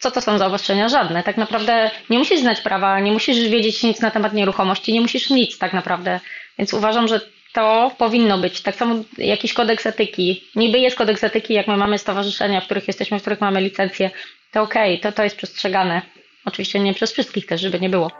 co 0.00 0.10
to 0.10 0.20
są 0.20 0.38
za 0.38 0.46
obostrzenia? 0.46 0.88
Żadne. 0.88 1.22
Tak 1.22 1.36
naprawdę 1.36 1.90
nie 2.10 2.18
musisz 2.18 2.40
znać 2.40 2.60
prawa, 2.60 3.00
nie 3.00 3.12
musisz 3.12 3.48
wiedzieć 3.48 3.82
nic 3.82 4.00
na 4.00 4.10
temat 4.10 4.32
nieruchomości, 4.32 4.92
nie 4.92 5.00
musisz 5.00 5.30
nic 5.30 5.58
tak 5.58 5.72
naprawdę. 5.72 6.20
Więc 6.58 6.74
uważam, 6.74 7.08
że 7.08 7.20
to 7.52 7.90
powinno 7.98 8.38
być. 8.38 8.60
Tak 8.60 8.74
samo 8.74 8.94
jakiś 9.18 9.52
kodeks 9.52 9.86
etyki. 9.86 10.44
Niby 10.54 10.78
jest 10.78 10.96
kodeks 10.96 11.24
etyki, 11.24 11.54
jak 11.54 11.68
my 11.68 11.76
mamy 11.76 11.98
stowarzyszenia, 11.98 12.60
w 12.60 12.64
których 12.64 12.88
jesteśmy, 12.88 13.18
w 13.18 13.20
których 13.20 13.40
mamy 13.40 13.60
licencję, 13.60 14.10
to 14.52 14.62
okej, 14.62 14.98
okay, 14.98 15.12
to, 15.12 15.16
to 15.16 15.24
jest 15.24 15.36
przestrzegane. 15.36 16.02
Oczywiście 16.44 16.80
nie 16.80 16.94
przez 16.94 17.12
wszystkich 17.12 17.46
też, 17.46 17.60
żeby 17.60 17.80
nie 17.80 17.90
było. 17.90 18.10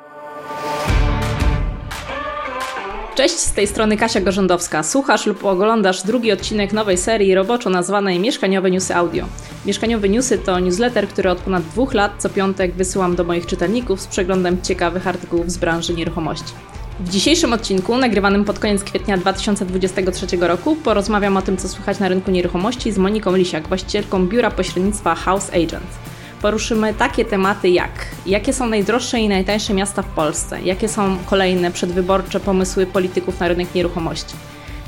Cześć, 3.14 3.34
z 3.38 3.52
tej 3.52 3.66
strony 3.66 3.96
Kasia 3.96 4.20
Gorzędowska. 4.20 4.82
Słuchasz 4.82 5.27
lub 5.27 5.45
oglądasz 5.45 6.02
drugi 6.02 6.32
odcinek 6.32 6.72
nowej 6.72 6.98
serii 6.98 7.34
roboczo 7.34 7.70
nazwanej 7.70 8.20
Mieszkaniowe 8.20 8.70
Newsy 8.70 8.95
Audio. 8.95 9.27
Mieszkaniowe 9.66 10.09
Newsy 10.09 10.38
to 10.38 10.60
newsletter, 10.60 11.09
który 11.09 11.30
od 11.30 11.38
ponad 11.38 11.62
dwóch 11.62 11.95
lat 11.95 12.12
co 12.18 12.28
piątek 12.28 12.74
wysyłam 12.74 13.16
do 13.16 13.24
moich 13.24 13.46
czytelników 13.46 14.01
z 14.01 14.06
przeglądem 14.06 14.62
ciekawych 14.62 15.06
artykułów 15.06 15.51
z 15.51 15.56
branży 15.56 15.95
nieruchomości. 15.95 16.52
W 17.01 17.09
dzisiejszym 17.09 17.52
odcinku, 17.52 17.96
nagrywanym 17.96 18.45
pod 18.45 18.59
koniec 18.59 18.84
kwietnia 18.84 19.16
2023 19.16 20.27
roku, 20.37 20.77
porozmawiam 20.77 21.37
o 21.37 21.42
tym, 21.42 21.56
co 21.56 21.68
słychać 21.68 21.98
na 21.98 22.09
rynku 22.09 22.30
nieruchomości 22.30 22.92
z 22.92 22.98
Moniką 22.98 23.37
Lisiak, 23.37 23.68
właścicielką 23.68 24.27
biura 24.27 24.51
pośrednictwa 24.51 25.15
House 25.15 25.51
Agent 25.51 26.09
poruszymy 26.43 26.95
takie 26.95 27.25
tematy 27.25 27.69
jak 27.69 28.11
jakie 28.27 28.53
są 28.53 28.67
najdroższe 28.67 29.21
i 29.21 29.29
najtańsze 29.29 29.75
miasta 29.75 30.03
w 30.03 30.07
Polsce, 30.07 30.63
jakie 30.63 30.89
są 30.89 31.16
kolejne 31.27 31.71
przedwyborcze 31.71 32.41
pomysły 32.41 32.87
polityków 32.87 33.41
na 33.41 33.49
rynek 33.49 33.75
nieruchomości, 33.75 34.35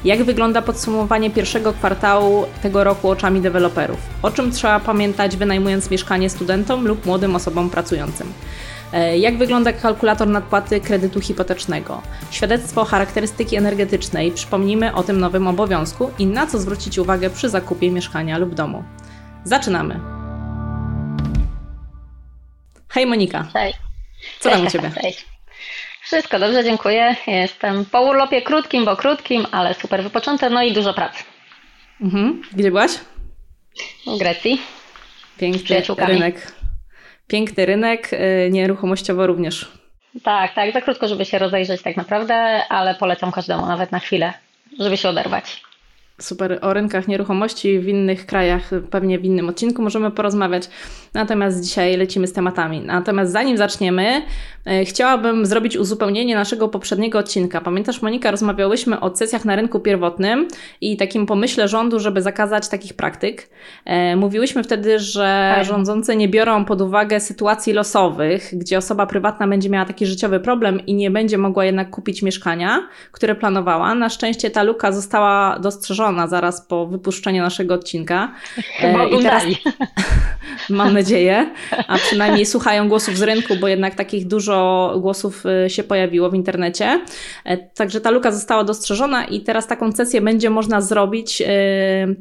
jak 0.05 0.25
wygląda 0.25 0.63
podsumowanie 0.63 1.31
pierwszego 1.31 1.73
kwartału 1.73 2.47
tego 2.63 2.85
roku 2.85 3.09
oczami 3.09 3.41
deweloperów, 3.41 3.99
o 4.23 4.31
czym 4.31 4.51
trzeba 4.51 4.81
pamiętać 4.81 5.37
wynajmując 5.37 5.91
mieszkanie 5.91 6.31
studentom 6.31 6.87
lub 6.87 7.07
młodym 7.07 7.37
osobom 7.37 7.71
pracującym. 7.71 8.33
E, 8.93 9.19
jak 9.19 9.39
wygląda 9.39 9.73
kalkulator 9.73 10.29
nadpłaty 10.29 10.81
kredytu 10.81 11.21
hipotecznego? 11.21 12.03
Świadectwo 12.31 12.85
charakterystyki 12.85 13.57
energetycznej, 13.57 14.33
przypomnijmy 14.33 14.95
o 14.95 15.03
tym 15.03 15.21
nowym 15.21 15.47
obowiązku 15.47 16.11
i 16.19 16.27
na 16.27 16.47
co 16.47 16.59
zwrócić 16.59 16.99
uwagę 16.99 17.31
przy 17.31 17.49
zakupie 17.49 17.91
mieszkania 17.91 18.39
lub 18.39 18.55
domu. 18.55 18.85
Zaczynamy! 19.45 20.22
Hej 22.93 23.07
Monika. 23.07 23.49
Cześć. 23.53 23.79
Co 24.41 24.51
tam 24.51 24.67
u 24.67 24.71
Ciebie? 24.71 24.91
Cześć. 25.03 25.27
Wszystko 26.03 26.39
dobrze, 26.39 26.65
dziękuję. 26.65 27.17
Jestem 27.27 27.85
po 27.85 28.03
urlopie 28.03 28.43
krótkim, 28.43 28.85
bo 28.85 28.97
krótkim, 28.97 29.47
ale 29.51 29.75
super 29.75 30.03
wypoczęte, 30.03 30.51
no 30.51 30.63
i 30.63 30.73
dużo 30.73 30.95
pracy. 30.95 31.25
Mhm. 32.01 32.43
Gdzie 32.53 32.71
byłaś? 32.71 32.91
W 34.07 34.19
Grecji. 34.19 34.61
Piękny 35.39 35.83
rynek. 35.99 36.53
Piękny 37.27 37.67
rynek, 37.67 38.13
y, 38.13 38.51
nieruchomościowo 38.51 39.27
również. 39.27 39.73
Tak, 40.23 40.55
tak, 40.55 40.73
za 40.73 40.81
krótko, 40.81 41.09
żeby 41.09 41.25
się 41.25 41.39
rozejrzeć 41.39 41.83
tak 41.83 41.97
naprawdę, 41.97 42.35
ale 42.69 42.95
polecam 42.95 43.33
każdemu, 43.33 43.67
nawet 43.67 43.93
na 43.93 43.99
chwilę, 43.99 44.33
żeby 44.79 44.97
się 44.97 45.09
oderwać. 45.09 45.63
Super, 46.23 46.59
o 46.61 46.73
rynkach 46.73 47.09
nieruchomości 47.09 47.79
w 47.79 47.89
innych 47.89 48.27
krajach, 48.27 48.71
pewnie 48.91 49.19
w 49.19 49.25
innym 49.25 49.49
odcinku 49.49 49.83
możemy 49.83 50.11
porozmawiać. 50.11 50.69
Natomiast 51.15 51.65
dzisiaj 51.65 51.97
lecimy 51.97 52.27
z 52.27 52.33
tematami. 52.33 52.81
Natomiast 52.81 53.33
zanim 53.33 53.57
zaczniemy, 53.57 54.23
e, 54.67 54.85
chciałabym 54.85 55.47
zrobić 55.47 55.77
uzupełnienie 55.77 56.35
naszego 56.35 56.69
poprzedniego 56.69 57.19
odcinka. 57.19 57.61
Pamiętasz, 57.61 58.03
Monika, 58.03 58.31
rozmawiałyśmy 58.31 59.01
o 59.01 59.17
sesjach 59.17 59.45
na 59.45 59.57
rynku 59.57 59.81
pierwotnym 59.81 60.49
i 60.81 60.97
takim 60.97 61.27
pomyśle 61.27 61.69
rządu, 61.69 62.01
żeby 62.01 62.23
zakazać 62.23 62.69
takich 62.69 62.95
praktyk. 62.95 63.49
E, 63.85 64.17
mówiłyśmy 64.17 64.65
wtedy, 64.65 64.99
że 64.99 65.53
tak. 65.57 65.67
rządzący 65.67 66.17
nie 66.17 66.29
biorą 66.29 66.65
pod 66.65 66.81
uwagę 66.81 67.21
sytuacji 67.21 67.73
losowych, 67.73 68.51
gdzie 68.53 68.79
osoba 68.79 69.07
prywatna 69.07 69.49
będzie 69.49 69.71
miała 69.71 69.85
taki 69.85 70.07
życiowy 70.07 70.41
problem 70.41 70.87
i 70.87 70.95
nie 70.95 71.11
będzie 71.11 71.39
mogła 71.39 71.65
jednak 71.65 71.91
kupić 71.91 72.23
mieszkania, 72.23 72.89
które 73.13 73.35
planowała. 73.35 73.95
Na 73.95 74.09
szczęście 74.09 74.51
ta 74.51 74.63
luka 74.63 74.93
została 74.93 75.59
dostrzeżona 75.59 76.12
zaraz 76.27 76.67
po 76.67 76.87
wypuszczeniu 76.87 77.43
naszego 77.43 77.75
odcinka. 77.75 78.33
Chyba 78.77 79.05
e, 79.05 79.09
I 79.09 79.23
teraz, 79.23 79.45
mam 80.71 80.95
nadzieję, 80.95 81.51
a 81.89 81.99
przynajmniej 81.99 82.47
słuchają 82.55 82.89
głosów 82.89 83.19
z 83.19 83.23
rynku, 83.23 83.57
bo 83.57 83.69
jednak 83.69 83.95
takich 83.95 84.27
dużo 84.27 84.95
głosów 85.01 85.45
y, 85.67 85.71
się 85.71 85.85
pojawiło 85.85 86.31
w 86.31 86.35
internecie. 86.35 87.01
E, 87.45 87.57
także 87.57 88.01
ta 88.01 88.11
luka 88.11 88.33
została 88.33 88.65
dostrzeżona 88.65 89.25
i 89.25 89.41
teraz 89.41 89.67
taką 89.67 89.93
sesję 89.93 90.21
będzie 90.21 90.51
można 90.51 90.81
zrobić 90.81 91.43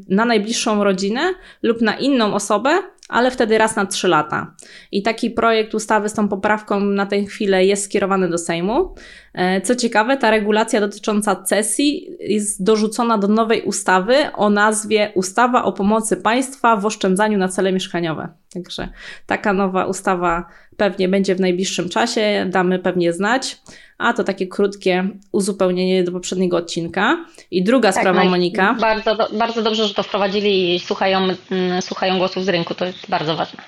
na 0.09 0.25
najbliższą 0.25 0.84
rodzinę 0.84 1.34
lub 1.63 1.81
na 1.81 1.97
inną 1.97 2.34
osobę, 2.34 2.79
ale 3.11 3.31
wtedy 3.31 3.57
raz 3.57 3.75
na 3.75 3.85
trzy 3.85 4.07
lata. 4.07 4.53
I 4.91 5.01
taki 5.01 5.31
projekt 5.31 5.73
ustawy 5.73 6.09
z 6.09 6.13
tą 6.13 6.27
poprawką 6.27 6.79
na 6.79 7.05
tę 7.05 7.23
chwilę 7.23 7.66
jest 7.66 7.83
skierowany 7.83 8.29
do 8.29 8.38
Sejmu. 8.38 8.95
E, 9.33 9.61
co 9.61 9.75
ciekawe, 9.75 10.17
ta 10.17 10.31
regulacja 10.31 10.79
dotycząca 10.79 11.35
cesji 11.35 12.17
jest 12.19 12.63
dorzucona 12.63 13.17
do 13.17 13.27
nowej 13.27 13.61
ustawy 13.61 14.16
o 14.33 14.49
nazwie 14.49 15.11
Ustawa 15.16 15.63
o 15.63 15.72
pomocy 15.72 16.17
państwa 16.17 16.75
w 16.75 16.85
oszczędzaniu 16.85 17.38
na 17.38 17.47
cele 17.47 17.72
mieszkaniowe. 17.72 18.29
Także 18.53 18.89
taka 19.25 19.53
nowa 19.53 19.85
ustawa 19.85 20.45
pewnie 20.78 21.09
będzie 21.09 21.35
w 21.35 21.39
najbliższym 21.39 21.89
czasie, 21.89 22.45
damy 22.49 22.79
pewnie 22.79 23.13
znać. 23.13 23.61
A 24.01 24.13
to 24.13 24.23
takie 24.23 24.47
krótkie 24.47 25.09
uzupełnienie 25.31 26.03
do 26.03 26.12
poprzedniego 26.12 26.57
odcinka. 26.57 27.25
I 27.51 27.63
druga 27.63 27.91
tak, 27.91 28.01
sprawa, 28.01 28.23
no 28.23 28.29
Monika. 28.29 28.73
Bardzo, 28.79 29.17
bardzo 29.31 29.62
dobrze, 29.62 29.88
że 29.88 29.94
to 29.94 30.03
wprowadzili 30.03 30.75
i 30.75 30.79
słuchają, 30.79 31.28
mm, 31.51 31.81
słuchają 31.81 32.17
głosów 32.17 32.45
z 32.45 32.50
rynku, 32.50 32.75
to 32.75 32.85
jest 32.85 33.09
bardzo 33.09 33.35
ważne. 33.35 33.63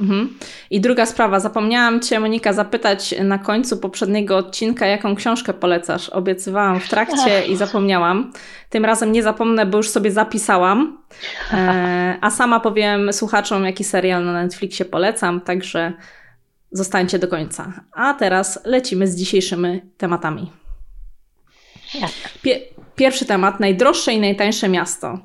Mhm. 0.00 0.38
I 0.70 0.80
druga 0.80 1.06
sprawa, 1.06 1.40
zapomniałam 1.40 2.00
Cię, 2.00 2.20
Monika, 2.20 2.52
zapytać 2.52 3.14
na 3.24 3.38
końcu 3.38 3.76
poprzedniego 3.76 4.36
odcinka, 4.36 4.86
jaką 4.86 5.14
książkę 5.16 5.54
polecasz. 5.54 6.08
Obiecywałam 6.08 6.80
w 6.80 6.88
trakcie 6.88 7.46
i 7.46 7.56
zapomniałam. 7.56 8.32
Tym 8.70 8.84
razem 8.84 9.12
nie 9.12 9.22
zapomnę, 9.22 9.66
bo 9.66 9.78
już 9.78 9.88
sobie 9.88 10.10
zapisałam. 10.10 10.98
E, 11.52 12.16
a 12.20 12.30
sama 12.30 12.60
powiem 12.60 13.12
słuchaczom, 13.12 13.64
jaki 13.64 13.84
serial 13.84 14.24
na 14.24 14.32
Netflixie 14.32 14.84
polecam, 14.84 15.40
także 15.40 15.92
zostańcie 16.72 17.18
do 17.18 17.28
końca. 17.28 17.72
A 17.92 18.14
teraz 18.14 18.60
lecimy 18.64 19.06
z 19.06 19.16
dzisiejszymi 19.16 19.80
tematami. 19.98 20.52
Pie 22.42 22.60
pierwszy 22.96 23.24
temat, 23.24 23.60
najdroższe 23.60 24.12
i 24.12 24.20
najtańsze 24.20 24.68
miasto. 24.68 25.18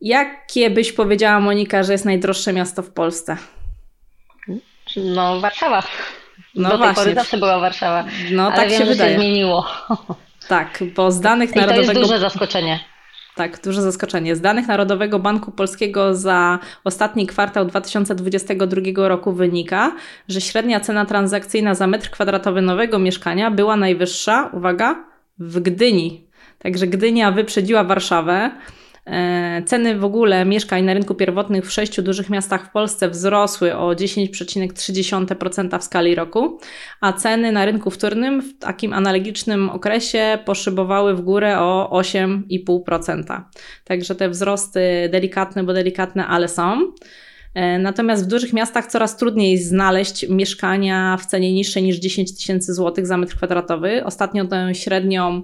Jakie 0.00 0.70
byś 0.70 0.92
powiedziała, 0.92 1.40
Monika, 1.40 1.82
że 1.82 1.92
jest 1.92 2.04
najdroższe 2.04 2.52
miasto 2.52 2.82
w 2.82 2.90
Polsce? 2.90 3.36
No, 4.96 5.40
Warszawa. 5.40 5.82
No 6.54 6.62
Do 6.62 6.68
tej 6.68 6.78
właśnie. 6.78 6.94
pory 7.02 7.14
zawsze 7.14 7.38
była 7.38 7.58
Warszawa. 7.58 8.04
No, 8.32 8.46
Ale 8.46 8.56
tak 8.56 8.68
wiem, 8.70 8.78
się 8.78 8.84
wydaje. 8.84 9.12
się 9.14 9.18
zmieniło. 9.20 9.66
Tak, 10.48 10.84
bo 10.96 11.12
z 11.12 11.20
danych 11.20 11.52
I 11.52 11.58
narodowego... 11.58 11.86
to 11.86 11.92
jest 11.92 12.02
duże 12.02 12.18
zaskoczenie. 12.20 12.80
Tak, 13.36 13.60
duże 13.62 13.82
zaskoczenie. 13.82 14.36
Z 14.36 14.40
danych 14.40 14.68
Narodowego 14.68 15.18
Banku 15.18 15.50
Polskiego 15.50 16.14
za 16.14 16.58
ostatni 16.84 17.26
kwartał 17.26 17.64
2022 17.64 19.08
roku 19.08 19.32
wynika, 19.32 19.92
że 20.28 20.40
średnia 20.40 20.80
cena 20.80 21.06
transakcyjna 21.06 21.74
za 21.74 21.86
metr 21.86 22.10
kwadratowy 22.10 22.62
nowego 22.62 22.98
mieszkania 22.98 23.50
była 23.50 23.76
najwyższa, 23.76 24.50
uwaga, 24.52 25.04
w 25.38 25.60
Gdyni. 25.60 26.26
Także 26.58 26.86
Gdynia 26.86 27.32
wyprzedziła 27.32 27.84
Warszawę. 27.84 28.50
E, 29.06 29.62
ceny 29.66 29.98
w 29.98 30.04
ogóle 30.04 30.44
mieszkań 30.44 30.84
na 30.84 30.94
rynku 30.94 31.14
pierwotnych 31.14 31.66
w 31.66 31.72
sześciu 31.72 32.02
dużych 32.02 32.30
miastach 32.30 32.66
w 32.66 32.70
Polsce 32.70 33.10
wzrosły 33.10 33.76
o 33.76 33.94
10,3% 33.94 35.78
w 35.78 35.84
skali 35.84 36.14
roku, 36.14 36.58
a 37.00 37.12
ceny 37.12 37.52
na 37.52 37.64
rynku 37.64 37.90
wtórnym 37.90 38.42
w 38.42 38.58
takim 38.58 38.92
analogicznym 38.92 39.70
okresie 39.70 40.38
poszybowały 40.44 41.14
w 41.14 41.20
górę 41.20 41.58
o 41.58 41.90
8,5%. 41.92 43.42
Także 43.84 44.14
te 44.14 44.28
wzrosty 44.28 44.80
delikatne, 45.12 45.64
bo 45.64 45.72
delikatne, 45.72 46.26
ale 46.26 46.48
są. 46.48 46.92
E, 47.54 47.78
natomiast 47.78 48.24
w 48.24 48.28
dużych 48.28 48.52
miastach 48.52 48.86
coraz 48.86 49.16
trudniej 49.16 49.58
znaleźć 49.58 50.28
mieszkania 50.28 51.16
w 51.20 51.26
cenie 51.26 51.52
niższej 51.52 51.82
niż 51.82 51.96
10 51.96 52.36
tysięcy 52.36 52.74
złotych 52.74 53.06
za 53.06 53.16
metr 53.16 53.36
kwadratowy. 53.36 54.04
Ostatnio 54.04 54.44
tę 54.44 54.74
średnią 54.74 55.42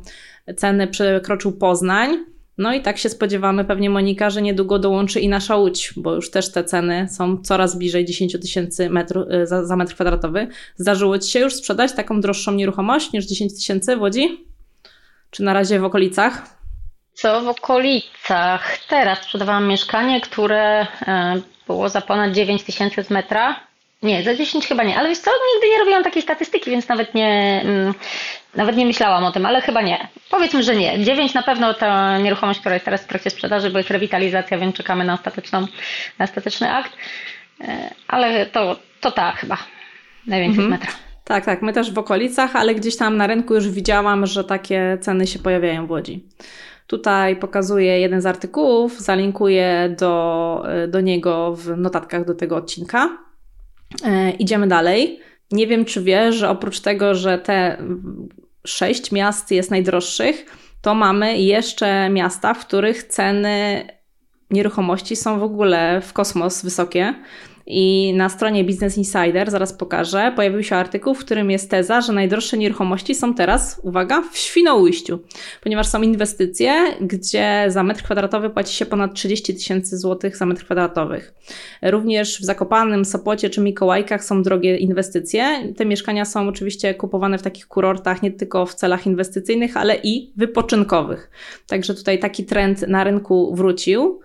cenę 0.57 0.89
przekroczył 0.89 1.53
Poznań. 1.53 2.32
No 2.59 2.75
i 2.75 2.81
tak 2.83 2.99
się 2.99 3.09
spodziewamy 3.09 3.65
pewnie 3.65 3.91
Monika, 3.91 4.31
że 4.31 4.43
niedługo 4.43 4.79
dołączy 4.79 5.21
i 5.21 5.29
nasza 5.29 5.57
Łódź, 5.57 5.93
bo 5.97 6.15
już 6.15 6.31
też 6.31 6.53
te 6.53 6.65
ceny 6.65 7.09
są 7.11 7.39
coraz 7.43 7.79
bliżej 7.79 8.05
10 8.05 8.33
tysięcy 8.33 8.91
y, 9.33 9.47
za, 9.47 9.65
za 9.65 9.77
metr 9.77 9.95
kwadratowy. 9.95 10.49
Zdarzyło 10.77 11.19
Ci 11.19 11.31
się 11.31 11.39
już 11.39 11.55
sprzedać 11.55 11.93
taką 11.93 12.21
droższą 12.21 12.53
nieruchomość 12.53 13.13
niż 13.13 13.25
10 13.25 13.55
tysięcy 13.55 13.97
w 13.97 14.01
Łodzi? 14.01 14.45
Czy 15.31 15.43
na 15.43 15.53
razie 15.53 15.81
w 15.81 15.85
okolicach? 15.85 16.43
Co 17.15 17.41
w 17.41 17.49
okolicach? 17.49 18.79
Teraz 18.89 19.19
sprzedawałam 19.19 19.69
mieszkanie, 19.69 20.21
które 20.21 20.87
e, 21.07 21.41
było 21.67 21.89
za 21.89 22.01
ponad 22.01 22.33
9 22.33 22.63
tysięcy 22.63 23.05
z 23.05 23.11
metra. 23.11 23.61
Nie, 24.03 24.23
za 24.23 24.35
10 24.35 24.67
chyba 24.67 24.85
nie, 24.85 24.97
ale 24.97 25.09
wiesz 25.09 25.19
co, 25.19 25.31
nigdy 25.55 25.69
nie 25.69 25.79
robiłam 25.79 26.05
takiej 26.05 26.23
statystyki, 26.23 26.71
więc 26.71 26.89
nawet 26.89 27.15
nie, 27.15 27.61
mm, 27.65 27.95
nawet 28.55 28.77
nie 28.77 28.87
myślałam 28.87 29.25
o 29.25 29.33
tym, 29.33 29.47
ale 29.47 29.61
chyba 29.61 29.83
nie. 29.83 30.09
Powiedzmy, 30.31 30.63
że 30.63 30.77
nie. 30.77 31.05
9 31.05 31.35
na 31.35 31.43
pewno 31.43 31.75
ta 31.75 32.19
nieruchomość, 32.19 32.61
która 32.61 32.75
jest 32.75 32.85
teraz 32.85 33.03
w 33.03 33.07
trakcie 33.07 33.31
sprzedaży, 33.31 33.71
bo 33.71 33.79
jest 33.79 33.91
rewitalizacja, 33.91 34.59
więc 34.59 34.77
czekamy 34.77 35.05
na 35.05 35.15
ostateczną, 35.15 35.67
na 36.19 36.25
ostateczny 36.25 36.71
akt. 36.71 36.93
ale 38.09 38.47
to, 38.47 38.77
to 39.01 39.11
ta 39.11 39.33
chyba 39.33 39.59
najwięcej 40.27 40.65
mhm. 40.65 40.81
metra. 40.81 40.99
Tak, 41.25 41.45
tak, 41.45 41.63
my 41.63 41.73
też 41.73 41.93
w 41.93 41.99
okolicach, 41.99 42.57
ale 42.57 42.75
gdzieś 42.75 42.97
tam 42.97 43.17
na 43.17 43.27
rynku 43.27 43.55
już 43.55 43.69
widziałam, 43.69 44.27
że 44.27 44.45
takie 44.45 44.99
ceny 45.01 45.27
się 45.27 45.39
pojawiają 45.39 45.87
w 45.87 45.91
Łodzi. 45.91 46.27
Tutaj 46.87 47.37
pokazuję 47.37 48.01
jeden 48.01 48.21
z 48.21 48.27
artykułów, 48.27 49.01
zalinkuję 49.01 49.95
do, 49.99 50.65
do 50.89 51.01
niego 51.01 51.55
w 51.57 51.77
notatkach 51.77 52.25
do 52.25 52.35
tego 52.35 52.57
odcinka. 52.57 53.09
E, 54.05 54.31
idziemy 54.31 54.67
dalej. 54.67 55.21
Nie 55.51 55.67
wiem, 55.67 55.85
czy 55.85 56.03
wiesz, 56.03 56.35
że 56.35 56.51
oprócz 56.51 56.81
tego, 56.81 57.15
że 57.15 57.39
te 57.39 57.79
sześć 58.67 59.13
miast 59.13 59.51
jest 59.51 59.71
najdroższych, 59.71 60.47
to 60.83 60.95
mamy 60.95 61.39
jeszcze 61.39 62.11
miasta, 62.11 62.55
w 62.55 62.67
których 62.67 63.03
ceny 63.03 63.87
nieruchomości 64.51 65.17
są 65.17 65.39
w 65.39 65.43
ogóle 65.43 66.01
w 66.01 66.13
kosmos 66.13 66.63
wysokie. 66.63 67.15
I 67.67 68.13
na 68.17 68.29
stronie 68.29 68.65
Business 68.65 68.99
Insider, 68.99 69.51
zaraz 69.51 69.73
pokażę, 69.73 70.33
pojawił 70.37 70.63
się 70.63 70.77
artykuł, 70.77 71.15
w 71.15 71.19
którym 71.19 71.51
jest 71.51 71.71
teza, 71.71 72.01
że 72.01 72.13
najdroższe 72.13 72.59
nieruchomości 72.59 73.15
są 73.15 73.35
teraz, 73.35 73.81
uwaga, 73.83 74.23
w 74.33 74.39
Świnoujściu, 74.39 75.19
ponieważ 75.63 75.87
są 75.87 76.03
inwestycje, 76.03 76.75
gdzie 77.01 77.65
za 77.69 77.83
metr 77.83 78.03
kwadratowy 78.03 78.51
płaci 78.51 78.75
się 78.75 78.87
ponad 78.87 79.15
30 79.15 79.55
tysięcy 79.55 79.99
złotych 79.99 80.37
za 80.37 80.47
metr 80.47 80.65
kwadratowych. 80.65 81.35
Również 81.83 82.41
w 82.41 82.45
Zakopanym, 82.45 83.05
Sopocie 83.05 83.51
czy 83.51 83.61
Mikołajkach 83.61 84.25
są 84.25 84.43
drogie 84.43 84.77
inwestycje. 84.77 85.73
Te 85.77 85.85
mieszkania 85.85 86.25
są 86.25 86.49
oczywiście 86.49 86.95
kupowane 86.95 87.39
w 87.39 87.43
takich 87.43 87.69
kurortach 87.69 88.23
nie 88.23 88.31
tylko 88.31 88.67
w 88.67 88.75
celach 88.75 89.07
inwestycyjnych, 89.07 89.77
ale 89.77 89.97
i 90.03 90.33
wypoczynkowych. 90.37 91.31
Także 91.67 91.95
tutaj 91.95 92.19
taki 92.19 92.45
trend 92.45 92.89
na 92.89 93.05
rynku 93.05 93.55
wrócił. 93.55 94.21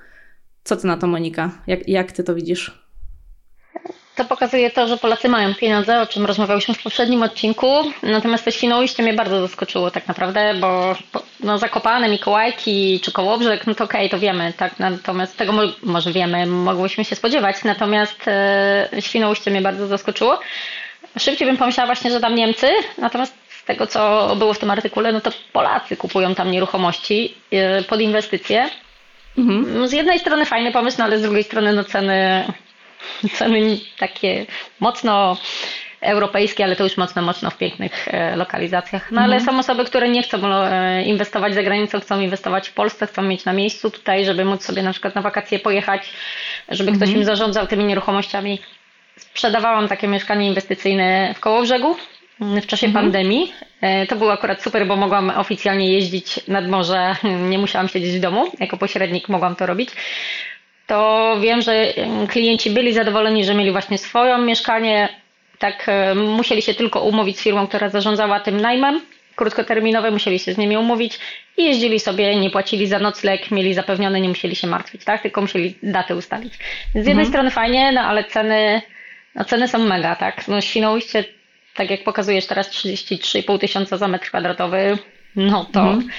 Co 0.63 0.77
ty 0.77 0.87
na 0.87 0.97
to, 0.97 1.07
Monika? 1.07 1.51
Jak, 1.67 1.89
jak 1.89 2.11
ty 2.11 2.23
to 2.23 2.35
widzisz? 2.35 2.86
To 4.17 4.25
pokazuje 4.25 4.71
to, 4.71 4.87
że 4.87 4.97
Polacy 4.97 5.29
mają 5.29 5.55
pieniądze, 5.55 6.01
o 6.01 6.05
czym 6.05 6.25
rozmawialiśmy 6.25 6.73
w 6.73 6.83
poprzednim 6.83 7.23
odcinku. 7.23 7.67
Natomiast 8.03 8.45
to 8.45 8.51
Świnoujście 8.51 9.03
mnie 9.03 9.13
bardzo 9.13 9.41
zaskoczyło 9.41 9.91
tak 9.91 10.07
naprawdę, 10.07 10.53
bo 10.53 10.95
no, 11.39 11.57
Zakopane, 11.57 12.09
Mikołajki 12.09 12.99
czy 13.03 13.11
Kołobrzeg, 13.11 13.67
no 13.67 13.75
to 13.75 13.83
okej, 13.83 13.99
okay, 13.99 14.09
to 14.09 14.19
wiemy, 14.19 14.53
tak? 14.53 14.79
Natomiast 14.79 15.37
tego 15.37 15.53
może 15.83 16.11
wiemy, 16.11 16.45
mogłyśmy 16.45 17.05
się 17.05 17.15
spodziewać. 17.15 17.63
Natomiast 17.63 18.27
e, 18.27 18.89
Świnoujście 18.99 19.51
mnie 19.51 19.61
bardzo 19.61 19.87
zaskoczyło. 19.87 20.39
Szybciej 21.17 21.47
bym 21.47 21.57
pomyślała 21.57 21.87
właśnie, 21.87 22.11
że 22.11 22.19
tam 22.19 22.35
Niemcy, 22.35 22.67
natomiast 22.97 23.35
z 23.49 23.63
tego, 23.63 23.87
co 23.87 24.35
było 24.35 24.53
w 24.53 24.59
tym 24.59 24.71
artykule, 24.71 25.11
no 25.11 25.21
to 25.21 25.31
Polacy 25.53 25.97
kupują 25.97 26.35
tam 26.35 26.51
nieruchomości 26.51 27.33
e, 27.51 27.83
pod 27.83 28.01
inwestycje. 28.01 28.69
Mhm. 29.37 29.87
Z 29.87 29.91
jednej 29.91 30.19
strony 30.19 30.45
fajny 30.45 30.71
pomysł, 30.71 30.97
no 30.99 31.03
ale 31.03 31.19
z 31.19 31.21
drugiej 31.21 31.43
strony 31.43 31.73
no 31.73 31.83
ceny 31.83 32.45
ceny 33.33 33.77
takie 33.99 34.45
mocno 34.79 35.38
europejskie, 36.01 36.63
ale 36.63 36.75
to 36.75 36.83
już 36.83 36.97
mocno, 36.97 37.21
mocno 37.21 37.49
w 37.49 37.57
pięknych 37.57 38.07
e, 38.07 38.35
lokalizacjach. 38.35 39.11
No 39.11 39.21
ale 39.21 39.35
mhm. 39.35 39.53
są 39.55 39.59
osoby, 39.59 39.85
które 39.85 40.09
nie 40.09 40.23
chcą 40.23 40.47
e, 40.47 41.03
inwestować 41.03 41.53
za 41.53 41.63
granicą, 41.63 41.99
chcą 41.99 42.19
inwestować 42.19 42.69
w 42.69 42.73
Polsce, 42.73 43.07
chcą 43.07 43.21
mieć 43.21 43.45
na 43.45 43.53
miejscu 43.53 43.91
tutaj, 43.91 44.25
żeby 44.25 44.45
móc 44.45 44.63
sobie 44.65 44.83
na 44.83 44.91
przykład 44.91 45.15
na 45.15 45.21
wakacje 45.21 45.59
pojechać, 45.59 46.09
żeby 46.69 46.91
ktoś 46.91 47.01
mhm. 47.01 47.17
im 47.17 47.25
zarządzał 47.25 47.67
tymi 47.67 47.83
nieruchomościami. 47.83 48.59
Sprzedawałam 49.17 49.88
takie 49.88 50.07
mieszkanie 50.07 50.47
inwestycyjne 50.47 51.33
w 51.33 51.39
Kołobrzegu 51.39 51.95
w 52.39 52.65
czasie 52.65 52.88
mhm. 52.88 53.05
pandemii. 53.05 53.53
E, 53.81 54.07
to 54.07 54.15
było 54.15 54.33
akurat 54.33 54.61
super, 54.61 54.88
bo 54.88 54.95
mogłam 54.95 55.29
oficjalnie 55.29 55.94
jeździć 55.94 56.47
nad 56.47 56.67
morze, 56.67 57.15
nie 57.49 57.57
musiałam 57.57 57.88
siedzieć 57.88 58.17
w 58.17 58.19
domu. 58.19 58.51
Jako 58.59 58.77
pośrednik 58.77 59.29
mogłam 59.29 59.55
to 59.55 59.65
robić 59.65 59.89
to 60.87 61.35
wiem, 61.41 61.61
że 61.61 61.93
klienci 62.29 62.69
byli 62.69 62.93
zadowoleni, 62.93 63.45
że 63.45 63.53
mieli 63.53 63.71
właśnie 63.71 63.97
swoje 63.97 64.37
mieszkanie. 64.37 65.09
Tak, 65.59 65.85
e, 65.89 66.15
musieli 66.15 66.61
się 66.61 66.73
tylko 66.73 67.01
umówić 67.01 67.39
z 67.39 67.43
firmą, 67.43 67.67
która 67.67 67.89
zarządzała 67.89 68.39
tym 68.39 68.61
najmem 68.61 69.01
krótkoterminowe, 69.35 70.11
musieli 70.11 70.39
się 70.39 70.53
z 70.53 70.57
nimi 70.57 70.77
umówić 70.77 71.19
i 71.57 71.65
jeździli 71.65 71.99
sobie, 71.99 72.35
nie 72.35 72.49
płacili 72.49 72.87
za 72.87 72.99
nocleg, 72.99 73.51
mieli 73.51 73.73
zapewnione, 73.73 74.21
nie 74.21 74.29
musieli 74.29 74.55
się 74.55 74.67
martwić, 74.67 75.03
tak? 75.03 75.21
Tylko 75.21 75.41
musieli 75.41 75.75
datę 75.83 76.15
ustalić. 76.15 76.53
z 76.91 76.95
jednej 76.95 77.11
mhm. 77.11 77.27
strony 77.27 77.51
fajnie, 77.51 77.91
no 77.91 78.01
ale 78.01 78.23
ceny, 78.23 78.81
no 79.35 79.45
ceny 79.45 79.67
są 79.67 79.79
mega, 79.79 80.15
tak? 80.15 80.47
No 80.47 80.61
Świnoujście, 80.61 81.23
tak 81.75 81.89
jak 81.89 82.03
pokazujesz 82.03 82.45
teraz 82.45 82.69
33,5 82.69 83.59
tysiąca 83.59 83.97
za 83.97 84.07
metr 84.07 84.27
kwadratowy, 84.27 84.97
no 85.35 85.65
to 85.65 85.81
mhm 85.81 86.09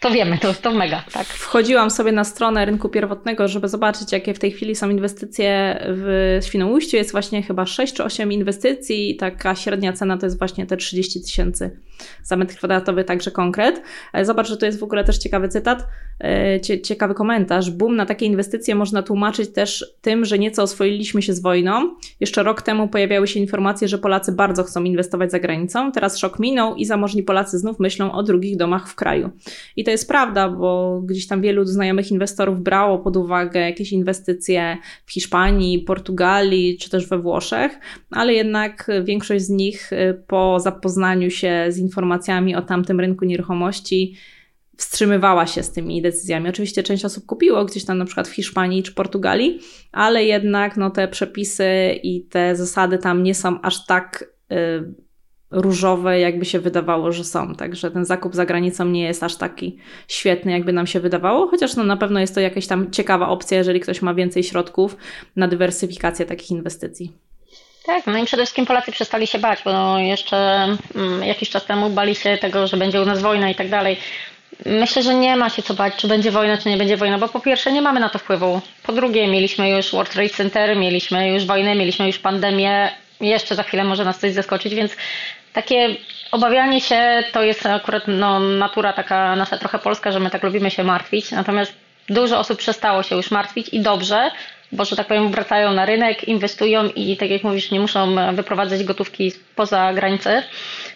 to 0.00 0.10
wiemy, 0.10 0.38
to, 0.38 0.54
to 0.54 0.72
mega, 0.72 1.04
tak. 1.12 1.26
Wchodziłam 1.26 1.90
sobie 1.90 2.12
na 2.12 2.24
stronę 2.24 2.64
rynku 2.64 2.88
pierwotnego, 2.88 3.48
żeby 3.48 3.68
zobaczyć, 3.68 4.12
jakie 4.12 4.34
w 4.34 4.38
tej 4.38 4.52
chwili 4.52 4.76
są 4.76 4.90
inwestycje 4.90 5.78
w 5.86 6.38
Świnoujściu. 6.42 6.96
Jest 6.96 7.12
właśnie 7.12 7.42
chyba 7.42 7.66
6 7.66 7.94
czy 7.94 8.04
8 8.04 8.32
inwestycji 8.32 9.10
i 9.10 9.16
taka 9.16 9.54
średnia 9.54 9.92
cena 9.92 10.18
to 10.18 10.26
jest 10.26 10.38
właśnie 10.38 10.66
te 10.66 10.76
30 10.76 11.22
tysięcy 11.22 11.70
za 12.22 12.36
metr 12.36 12.56
kwadratowy, 12.56 13.04
także 13.04 13.30
konkret. 13.30 13.82
E, 14.12 14.24
zobacz, 14.24 14.48
że 14.48 14.56
to 14.56 14.66
jest 14.66 14.78
w 14.78 14.82
ogóle 14.82 15.04
też 15.04 15.18
ciekawy 15.18 15.48
cytat, 15.48 15.86
e, 16.20 16.60
ciekawy 16.60 17.14
komentarz. 17.14 17.70
Boom 17.70 17.96
na 17.96 18.06
takie 18.06 18.26
inwestycje 18.26 18.74
można 18.74 19.02
tłumaczyć 19.02 19.52
też 19.52 19.94
tym, 20.00 20.24
że 20.24 20.38
nieco 20.38 20.62
oswoiliśmy 20.62 21.22
się 21.22 21.32
z 21.32 21.40
wojną. 21.40 21.96
Jeszcze 22.20 22.42
rok 22.42 22.62
temu 22.62 22.88
pojawiały 22.88 23.28
się 23.28 23.40
informacje, 23.40 23.88
że 23.88 23.98
Polacy 23.98 24.32
bardzo 24.32 24.64
chcą 24.64 24.84
inwestować 24.84 25.30
za 25.30 25.38
granicą. 25.38 25.92
Teraz 25.92 26.18
szok 26.18 26.38
minął 26.38 26.74
i 26.74 26.84
zamożni 26.84 27.22
Polacy 27.22 27.58
znów 27.58 27.80
myślą 27.80 28.12
o 28.12 28.22
drugich 28.22 28.56
domach 28.56 28.88
w 28.88 28.94
kraju. 28.94 29.30
I 29.76 29.84
to 29.88 29.92
jest 29.92 30.08
prawda, 30.08 30.48
bo 30.48 31.00
gdzieś 31.04 31.26
tam 31.26 31.40
wielu 31.40 31.64
znajomych 31.64 32.10
inwestorów 32.10 32.60
brało 32.60 32.98
pod 32.98 33.16
uwagę 33.16 33.60
jakieś 33.60 33.92
inwestycje 33.92 34.76
w 35.06 35.12
Hiszpanii, 35.12 35.78
Portugalii 35.78 36.78
czy 36.78 36.90
też 36.90 37.06
we 37.06 37.18
Włoszech, 37.18 37.78
ale 38.10 38.34
jednak 38.34 38.90
większość 39.04 39.44
z 39.44 39.50
nich 39.50 39.92
y, 39.92 40.22
po 40.26 40.60
zapoznaniu 40.60 41.30
się 41.30 41.66
z 41.68 41.78
informacjami 41.78 42.56
o 42.56 42.62
tamtym 42.62 43.00
rynku 43.00 43.24
nieruchomości 43.24 44.14
wstrzymywała 44.76 45.46
się 45.46 45.62
z 45.62 45.72
tymi 45.72 46.02
decyzjami. 46.02 46.48
Oczywiście 46.48 46.82
część 46.82 47.04
osób 47.04 47.26
kupiło 47.26 47.64
gdzieś 47.64 47.84
tam 47.84 47.98
na 47.98 48.04
przykład 48.04 48.28
w 48.28 48.34
Hiszpanii 48.34 48.82
czy 48.82 48.94
Portugalii, 48.94 49.60
ale 49.92 50.24
jednak 50.24 50.76
no, 50.76 50.90
te 50.90 51.08
przepisy 51.08 51.68
i 52.02 52.24
te 52.24 52.56
zasady 52.56 52.98
tam 52.98 53.22
nie 53.22 53.34
są 53.34 53.60
aż 53.60 53.86
tak 53.86 54.24
y, 54.52 55.07
różowe, 55.50 56.20
jakby 56.20 56.44
się 56.44 56.60
wydawało, 56.60 57.12
że 57.12 57.24
są. 57.24 57.54
Także 57.54 57.90
ten 57.90 58.04
zakup 58.04 58.34
za 58.34 58.46
granicą 58.46 58.84
nie 58.84 59.02
jest 59.02 59.22
aż 59.22 59.36
taki 59.36 59.78
świetny, 60.08 60.52
jakby 60.52 60.72
nam 60.72 60.86
się 60.86 61.00
wydawało, 61.00 61.48
chociaż 61.48 61.76
no, 61.76 61.84
na 61.84 61.96
pewno 61.96 62.20
jest 62.20 62.34
to 62.34 62.40
jakaś 62.40 62.66
tam 62.66 62.90
ciekawa 62.90 63.28
opcja, 63.28 63.58
jeżeli 63.58 63.80
ktoś 63.80 64.02
ma 64.02 64.14
więcej 64.14 64.44
środków 64.44 64.96
na 65.36 65.48
dywersyfikację 65.48 66.26
takich 66.26 66.50
inwestycji. 66.50 67.12
Tak, 67.86 68.06
no 68.06 68.18
i 68.18 68.24
przede 68.24 68.42
wszystkim 68.42 68.66
Polacy 68.66 68.92
przestali 68.92 69.26
się 69.26 69.38
bać, 69.38 69.58
bo 69.64 69.98
jeszcze 69.98 70.36
mm, 70.94 71.24
jakiś 71.24 71.50
czas 71.50 71.66
temu 71.66 71.90
bali 71.90 72.14
się 72.14 72.38
tego, 72.40 72.66
że 72.66 72.76
będzie 72.76 73.02
u 73.02 73.04
nas 73.04 73.22
wojna 73.22 73.50
i 73.50 73.54
tak 73.54 73.68
dalej. 73.68 73.96
Myślę, 74.66 75.02
że 75.02 75.14
nie 75.14 75.36
ma 75.36 75.50
się 75.50 75.62
co 75.62 75.74
bać, 75.74 75.96
czy 75.96 76.08
będzie 76.08 76.30
wojna, 76.30 76.56
czy 76.56 76.68
nie 76.68 76.76
będzie 76.76 76.96
wojna, 76.96 77.18
bo 77.18 77.28
po 77.28 77.40
pierwsze 77.40 77.72
nie 77.72 77.82
mamy 77.82 78.00
na 78.00 78.08
to 78.08 78.18
wpływu. 78.18 78.60
Po 78.82 78.92
drugie, 78.92 79.28
mieliśmy 79.28 79.70
już 79.70 79.92
World 79.92 80.10
Trade 80.12 80.30
Center, 80.30 80.76
mieliśmy 80.76 81.32
już 81.32 81.46
wojnę, 81.46 81.74
mieliśmy 81.74 82.06
już 82.06 82.18
pandemię, 82.18 82.90
jeszcze 83.20 83.54
za 83.54 83.62
chwilę 83.62 83.84
może 83.84 84.04
nas 84.04 84.18
coś 84.18 84.32
zaskoczyć, 84.32 84.74
więc 84.74 84.96
takie 85.52 85.96
obawianie 86.32 86.80
się 86.80 87.24
to 87.32 87.42
jest 87.42 87.66
akurat 87.66 88.02
no, 88.06 88.40
natura 88.40 88.92
taka 88.92 89.36
nasza 89.36 89.58
trochę 89.58 89.78
polska, 89.78 90.12
że 90.12 90.20
my 90.20 90.30
tak 90.30 90.42
lubimy 90.42 90.70
się 90.70 90.84
martwić. 90.84 91.30
Natomiast 91.30 91.72
dużo 92.08 92.38
osób 92.38 92.58
przestało 92.58 93.02
się 93.02 93.16
już 93.16 93.30
martwić 93.30 93.68
i 93.68 93.80
dobrze, 93.80 94.30
bo 94.72 94.84
że 94.84 94.96
tak 94.96 95.06
powiem 95.06 95.30
wracają 95.30 95.72
na 95.72 95.86
rynek, 95.86 96.28
inwestują 96.28 96.88
i 96.88 97.16
tak 97.16 97.30
jak 97.30 97.44
mówisz, 97.44 97.70
nie 97.70 97.80
muszą 97.80 98.16
wyprowadzać 98.34 98.84
gotówki 98.84 99.32
poza 99.56 99.92
granicę, 99.92 100.42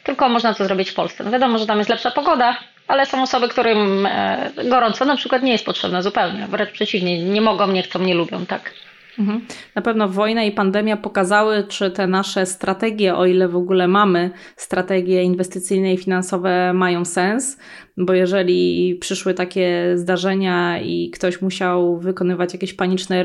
tylko 0.05 0.29
można 0.29 0.55
to 0.55 0.65
zrobić 0.65 0.91
w 0.91 0.95
Polsce. 0.95 1.25
No 1.25 1.31
wiadomo, 1.31 1.59
że 1.59 1.67
tam 1.67 1.79
jest 1.79 1.91
lepsza 1.91 2.11
pogoda, 2.11 2.57
ale 2.89 3.07
są 3.07 3.23
osoby, 3.23 3.49
którym 3.49 4.07
e, 4.07 4.51
gorąco 4.65 5.05
na 5.05 5.17
przykład 5.17 5.43
nie 5.43 5.53
jest 5.53 5.65
potrzebne 5.65 6.03
zupełnie, 6.03 6.47
wręcz 6.49 6.71
przeciwnie, 6.71 7.23
nie 7.25 7.41
mogą, 7.41 7.69
nie 7.69 7.83
chcą, 7.83 7.99
nie 7.99 8.15
lubią, 8.15 8.47
tak. 8.47 8.73
Mhm. 9.19 9.41
Na 9.75 9.83
pewno 9.83 10.09
wojna 10.09 10.45
i 10.45 10.53
pandemia 10.53 10.97
pokazały, 10.97 11.65
czy 11.69 11.91
te 11.91 12.07
nasze 12.07 12.47
strategie, 12.47 13.17
o 13.17 13.27
ile 13.27 13.49
w 13.49 13.57
ogóle 13.57 13.89
mamy 13.89 14.31
strategie 14.57 15.23
inwestycyjne 15.23 15.95
i 15.95 15.99
finansowe, 15.99 16.73
mają 16.73 17.05
sens, 17.05 17.59
bo 17.97 18.13
jeżeli 18.13 18.95
przyszły 19.01 19.35
takie 19.35 19.93
zdarzenia 19.95 20.81
i 20.81 21.11
ktoś 21.11 21.43
musiał 21.43 21.99
wykonywać 21.99 22.53
jakieś 22.53 22.75
paniczne 22.75 23.25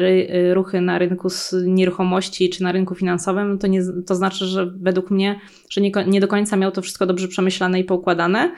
ruchy 0.54 0.82
na 0.82 0.98
rynku 0.98 1.28
nieruchomości 1.66 2.50
czy 2.50 2.64
na 2.64 2.72
rynku 2.72 2.96
finansowym, 2.96 3.58
to, 3.60 3.68
nie, 3.68 3.82
to 4.08 4.16
znaczy, 4.16 4.46
że 4.46 4.66
według 4.66 5.12
mnie, 5.12 5.40
że 5.70 5.82
nie, 5.82 5.92
nie 6.08 6.22
do 6.22 6.28
końca 6.28 6.58
miał 6.58 6.72
to 6.72 6.82
wszystko 6.82 7.06
dobrze 7.06 7.28
przemyślane 7.28 7.80
i 7.80 7.84
poukładane. 7.84 8.52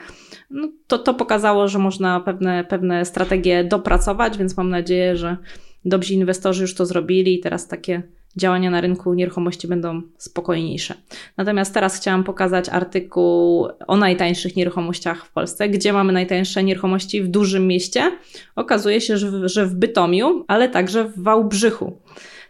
No, 0.50 0.68
to, 0.86 0.98
to 0.98 1.14
pokazało, 1.14 1.68
że 1.68 1.78
można 1.78 2.20
pewne, 2.20 2.64
pewne 2.64 3.04
strategie 3.04 3.64
dopracować, 3.64 4.38
więc 4.38 4.56
mam 4.56 4.70
nadzieję, 4.70 5.16
że 5.16 5.36
dobrzy 5.84 6.14
inwestorzy 6.14 6.62
już 6.62 6.74
to 6.74 6.86
zrobili 6.86 7.34
i 7.34 7.40
teraz 7.40 7.68
takie 7.68 8.02
działania 8.36 8.70
na 8.70 8.80
rynku 8.80 9.14
nieruchomości 9.14 9.68
będą 9.68 10.02
spokojniejsze. 10.18 10.94
Natomiast 11.36 11.74
teraz 11.74 11.96
chciałam 11.96 12.24
pokazać 12.24 12.68
artykuł 12.68 13.68
o 13.86 13.96
najtańszych 13.96 14.56
nieruchomościach 14.56 15.24
w 15.24 15.32
Polsce, 15.32 15.68
gdzie 15.68 15.92
mamy 15.92 16.12
najtańsze 16.12 16.64
nieruchomości 16.64 17.22
w 17.22 17.28
dużym 17.28 17.66
mieście. 17.66 18.12
Okazuje 18.56 19.00
się, 19.00 19.16
że 19.44 19.66
w, 19.66 19.74
Bytomiu, 19.74 20.44
ale 20.48 20.68
także 20.68 21.04
w 21.04 21.22
Wałbrzychu. 21.22 21.98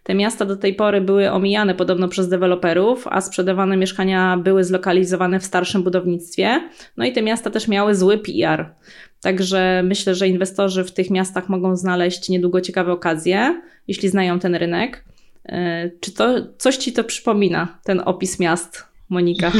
Te 0.02 0.14
miasta 0.14 0.44
do 0.44 0.56
tej 0.56 0.74
pory 0.74 1.00
były 1.00 1.30
omijane 1.30 1.74
podobno 1.74 2.08
przez 2.08 2.28
deweloperów, 2.28 3.06
a 3.06 3.20
sprzedawane 3.20 3.76
mieszkania 3.76 4.36
były 4.36 4.64
zlokalizowane 4.64 5.40
w 5.40 5.44
starszym 5.44 5.82
budownictwie. 5.82 6.68
No 6.96 7.04
i 7.04 7.12
te 7.12 7.22
miasta 7.22 7.50
też 7.50 7.68
miały 7.68 7.94
zły 7.94 8.18
PR. 8.18 8.74
Także 9.20 9.82
myślę, 9.84 10.14
że 10.14 10.28
inwestorzy 10.28 10.84
w 10.84 10.92
tych 10.92 11.10
miastach 11.10 11.48
mogą 11.48 11.76
znaleźć 11.76 12.28
niedługo 12.28 12.60
ciekawe 12.60 12.92
okazje, 12.92 13.62
jeśli 13.88 14.08
znają 14.08 14.38
ten 14.38 14.54
rynek. 14.54 15.04
E, 15.48 15.90
czy 16.00 16.12
to 16.12 16.34
coś 16.58 16.76
ci 16.76 16.92
to 16.92 17.04
przypomina, 17.04 17.78
ten 17.84 18.02
opis 18.04 18.40
miast, 18.40 18.84
Monika? 19.08 19.52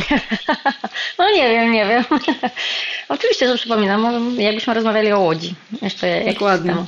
No 1.18 1.30
nie 1.30 1.48
wiem, 1.48 1.72
nie 1.72 1.86
wiem. 1.86 2.04
Oczywiście, 3.08 3.48
że 3.48 3.54
przypominam, 3.54 4.36
jakbyśmy 4.38 4.74
rozmawiali 4.74 5.12
o 5.12 5.20
Łodzi 5.20 5.54
jeszcze 5.82 6.24
Dokładnie. 6.32 6.70
Temu. 6.70 6.86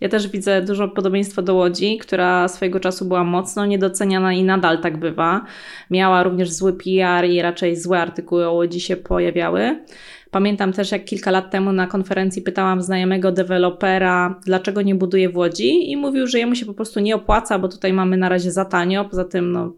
Ja 0.00 0.08
też 0.08 0.28
widzę 0.28 0.62
dużo 0.62 0.88
podobieństwa 0.88 1.42
do 1.42 1.54
Łodzi, 1.54 1.98
która 1.98 2.48
swojego 2.48 2.80
czasu 2.80 3.04
była 3.04 3.24
mocno 3.24 3.66
niedoceniana 3.66 4.32
i 4.32 4.44
nadal 4.44 4.80
tak 4.80 4.96
bywa. 4.96 5.44
Miała 5.90 6.22
również 6.22 6.50
zły 6.50 6.72
PR 6.72 7.24
i 7.24 7.42
raczej 7.42 7.76
złe 7.76 8.00
artykuły 8.00 8.48
o 8.48 8.52
Łodzi 8.52 8.80
się 8.80 8.96
pojawiały. 8.96 9.84
Pamiętam 10.34 10.72
też, 10.72 10.92
jak 10.92 11.04
kilka 11.04 11.30
lat 11.30 11.50
temu 11.50 11.72
na 11.72 11.86
konferencji 11.86 12.42
pytałam 12.42 12.82
znajomego 12.82 13.32
dewelopera, 13.32 14.40
dlaczego 14.46 14.82
nie 14.82 14.94
buduje 14.94 15.28
w 15.28 15.36
Łodzi, 15.36 15.90
i 15.90 15.96
mówił, 15.96 16.26
że 16.26 16.38
jemu 16.38 16.54
się 16.54 16.66
po 16.66 16.74
prostu 16.74 17.00
nie 17.00 17.14
opłaca, 17.14 17.58
bo 17.58 17.68
tutaj 17.68 17.92
mamy 17.92 18.16
na 18.16 18.28
razie 18.28 18.52
za 18.52 18.64
tanio. 18.64 19.04
Poza 19.04 19.24
tym, 19.24 19.52
no, 19.52 19.72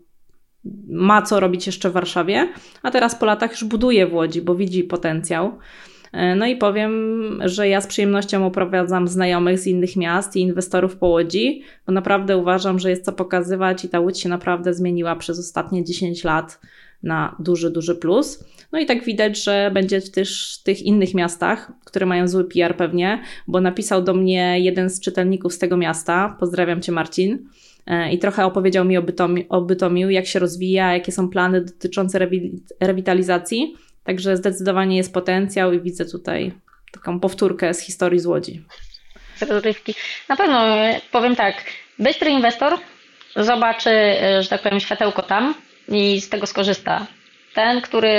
ma 0.89 1.23
co 1.23 1.41
robić 1.41 1.67
jeszcze 1.67 1.91
w 1.91 1.93
Warszawie, 1.93 2.49
a 2.83 2.91
teraz 2.91 3.15
po 3.15 3.27
latach 3.27 3.51
już 3.51 3.65
buduje 3.65 4.07
w 4.07 4.15
Łodzi, 4.15 4.43
bo 4.43 4.55
widzi 4.55 4.85
potencjał. 4.85 5.59
E, 6.13 6.35
no 6.35 6.47
i 6.47 6.57
powiem, 6.57 6.93
że 7.45 7.69
ja 7.69 7.81
z 7.81 7.87
przyjemnością 7.87 8.47
oprowadzam 8.47 9.09
znajomych 9.09 9.59
z 9.59 9.67
innych 9.67 9.97
miast 9.97 10.37
i 10.37 10.41
inwestorów 10.41 10.97
po 10.97 11.07
Łodzi, 11.07 11.63
bo 11.87 11.93
naprawdę 11.93 12.37
uważam, 12.37 12.79
że 12.79 12.91
jest 12.91 13.05
co 13.05 13.13
pokazywać 13.13 13.85
i 13.85 13.89
ta 13.89 14.01
Łódź 14.01 14.21
się 14.21 14.29
naprawdę 14.29 14.75
zmieniła 14.75 15.17
przez 15.17 15.39
ostatnie 15.39 15.85
10 15.85 16.25
lat 16.25 16.61
na 17.07 17.37
duży, 17.39 17.71
duży 17.71 17.95
plus. 17.95 18.45
No 18.73 18.79
i 18.79 18.87
tak 18.87 19.05
widać, 19.05 19.45
że 19.45 19.71
będzie 19.75 20.03
też 20.03 20.59
w 20.61 20.63
tych 20.63 20.83
innych 20.83 21.15
miastach, 21.15 21.73
które 21.85 22.07
mają 22.07 22.29
zły 22.29 22.45
PR 22.45 22.77
pewnie, 22.77 23.23
bo 23.49 23.61
napisał 23.61 24.03
do 24.03 24.15
mnie 24.15 24.61
jeden 24.61 24.91
z 24.91 25.01
czytelników 25.01 25.53
z 25.53 25.59
tego 25.59 25.77
miasta, 25.77 26.37
pozdrawiam 26.41 26.83
Cię 26.83 26.93
Marcin, 26.93 27.49
e, 27.87 28.13
i 28.13 28.19
trochę 28.19 28.45
opowiedział 28.45 28.85
mi 28.85 28.97
o, 28.97 29.03
Bytomi, 29.03 29.49
o 29.49 29.61
Bytomiu, 29.61 30.11
jak 30.11 30.27
się 30.27 30.39
rozwija, 30.39 30.93
jakie 30.93 31.13
są 31.13 31.29
plany 31.29 31.61
dotyczące 31.61 32.29
rewitalizacji. 32.81 33.75
Także 34.05 34.37
zdecydowanie 34.37 34.97
jest 34.97 35.15
potencjał 35.15 35.73
i 35.73 35.81
widzę 35.81 36.05
tutaj 36.05 36.53
taką 36.93 37.21
powtórkę 37.21 37.75
z 37.75 37.81
historii 37.81 38.21
z 38.21 38.27
Łodzi. 38.27 38.65
Na 40.29 40.37
pewno 40.37 40.77
powiem 41.13 41.37
tak, 41.37 41.55
bystry 41.99 42.31
inwestor 42.31 42.73
zobaczy, 43.37 43.91
e, 43.91 44.43
że 44.43 44.49
tak 44.49 44.63
powiem, 44.63 44.81
światełko 44.81 45.23
tam 45.23 45.55
i 45.89 46.21
z 46.21 46.29
tego 46.29 46.47
skorzysta. 46.47 47.07
Ten, 47.55 47.81
który 47.81 48.13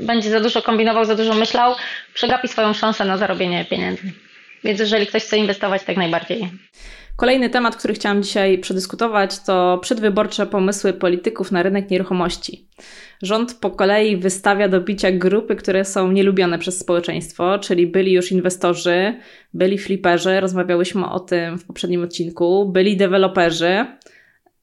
będzie 0.00 0.30
za 0.30 0.40
dużo 0.40 0.62
kombinował, 0.62 1.04
za 1.04 1.14
dużo 1.14 1.34
myślał, 1.34 1.74
przegapi 2.14 2.48
swoją 2.48 2.72
szansę 2.72 3.04
na 3.04 3.16
zarobienie 3.16 3.64
pieniędzy. 3.64 4.12
Więc 4.64 4.80
jeżeli 4.80 5.06
ktoś 5.06 5.22
chce 5.22 5.36
inwestować, 5.36 5.84
tak 5.84 5.96
najbardziej. 5.96 6.50
Kolejny 7.16 7.50
temat, 7.50 7.76
który 7.76 7.94
chciałam 7.94 8.22
dzisiaj 8.22 8.58
przedyskutować, 8.58 9.38
to 9.38 9.78
przedwyborcze 9.82 10.46
pomysły 10.46 10.92
polityków 10.92 11.52
na 11.52 11.62
rynek 11.62 11.90
nieruchomości. 11.90 12.68
Rząd 13.22 13.54
po 13.54 13.70
kolei 13.70 14.16
wystawia 14.16 14.68
do 14.68 14.80
bicia 14.80 15.12
grupy, 15.12 15.56
które 15.56 15.84
są 15.84 16.12
nielubione 16.12 16.58
przez 16.58 16.78
społeczeństwo, 16.78 17.58
czyli 17.58 17.86
byli 17.86 18.12
już 18.12 18.32
inwestorzy, 18.32 19.14
byli 19.54 19.78
fliperzy, 19.78 20.40
rozmawiałyśmy 20.40 21.06
o 21.10 21.20
tym 21.20 21.58
w 21.58 21.64
poprzednim 21.64 22.02
odcinku, 22.02 22.72
byli 22.72 22.96
deweloperzy 22.96 23.86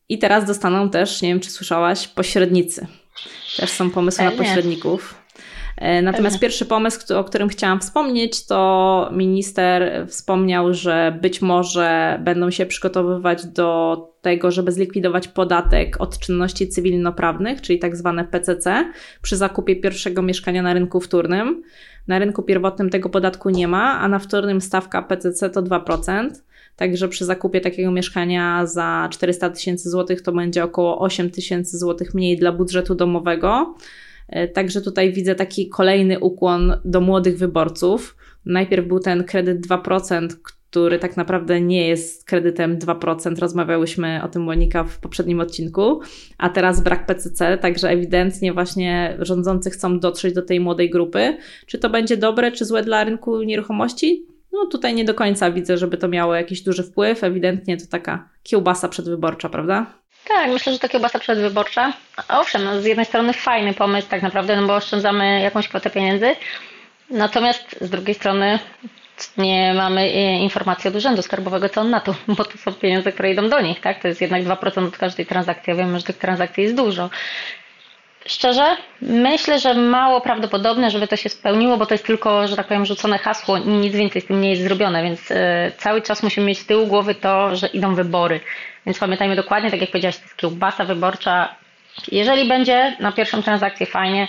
i 0.10 0.20
teraz 0.20 0.46
dostaną 0.46 0.90
też, 0.90 1.22
nie 1.22 1.30
wiem 1.30 1.40
czy 1.40 1.50
słyszałaś, 1.50 2.08
pośrednicy. 2.08 2.88
Też 3.58 3.70
są 3.70 3.90
pomysły 3.90 4.26
na 4.26 4.32
pośredników. 4.32 5.26
E, 5.78 6.02
natomiast 6.02 6.40
pierwszy 6.40 6.66
pomysł, 6.66 7.14
o 7.16 7.24
którym 7.24 7.50
chciałam 7.50 7.80
wspomnieć, 7.80 8.46
to 8.46 9.10
minister 9.12 10.08
wspomniał, 10.08 10.74
że 10.74 11.20
być 11.22 11.42
może 11.42 12.20
będą 12.24 12.52
się 12.52 12.66
przygotowywać 12.66 13.46
do 13.46 13.98
tego, 14.22 14.52
żeby 14.52 14.72
zlikwidować 14.72 15.28
podatek 15.28 16.02
od 16.02 16.20
czynności 16.20 16.68
cywilnoprawnych, 16.68 17.62
czyli 17.62 17.80
tak 17.80 17.96
zwane 17.96 18.24
PCC, 18.24 18.92
przy 19.22 19.38
zakupie 19.38 19.76
pierwszego 19.76 20.22
mieszkania 20.22 20.62
na 20.62 20.74
rynku 20.74 21.00
wtórnym. 21.00 21.64
Na 22.08 22.20
rynku 22.20 22.44
pierwotnym 22.44 22.90
tego 22.90 23.10
podatku 23.10 23.50
nie 23.50 23.68
ma, 23.68 24.00
a 24.00 24.08
na 24.08 24.20
wtórnym 24.20 24.62
stawka 24.62 25.02
PCC 25.02 25.50
to 25.50 25.62
2%. 25.62 26.30
Także 26.76 27.08
przy 27.08 27.26
zakupie 27.26 27.62
takiego 27.62 27.92
mieszkania 27.92 28.66
za 28.66 29.10
400 29.12 29.50
tysięcy 29.50 29.90
złotych 29.90 30.22
to 30.22 30.32
będzie 30.32 30.64
około 30.64 31.00
8 31.00 31.30
tysięcy 31.30 31.78
złotych 31.78 32.14
mniej 32.14 32.38
dla 32.38 32.52
budżetu 32.52 32.96
domowego. 32.96 33.76
E, 34.30 34.48
także 34.48 34.82
tutaj 34.82 35.14
widzę 35.14 35.36
taki 35.36 35.70
kolejny 35.70 36.20
ukłon 36.20 36.74
do 36.86 37.02
młodych 37.02 37.38
wyborców. 37.38 38.16
Najpierw 38.46 38.88
był 38.88 39.00
ten 39.00 39.24
kredyt 39.24 39.68
2%, 39.68 40.28
który 40.72 41.00
tak 41.00 41.18
naprawdę 41.18 41.62
nie 41.62 41.88
jest 41.88 42.26
kredytem 42.26 42.80
2%. 42.80 43.40
Rozmawiałyśmy 43.40 44.22
o 44.24 44.28
tym 44.28 44.44
Monika 44.44 44.84
w 44.84 45.00
poprzednim 45.00 45.40
odcinku, 45.40 46.02
a 46.38 46.50
teraz 46.50 46.84
brak 46.84 47.06
PCC, 47.06 47.58
także 47.58 47.90
ewidentnie 47.90 48.54
właśnie 48.54 49.18
rządzący 49.20 49.70
chcą 49.70 50.00
dotrzeć 50.00 50.34
do 50.34 50.42
tej 50.42 50.60
młodej 50.60 50.90
grupy. 50.90 51.38
Czy 51.66 51.78
to 51.78 51.90
będzie 51.90 52.18
dobre, 52.18 52.52
czy 52.52 52.66
złe 52.66 52.84
dla 52.84 53.04
rynku 53.04 53.42
nieruchomości? 53.42 54.35
No 54.56 54.66
tutaj 54.66 54.94
nie 54.94 55.06
do 55.06 55.14
końca 55.14 55.52
widzę, 55.52 55.78
żeby 55.78 55.98
to 55.98 56.08
miało 56.08 56.36
jakiś 56.36 56.62
duży 56.62 56.84
wpływ. 56.84 57.24
Ewidentnie 57.24 57.78
to 57.78 57.84
taka 57.92 58.30
kiełbasa 58.44 58.90
przedwyborcza, 58.90 59.50
prawda? 59.50 59.86
Tak, 60.28 60.52
myślę, 60.52 60.74
że 60.74 60.80
to 60.80 60.90
kiełbasa 60.90 61.20
przedwyborcza. 61.20 61.94
Owszem, 62.30 62.64
no 62.64 62.82
z 62.82 62.86
jednej 62.86 63.06
strony 63.06 63.34
fajny 63.34 63.74
pomysł 63.74 64.08
tak 64.10 64.22
naprawdę, 64.22 64.56
no 64.62 64.68
bo 64.68 64.76
oszczędzamy 64.76 65.42
jakąś 65.42 65.68
kwotę 65.68 65.90
pieniędzy, 65.90 66.36
natomiast 67.10 67.76
z 67.82 67.90
drugiej 67.90 68.16
strony 68.16 68.60
nie 69.38 69.74
mamy 69.74 70.02
e, 70.02 70.40
informacji 70.40 70.88
od 70.88 70.96
Urzędu 70.96 71.22
Skarbowego, 71.22 71.70
co 71.70 71.82
on 71.82 71.90
na 71.90 72.00
to, 72.00 72.16
bo 72.38 72.46
to 72.46 72.58
są 72.58 72.74
pieniądze, 72.74 73.12
które 73.12 73.32
idą 73.32 73.50
do 73.50 73.62
nich, 73.62 73.82
tak? 73.82 74.02
To 74.02 74.08
jest 74.08 74.22
jednak 74.22 74.44
2% 74.44 74.88
od 74.88 74.98
każdej 74.98 75.26
transakcji, 75.26 75.74
a 75.74 75.76
wiemy, 75.76 76.00
że 76.00 76.06
tych 76.06 76.18
transakcji 76.18 76.64
jest 76.64 76.76
dużo. 76.76 77.10
Szczerze, 78.28 78.78
myślę, 79.02 79.60
że 79.60 79.74
mało 79.74 80.22
prawdopodobne, 80.22 80.92
żeby 80.92 81.08
to 81.08 81.16
się 81.16 81.30
spełniło, 81.30 81.78
bo 81.78 81.86
to 81.86 81.94
jest 81.94 82.06
tylko, 82.06 82.48
że 82.48 82.56
tak 82.56 82.68
powiem, 82.68 82.86
rzucone 82.86 83.18
hasło 83.18 83.58
i 83.58 83.68
nic 83.68 83.96
więcej 83.96 84.22
z 84.22 84.26
tym 84.26 84.42
nie 84.42 84.50
jest 84.50 84.62
zrobione, 84.64 85.04
więc 85.04 85.32
e, 85.32 85.72
cały 85.78 86.02
czas 86.02 86.24
musimy 86.24 86.48
mieć 86.48 86.60
z 86.60 86.66
tyłu 86.66 86.88
głowy 86.88 87.16
to, 87.16 87.56
że 87.56 87.68
idą 87.68 87.96
wybory. 87.96 88.40
Więc 88.86 89.00
pamiętajmy 89.00 89.36
dokładnie, 89.36 89.72
tak 89.72 89.82
jak 89.82 89.92
powiedziałaś, 89.92 90.18
to 90.18 90.22
jest 90.24 90.38
kiełbasa 90.38 90.86
wyborcza. 90.86 91.56
Jeżeli 92.12 92.48
będzie 92.48 92.96
na 93.00 93.12
pierwszą 93.12 93.44
transakcję, 93.44 93.86
fajnie, 93.86 94.28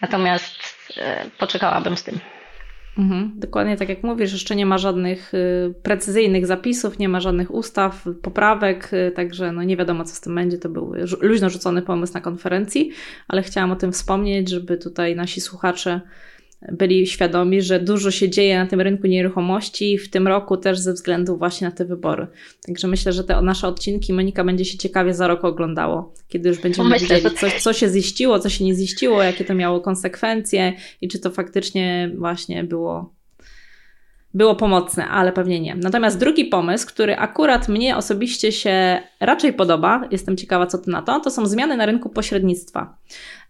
natomiast 0.00 0.88
e, 0.96 1.24
poczekałabym 1.38 1.96
z 1.96 2.02
tym. 2.04 2.20
Mhm, 2.98 3.32
dokładnie 3.36 3.76
tak 3.76 3.88
jak 3.88 4.02
mówisz, 4.02 4.32
jeszcze 4.32 4.56
nie 4.56 4.66
ma 4.66 4.78
żadnych 4.78 5.34
y, 5.34 5.74
precyzyjnych 5.82 6.46
zapisów, 6.46 6.98
nie 6.98 7.08
ma 7.08 7.20
żadnych 7.20 7.54
ustaw, 7.54 8.04
poprawek, 8.22 8.90
y, 8.92 9.12
także 9.12 9.52
no 9.52 9.62
nie 9.62 9.76
wiadomo 9.76 10.04
co 10.04 10.14
z 10.14 10.20
tym 10.20 10.34
będzie. 10.34 10.58
To 10.58 10.68
był 10.68 10.94
luźno 11.20 11.50
rzucony 11.50 11.82
pomysł 11.82 12.14
na 12.14 12.20
konferencji, 12.20 12.90
ale 13.28 13.42
chciałam 13.42 13.72
o 13.72 13.76
tym 13.76 13.92
wspomnieć, 13.92 14.50
żeby 14.50 14.78
tutaj 14.78 15.16
nasi 15.16 15.40
słuchacze 15.40 16.00
byli 16.72 17.06
świadomi, 17.06 17.62
że 17.62 17.80
dużo 17.80 18.10
się 18.10 18.30
dzieje 18.30 18.58
na 18.58 18.66
tym 18.66 18.80
rynku 18.80 19.06
nieruchomości 19.06 19.98
w 19.98 20.10
tym 20.10 20.28
roku 20.28 20.56
też 20.56 20.78
ze 20.78 20.92
względu 20.92 21.36
właśnie 21.36 21.68
na 21.68 21.74
te 21.74 21.84
wybory. 21.84 22.26
Także 22.66 22.88
myślę, 22.88 23.12
że 23.12 23.24
te 23.24 23.42
nasze 23.42 23.68
odcinki 23.68 24.12
Monika 24.12 24.44
będzie 24.44 24.64
się 24.64 24.78
ciekawie 24.78 25.14
za 25.14 25.28
rok 25.28 25.44
oglądało, 25.44 26.14
kiedy 26.28 26.48
już 26.48 26.58
będziemy 26.58 26.88
myślę, 26.88 27.16
wiedzieli, 27.16 27.36
co, 27.36 27.46
co 27.60 27.72
się 27.72 27.88
ziściło, 27.88 28.38
co 28.38 28.48
się 28.48 28.64
nie 28.64 28.74
ziściło, 28.74 29.22
jakie 29.22 29.44
to 29.44 29.54
miało 29.54 29.80
konsekwencje 29.80 30.72
i 31.00 31.08
czy 31.08 31.18
to 31.18 31.30
faktycznie 31.30 32.10
właśnie 32.18 32.64
było 32.64 33.14
było 34.34 34.56
pomocne, 34.56 35.08
ale 35.08 35.32
pewnie 35.32 35.60
nie. 35.60 35.74
Natomiast 35.74 36.18
drugi 36.18 36.44
pomysł, 36.44 36.86
który 36.86 37.16
akurat 37.16 37.68
mnie 37.68 37.96
osobiście 37.96 38.52
się 38.52 39.00
raczej 39.26 39.52
podoba, 39.52 40.08
jestem 40.10 40.36
ciekawa, 40.36 40.66
co 40.66 40.78
ty 40.78 40.90
na 40.90 41.02
to, 41.02 41.20
to 41.20 41.30
są 41.30 41.46
zmiany 41.46 41.76
na 41.76 41.86
rynku 41.86 42.08
pośrednictwa. 42.08 42.96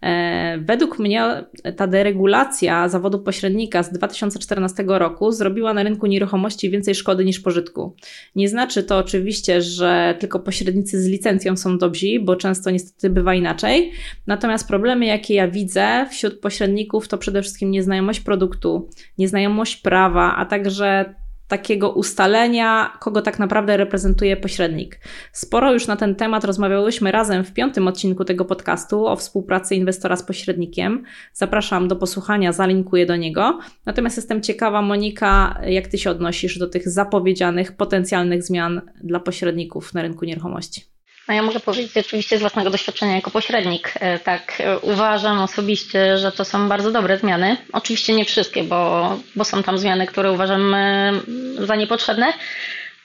E, 0.01 0.57
według 0.57 0.99
mnie 0.99 1.45
ta 1.75 1.87
deregulacja 1.87 2.89
zawodu 2.89 3.19
pośrednika 3.19 3.83
z 3.83 3.91
2014 3.91 4.83
roku 4.87 5.31
zrobiła 5.31 5.73
na 5.73 5.83
rynku 5.83 6.07
nieruchomości 6.07 6.69
więcej 6.69 6.95
szkody 6.95 7.25
niż 7.25 7.39
pożytku. 7.39 7.95
Nie 8.35 8.49
znaczy 8.49 8.83
to 8.83 8.97
oczywiście, 8.97 9.61
że 9.61 10.15
tylko 10.19 10.39
pośrednicy 10.39 11.01
z 11.01 11.07
licencją 11.07 11.57
są 11.57 11.77
dobrzy, 11.77 12.19
bo 12.21 12.35
często 12.35 12.71
niestety 12.71 13.09
bywa 13.09 13.33
inaczej. 13.33 13.91
Natomiast 14.27 14.67
problemy, 14.67 15.05
jakie 15.05 15.33
ja 15.33 15.47
widzę 15.47 16.05
wśród 16.11 16.39
pośredników, 16.39 17.07
to 17.07 17.17
przede 17.17 17.41
wszystkim 17.41 17.71
nieznajomość 17.71 18.19
produktu, 18.19 18.89
nieznajomość 19.17 19.77
prawa, 19.77 20.35
a 20.35 20.45
także 20.45 21.15
takiego 21.47 21.91
ustalenia, 21.91 22.97
kogo 22.99 23.21
tak 23.21 23.39
naprawdę 23.39 23.77
reprezentuje 23.77 24.37
pośrednik. 24.37 24.99
Sporo 25.31 25.73
już 25.73 25.87
na 25.87 25.95
ten 25.95 26.15
temat 26.15 26.43
rozmawiałyśmy 26.43 27.11
razem 27.11 27.43
w 27.43 27.53
piątym 27.53 27.87
odcinku 27.87 28.25
tego 28.25 28.45
podcastu 28.45 29.07
o 29.07 29.15
współpracy 29.15 29.75
inwestora 29.75 30.15
z 30.15 30.23
pośrednikiem. 30.23 31.03
Zapraszam 31.33 31.87
do 31.87 31.95
posłuchania, 31.95 32.53
zalinkuję 32.53 33.05
do 33.05 33.15
niego. 33.15 33.59
Natomiast 33.85 34.17
jestem 34.17 34.41
ciekawa, 34.41 34.81
Monika, 34.81 35.59
jak 35.67 35.87
ty 35.87 35.97
się 35.97 36.09
odnosisz 36.09 36.57
do 36.57 36.67
tych 36.67 36.89
zapowiedzianych, 36.89 37.71
potencjalnych 37.71 38.43
zmian 38.43 38.81
dla 39.03 39.19
pośredników 39.19 39.93
na 39.93 40.01
rynku 40.01 40.25
nieruchomości? 40.25 40.94
No 41.27 41.33
ja 41.33 41.41
mogę 41.41 41.59
powiedzieć 41.59 41.97
oczywiście 41.97 42.37
z 42.37 42.41
własnego 42.41 42.69
doświadczenia 42.69 43.15
jako 43.15 43.31
pośrednik. 43.31 43.93
E, 43.99 44.19
tak, 44.19 44.53
e, 44.59 44.79
uważam 44.79 45.39
osobiście, 45.39 46.17
że 46.17 46.31
to 46.31 46.45
są 46.45 46.69
bardzo 46.69 46.91
dobre 46.91 47.17
zmiany. 47.17 47.57
Oczywiście 47.73 48.13
nie 48.13 48.25
wszystkie, 48.25 48.63
bo, 48.63 49.09
bo 49.35 49.43
są 49.43 49.63
tam 49.63 49.77
zmiany, 49.77 50.07
które 50.07 50.31
uważam 50.31 50.73
e, 50.73 51.13
za 51.59 51.75
niepotrzebne, 51.75 52.33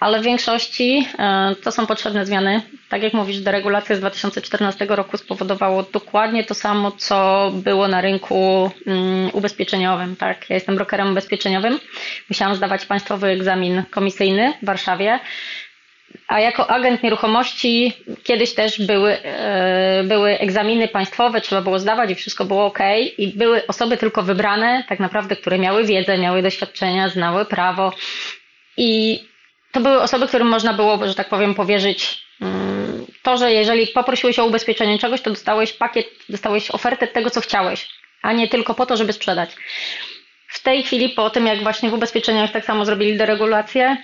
ale 0.01 0.21
w 0.21 0.23
większości 0.23 1.09
to 1.63 1.73
są 1.73 1.87
potrzebne 1.87 2.27
zmiany. 2.27 2.63
Tak 2.89 3.03
jak 3.03 3.13
mówisz, 3.13 3.41
deregulacja 3.41 3.97
z 3.97 3.99
2014 3.99 4.87
roku 4.87 5.17
spowodowało 5.17 5.83
dokładnie 5.83 6.45
to 6.45 6.55
samo, 6.55 6.91
co 6.93 7.51
było 7.55 7.89
na 7.89 8.01
rynku 8.01 8.71
mm, 8.87 9.31
ubezpieczeniowym. 9.33 10.17
Tak, 10.17 10.51
ja 10.51 10.55
jestem 10.55 10.77
brokerem 10.77 11.11
ubezpieczeniowym. 11.11 11.79
Musiałam 12.29 12.57
zdawać 12.57 12.87
państwowy 12.87 13.27
egzamin 13.27 13.83
komisyjny 13.91 14.53
w 14.63 14.67
Warszawie 14.67 15.21
a 16.29 16.41
jako 16.41 16.71
agent 16.71 17.03
nieruchomości 17.03 17.93
kiedyś 18.25 18.55
też 18.55 18.87
były, 18.87 19.23
e, 19.23 20.03
były 20.05 20.39
egzaminy 20.39 20.89
państwowe, 20.89 21.41
trzeba 21.41 21.63
było 21.63 21.79
zdawać 21.79 22.11
i 22.11 22.15
wszystko 22.15 22.45
było 22.45 22.67
ok. 22.67 22.79
I 23.19 23.29
były 23.29 23.67
osoby 23.67 23.97
tylko 23.97 24.23
wybrane, 24.23 24.85
tak 24.89 25.01
naprawdę, 25.01 25.37
które 25.37 25.59
miały 25.59 25.85
wiedzę, 25.85 26.19
miały 26.19 26.43
doświadczenia, 26.43 27.09
znały 27.09 27.45
prawo. 27.45 27.93
I 28.77 29.21
to 29.73 29.81
były 29.81 30.03
osoby, 30.03 30.29
którym 30.29 30.49
można 30.49 30.73
było, 30.73 31.09
że 31.09 31.15
tak 31.15 31.29
powiem, 31.29 31.55
powierzyć 31.55 32.25
mm, 32.41 33.07
to, 33.23 33.37
że 33.37 33.53
jeżeli 33.53 33.87
poprosiłeś 33.87 34.39
o 34.39 34.47
ubezpieczenie 34.47 34.99
czegoś, 34.99 35.21
to 35.21 35.31
dostałeś 35.31 35.73
pakiet, 35.73 36.07
dostałeś 36.29 36.71
ofertę 36.71 37.07
tego, 37.07 37.31
co 37.31 37.41
chciałeś, 37.41 37.89
a 38.23 38.33
nie 38.33 38.49
tylko 38.49 38.75
po 38.75 38.87
to, 38.87 38.97
żeby 38.97 39.13
sprzedać. 39.13 39.51
W 40.49 40.63
tej 40.63 40.83
chwili, 40.83 41.09
po 41.09 41.31
tym 41.31 41.47
jak 41.47 41.63
właśnie 41.63 41.91
w 41.91 41.95
ubezpieczeniach 41.95 42.53
tak 42.53 42.65
samo 42.65 42.85
zrobili 42.85 43.17
deregulację, 43.17 43.97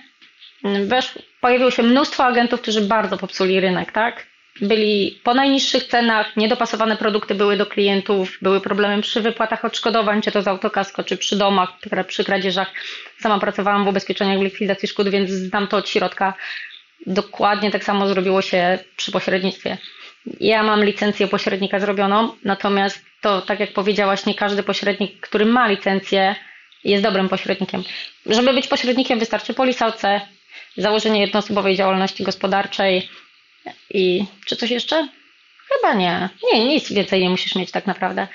wesz, 0.63 1.13
pojawiło 1.41 1.71
się 1.71 1.83
mnóstwo 1.83 2.25
agentów, 2.25 2.61
którzy 2.61 2.81
bardzo 2.81 3.17
popsuli 3.17 3.59
rynek, 3.59 3.91
tak? 3.91 4.27
Byli 4.61 5.19
po 5.23 5.33
najniższych 5.33 5.83
cenach, 5.83 6.37
niedopasowane 6.37 6.97
produkty 6.97 7.35
były 7.35 7.57
do 7.57 7.65
klientów, 7.65 8.37
były 8.41 8.61
problemy 8.61 9.01
przy 9.01 9.21
wypłatach 9.21 9.65
odszkodowań, 9.65 10.21
czy 10.21 10.31
to 10.31 10.41
z 10.41 10.47
autokasko, 10.47 11.03
czy 11.03 11.17
przy 11.17 11.35
domach, 11.35 11.69
przy 12.07 12.23
kradzieżach. 12.23 12.71
Sama 13.19 13.39
pracowałam 13.39 13.85
w 13.85 13.87
ubezpieczeniach 13.87 14.39
w 14.39 14.41
likwidacji 14.41 14.87
szkód, 14.87 15.09
więc 15.09 15.29
znam 15.29 15.67
to 15.67 15.77
od 15.77 15.89
środka. 15.89 16.33
Dokładnie 17.05 17.71
tak 17.71 17.83
samo 17.83 18.07
zrobiło 18.07 18.41
się 18.41 18.79
przy 18.95 19.11
pośrednictwie. 19.11 19.77
Ja 20.39 20.63
mam 20.63 20.83
licencję 20.83 21.27
pośrednika 21.27 21.79
zrobioną, 21.79 22.31
natomiast 22.43 23.05
to, 23.21 23.41
tak 23.41 23.59
jak 23.59 23.73
powiedziałaś, 23.73 24.25
nie 24.25 24.35
każdy 24.35 24.63
pośrednik, 24.63 25.19
który 25.19 25.45
ma 25.45 25.67
licencję, 25.67 26.35
jest 26.83 27.03
dobrym 27.03 27.29
pośrednikiem. 27.29 27.83
Żeby 28.25 28.53
być 28.53 28.67
pośrednikiem, 28.67 29.19
wystarczy 29.19 29.53
polisa 29.53 29.87
OC, 29.87 30.01
założenie 30.77 31.21
jednoosobowej 31.21 31.75
działalności 31.75 32.23
gospodarczej 32.23 33.09
i 33.89 34.25
czy 34.45 34.55
coś 34.55 34.71
jeszcze? 34.71 35.07
Chyba 35.67 35.93
nie. 35.93 36.29
Nie, 36.53 36.65
nic 36.65 36.91
więcej 36.91 37.21
nie 37.21 37.29
musisz 37.29 37.55
mieć 37.55 37.71
tak 37.71 37.87
naprawdę. 37.87 38.27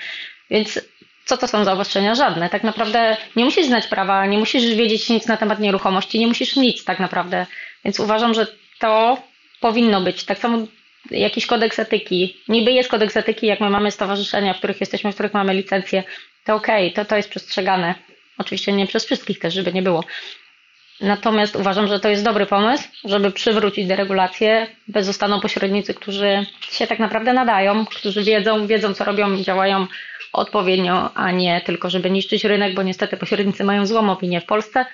Więc 0.49 0.79
co 1.25 1.37
to 1.37 1.47
są 1.47 1.63
za 1.63 1.73
obostrzenia? 1.73 2.15
Żadne. 2.15 2.49
Tak 2.49 2.63
naprawdę 2.63 3.17
nie 3.35 3.45
musisz 3.45 3.65
znać 3.65 3.87
prawa, 3.87 4.25
nie 4.25 4.37
musisz 4.37 4.75
wiedzieć 4.75 5.09
nic 5.09 5.27
na 5.27 5.37
temat 5.37 5.59
nieruchomości, 5.59 6.19
nie 6.19 6.27
musisz 6.27 6.55
nic 6.55 6.85
tak 6.85 6.99
naprawdę. 6.99 7.45
Więc 7.85 7.99
uważam, 7.99 8.33
że 8.33 8.47
to 8.79 9.17
powinno 9.59 10.01
być. 10.01 10.23
Tak 10.23 10.37
samo 10.37 10.57
jakiś 11.11 11.45
kodeks 11.45 11.79
etyki. 11.79 12.37
Niby 12.47 12.71
jest 12.71 12.89
kodeks 12.89 13.17
etyki, 13.17 13.47
jak 13.47 13.59
my 13.59 13.69
mamy 13.69 13.91
stowarzyszenia, 13.91 14.53
w 14.53 14.57
których 14.57 14.79
jesteśmy, 14.79 15.11
w 15.11 15.13
których 15.13 15.33
mamy 15.33 15.53
licencję, 15.53 16.03
to 16.45 16.55
okej, 16.55 16.91
okay, 16.91 16.95
to, 16.95 17.09
to 17.09 17.17
jest 17.17 17.29
przestrzegane. 17.29 17.95
Oczywiście 18.37 18.71
nie 18.71 18.87
przez 18.87 19.05
wszystkich 19.05 19.39
też, 19.39 19.53
żeby 19.53 19.73
nie 19.73 19.81
było. 19.81 20.03
Natomiast 21.01 21.55
uważam, 21.55 21.87
że 21.87 21.99
to 21.99 22.09
jest 22.09 22.23
dobry 22.23 22.45
pomysł, 22.45 22.87
żeby 23.05 23.31
przywrócić 23.31 23.87
deregulację, 23.87 24.67
bez 24.87 25.05
zostaną 25.05 25.39
pośrednicy, 25.39 25.93
którzy 25.93 26.45
się 26.71 26.87
tak 26.87 26.99
naprawdę 26.99 27.33
nadają, 27.33 27.85
którzy 27.85 28.23
wiedzą, 28.23 28.67
wiedzą 28.67 28.93
co 28.93 29.03
robią 29.03 29.33
i 29.33 29.43
działają 29.43 29.87
odpowiednio, 30.33 31.13
a 31.15 31.31
nie 31.31 31.61
tylko, 31.61 31.89
żeby 31.89 32.09
niszczyć 32.09 32.43
rynek, 32.43 32.73
bo 32.73 32.83
niestety 32.83 33.17
pośrednicy 33.17 33.63
mają 33.63 33.85
złą 33.85 34.09
opinię 34.09 34.41
w 34.41 34.45
Polsce. 34.45 34.85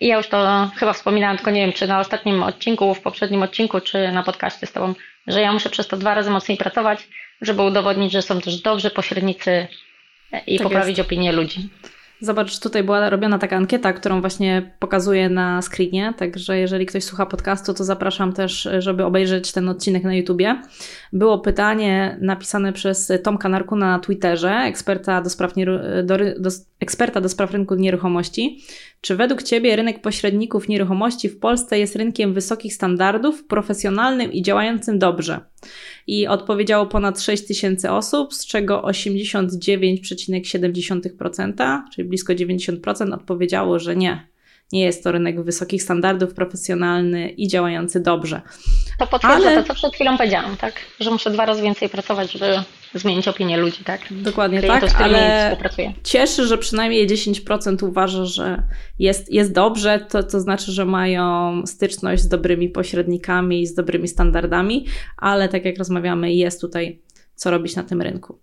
I 0.00 0.06
ja 0.06 0.16
już 0.16 0.28
to 0.28 0.70
chyba 0.76 0.92
wspominałam, 0.92 1.36
tylko 1.36 1.50
nie 1.50 1.60
wiem, 1.60 1.72
czy 1.72 1.86
na 1.86 2.00
ostatnim 2.00 2.42
odcinku, 2.42 2.94
w 2.94 3.00
poprzednim 3.00 3.42
odcinku, 3.42 3.80
czy 3.80 4.12
na 4.12 4.22
podcaście 4.22 4.66
z 4.66 4.72
Tobą, 4.72 4.94
że 5.26 5.40
ja 5.40 5.52
muszę 5.52 5.70
przez 5.70 5.88
to 5.88 5.96
dwa 5.96 6.14
razy 6.14 6.30
mocniej 6.30 6.58
pracować, 6.58 7.08
żeby 7.40 7.62
udowodnić, 7.62 8.12
że 8.12 8.22
są 8.22 8.40
też 8.40 8.60
dobrzy 8.60 8.90
pośrednicy 8.90 9.66
i 10.46 10.58
tak 10.58 10.66
poprawić 10.66 10.98
jest. 10.98 11.08
opinię 11.08 11.32
ludzi. 11.32 11.68
Zobacz, 12.20 12.58
tutaj 12.58 12.84
była 12.84 13.10
robiona 13.10 13.38
taka 13.38 13.56
ankieta, 13.56 13.92
którą 13.92 14.20
właśnie 14.20 14.76
pokazuję 14.78 15.28
na 15.28 15.62
screenie, 15.62 16.14
także 16.16 16.58
jeżeli 16.58 16.86
ktoś 16.86 17.04
słucha 17.04 17.26
podcastu, 17.26 17.74
to 17.74 17.84
zapraszam 17.84 18.32
też, 18.32 18.68
żeby 18.78 19.04
obejrzeć 19.04 19.52
ten 19.52 19.68
odcinek 19.68 20.04
na 20.04 20.14
YouTubie. 20.14 20.62
Było 21.12 21.38
pytanie 21.38 22.18
napisane 22.20 22.72
przez 22.72 23.12
Tomka 23.24 23.48
Narkuna 23.48 23.86
na 23.86 23.98
Twitterze, 23.98 24.50
eksperta 24.50 25.22
do 25.22 25.30
spraw, 25.30 25.52
do, 26.04 26.18
do, 26.38 26.50
eksperta 26.80 27.20
do 27.20 27.28
spraw 27.28 27.52
rynku 27.52 27.74
nieruchomości. 27.74 28.62
Czy 29.00 29.16
według 29.16 29.42
Ciebie 29.42 29.76
rynek 29.76 30.02
pośredników 30.02 30.68
nieruchomości 30.68 31.28
w 31.28 31.38
Polsce 31.38 31.78
jest 31.78 31.96
rynkiem 31.96 32.34
wysokich 32.34 32.74
standardów, 32.74 33.44
profesjonalnym 33.44 34.32
i 34.32 34.42
działającym 34.42 34.98
dobrze? 34.98 35.40
I 36.08 36.26
odpowiedziało 36.26 36.86
ponad 36.86 37.20
6 37.20 37.46
tysięcy 37.46 37.90
osób, 37.90 38.34
z 38.34 38.46
czego 38.46 38.82
89,7%, 38.82 41.80
czyli 41.94 42.08
blisko 42.08 42.32
90% 42.32 43.14
odpowiedziało, 43.14 43.78
że 43.78 43.96
nie. 43.96 44.28
Nie 44.72 44.84
jest 44.84 45.04
to 45.04 45.12
rynek 45.12 45.44
wysokich 45.44 45.82
standardów, 45.82 46.34
profesjonalny 46.34 47.28
i 47.28 47.48
działający 47.48 48.00
dobrze. 48.00 48.42
To 48.98 49.06
potwierdza 49.06 49.48
Ale... 49.48 49.62
to, 49.62 49.68
co 49.68 49.74
przed 49.74 49.94
chwilą 49.94 50.16
powiedziałam, 50.16 50.56
tak? 50.56 50.74
Że 51.00 51.10
muszę 51.10 51.30
dwa 51.30 51.46
razy 51.46 51.62
więcej 51.62 51.88
pracować, 51.88 52.32
żeby 52.32 52.62
zmienić 52.94 53.28
opinię 53.28 53.56
ludzi, 53.56 53.84
tak? 53.84 54.00
Dokładnie 54.10 54.58
Klientów, 54.58 54.92
tak, 54.92 55.00
ale 55.00 55.56
cieszy, 56.04 56.46
że 56.46 56.58
przynajmniej 56.58 57.08
10% 57.08 57.84
uważa, 57.84 58.24
że 58.24 58.62
jest, 58.98 59.32
jest 59.32 59.52
dobrze, 59.52 60.06
to, 60.10 60.22
to 60.22 60.40
znaczy, 60.40 60.72
że 60.72 60.84
mają 60.84 61.62
styczność 61.66 62.22
z 62.22 62.28
dobrymi 62.28 62.68
pośrednikami 62.68 63.66
z 63.66 63.74
dobrymi 63.74 64.08
standardami, 64.08 64.86
ale 65.16 65.48
tak 65.48 65.64
jak 65.64 65.78
rozmawiamy, 65.78 66.34
jest 66.34 66.60
tutaj 66.60 67.00
co 67.38 67.50
robić 67.50 67.76
na 67.76 67.82
tym 67.82 68.02
rynku. 68.02 68.38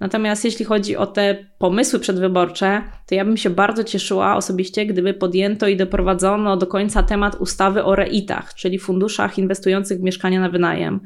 Natomiast 0.00 0.44
jeśli 0.44 0.64
chodzi 0.64 0.96
o 0.96 1.06
te 1.06 1.44
pomysły 1.58 1.98
przedwyborcze, 1.98 2.82
to 3.06 3.14
ja 3.14 3.24
bym 3.24 3.36
się 3.36 3.50
bardzo 3.50 3.84
cieszyła 3.84 4.36
osobiście, 4.36 4.86
gdyby 4.86 5.14
podjęto 5.14 5.68
i 5.68 5.76
doprowadzono 5.76 6.56
do 6.56 6.66
końca 6.66 7.02
temat 7.02 7.34
ustawy 7.34 7.84
o 7.84 7.94
REIT-ach, 7.94 8.54
czyli 8.54 8.78
funduszach 8.78 9.38
inwestujących 9.38 9.98
w 9.98 10.02
mieszkania 10.02 10.40
na 10.40 10.48
wynajem. 10.48 11.00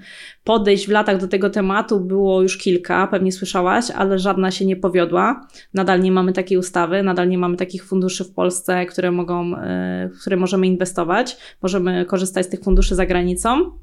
Podejść 0.44 0.86
w 0.86 0.90
latach 0.90 1.20
do 1.20 1.28
tego 1.28 1.50
tematu 1.50 2.00
było 2.00 2.42
już 2.42 2.58
kilka, 2.58 3.06
pewnie 3.06 3.32
słyszałaś, 3.32 3.90
ale 3.90 4.18
żadna 4.18 4.50
się 4.50 4.66
nie 4.66 4.76
powiodła. 4.76 5.48
Nadal 5.74 6.00
nie 6.00 6.12
mamy 6.12 6.32
takiej 6.32 6.58
ustawy, 6.58 7.02
nadal 7.02 7.28
nie 7.28 7.38
mamy 7.38 7.56
takich 7.56 7.84
funduszy 7.84 8.24
w 8.24 8.32
Polsce, 8.34 8.86
które 8.86 9.10
mogą, 9.10 9.56
e, 9.56 10.10
w 10.14 10.20
które 10.20 10.36
możemy 10.36 10.66
inwestować. 10.66 11.36
Możemy 11.62 12.04
korzystać 12.04 12.46
z 12.46 12.48
tych 12.48 12.60
funduszy 12.60 12.94
za 12.94 13.06
granicą. 13.06 13.82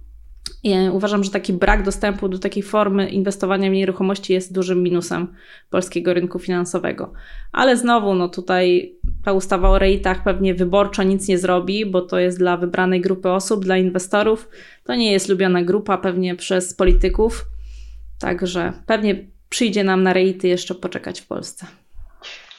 Uważam, 0.91 1.23
że 1.23 1.31
taki 1.31 1.53
brak 1.53 1.83
dostępu 1.83 2.29
do 2.29 2.39
takiej 2.39 2.63
formy 2.63 3.09
inwestowania 3.09 3.69
w 3.69 3.73
nieruchomości 3.73 4.33
jest 4.33 4.53
dużym 4.53 4.83
minusem 4.83 5.35
polskiego 5.69 6.13
rynku 6.13 6.39
finansowego. 6.39 7.13
Ale 7.51 7.77
znowu, 7.77 8.15
no 8.15 8.29
tutaj 8.29 8.95
ta 9.25 9.33
ustawa 9.33 9.69
o 9.69 9.79
rejtach 9.79 10.23
pewnie 10.23 10.53
wyborczo 10.53 11.03
nic 11.03 11.27
nie 11.27 11.37
zrobi, 11.37 11.85
bo 11.85 12.01
to 12.01 12.19
jest 12.19 12.37
dla 12.37 12.57
wybranej 12.57 13.01
grupy 13.01 13.29
osób, 13.29 13.65
dla 13.65 13.77
inwestorów. 13.77 14.49
To 14.83 14.95
nie 14.95 15.11
jest 15.11 15.29
lubiana 15.29 15.63
grupa 15.63 15.97
pewnie 15.97 16.35
przez 16.35 16.73
polityków. 16.73 17.45
Także 18.19 18.73
pewnie 18.85 19.25
przyjdzie 19.49 19.83
nam 19.83 20.03
na 20.03 20.13
rejty 20.13 20.47
jeszcze 20.47 20.75
poczekać 20.75 21.21
w 21.21 21.27
Polsce. 21.27 21.65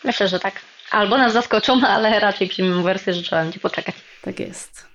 Myślę, 0.05 0.29
że 0.29 0.41
tak. 0.41 0.61
Albo 0.91 1.19
nas 1.19 1.33
zaskoczą, 1.33 1.81
ale 1.87 2.21
raczej 2.21 2.49
przyjmiemy 2.49 2.83
wersję, 2.83 3.15
że 3.15 3.23
trzeba 3.23 3.43
będzie 3.43 3.61
poczekać. 3.61 3.95
Tak 4.23 4.41
jest. 4.41 4.90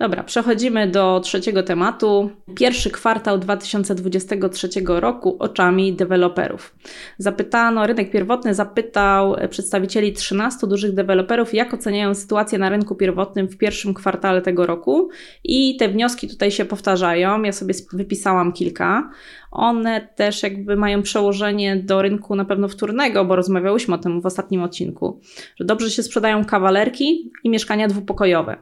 Dobra, 0.00 0.22
przechodzimy 0.22 0.88
do 0.88 1.20
trzeciego 1.20 1.62
tematu. 1.62 2.30
Pierwszy 2.56 2.90
kwartał 2.90 3.38
2023 3.38 4.68
roku 4.86 5.36
oczami 5.38 5.92
deweloperów. 5.92 6.74
Zapytano, 7.18 7.86
rynek 7.86 8.10
pierwotny 8.10 8.54
zapytał 8.54 9.36
przedstawicieli 9.50 10.12
13 10.12 10.66
dużych 10.66 10.94
deweloperów, 10.94 11.54
jak 11.54 11.74
oceniają 11.74 12.14
sytuację 12.14 12.58
na 12.58 12.68
rynku 12.68 12.94
pierwotnym 12.94 13.48
w 13.48 13.56
pierwszym 13.56 13.94
kwartale 13.94 14.42
tego 14.42 14.66
roku. 14.66 15.08
I 15.44 15.76
te 15.76 15.88
wnioski 15.88 16.28
tutaj 16.28 16.50
się 16.50 16.64
powtarzają. 16.64 17.42
Ja 17.42 17.52
sobie 17.52 17.74
wypisałam 17.92 18.52
kilka. 18.52 19.10
One 19.50 20.08
też 20.16 20.42
jakby 20.42 20.76
mają 20.76 21.02
przełożenie 21.02 21.76
do 21.76 22.02
rynku 22.02 22.36
na 22.36 22.44
pewno 22.44 22.68
wtórnego, 22.68 23.24
bo 23.24 23.36
rozmawiałyśmy 23.36 23.94
o 23.94 23.98
tym 23.98 24.20
w 24.20 24.26
ostatnim 24.26 24.62
odcinku, 24.62 25.20
że 25.56 25.64
dobrze 25.64 25.90
się 25.90 26.02
sprzedają 26.02 26.44
kawalerki 26.44 27.32
i 27.44 27.50
mieszkania 27.50 27.88
dwupokojowe. 27.88 28.56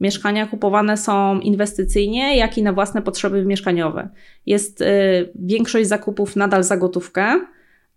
Mieszkania 0.00 0.46
kupowane 0.46 0.96
są 0.96 1.40
inwestycyjnie, 1.40 2.36
jak 2.36 2.58
i 2.58 2.62
na 2.62 2.72
własne 2.72 3.02
potrzeby 3.02 3.44
mieszkaniowe. 3.44 4.08
Jest 4.46 4.80
y, 4.80 4.86
większość 5.34 5.88
zakupów 5.88 6.36
nadal 6.36 6.64
za 6.64 6.76
gotówkę, 6.76 7.40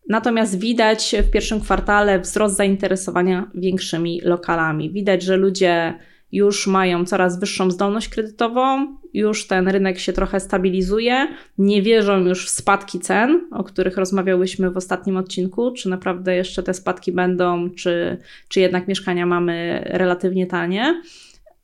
natomiast 0.10 0.60
widać 0.60 1.16
w 1.28 1.32
pierwszym 1.32 1.62
kwartale 1.62 2.20
wzrost 2.20 2.56
zainteresowania 2.56 3.52
większymi 3.56 4.22
lokalami. 4.22 4.92
Widać, 4.92 5.24
że 5.24 5.38
ludzie 5.38 5.94
już 6.32 6.68
mają 6.68 7.06
coraz 7.06 7.40
wyższą 7.40 7.72
zdolność 7.72 8.10
kredytową, 8.10 8.98
już 9.14 9.48
ten 9.48 9.68
rynek 9.68 10.00
się 10.00 10.14
trochę 10.14 10.40
stabilizuje, 10.40 11.28
nie 11.58 11.82
wierzą 11.82 12.20
już 12.20 12.46
w 12.46 12.50
spadki 12.50 13.00
cen, 13.00 13.48
o 13.52 13.64
których 13.64 13.98
rozmawiałyśmy 13.98 14.72
w 14.72 14.78
ostatnim 14.78 15.18
odcinku, 15.18 15.72
czy 15.72 15.90
naprawdę 15.90 16.36
jeszcze 16.36 16.64
te 16.64 16.74
spadki 16.74 17.12
będą, 17.12 17.70
czy, 17.70 18.18
czy 18.48 18.60
jednak 18.60 18.88
mieszkania 18.88 19.26
mamy 19.26 19.84
relatywnie 19.86 20.48
tanie 20.48 21.02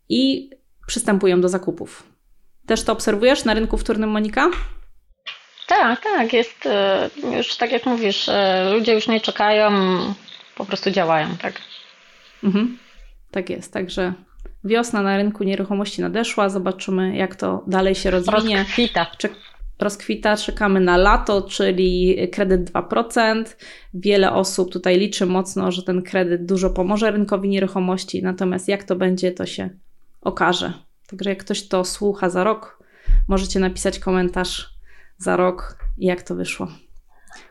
i 0.10 0.50
przystępują 0.88 1.41
do 1.41 1.50
zakupów. 1.50 2.04
Też 2.65 2.84
to 2.84 2.93
obserwujesz 2.93 3.45
na 3.45 3.54
rynku 3.54 3.78
wtórnym, 3.78 4.10
Monika? 4.10 4.50
Tak, 5.67 6.04
tak, 6.04 6.34
jest 6.34 6.65
e, 6.65 7.10
już 7.38 7.58
tak 7.58 7.72
jak 7.72 7.86
mówisz, 7.86 8.30
e, 8.30 8.69
ludzie 8.74 8.93
już 8.93 9.08
nie 9.08 9.22
czekają, 9.22 9.72
po 10.56 10.65
prostu 10.65 10.91
działają, 10.91 11.28
tak? 11.41 11.54
Mhm. 12.43 12.78
Tak 13.32 13.50
jest, 13.50 13.74
także 13.74 14.13
wiosna 14.63 15.02
na 15.02 15.17
rynku 15.17 15.43
nieruchomości 15.43 16.02
nadeszła, 16.02 16.50
zobaczymy 16.50 17.15
jak 17.15 17.36
to 17.36 17.63
dalej 17.67 17.95
się 17.95 18.12
rozwinie. 18.12 18.58
Rozkwita. 18.58 19.06
Czek 19.17 19.32
rozkwita, 19.80 20.38
czekamy 20.38 20.80
na 20.80 20.98
lato, 20.98 21.41
czyli 21.41 22.17
kredyt 22.32 22.72
2%. 22.72 23.43
Wiele 23.93 24.34
osób 24.34 24.72
tutaj 24.72 25.00
liczy 25.00 25.26
mocno, 25.26 25.72
że 25.72 25.84
ten 25.84 26.02
kredyt 26.02 26.45
dużo 26.45 26.69
pomoże 26.69 27.12
rynkowi 27.12 27.50
nieruchomości, 27.50 28.24
natomiast 28.24 28.67
jak 28.67 28.84
to 28.84 28.95
będzie, 28.95 29.32
to 29.32 29.45
się 29.45 29.69
okaże. 30.22 30.74
Także 31.08 31.30
jak 31.30 31.40
ktoś 31.40 31.68
to 31.68 31.86
słucha 31.86 32.30
za 32.30 32.44
rok, 32.44 32.84
możecie 33.28 33.60
napisać 33.60 34.00
komentarz 34.00 34.70
za 35.18 35.38
rok, 35.38 35.78
jak 35.98 36.24
to 36.24 36.36
wyszło. 36.36 36.68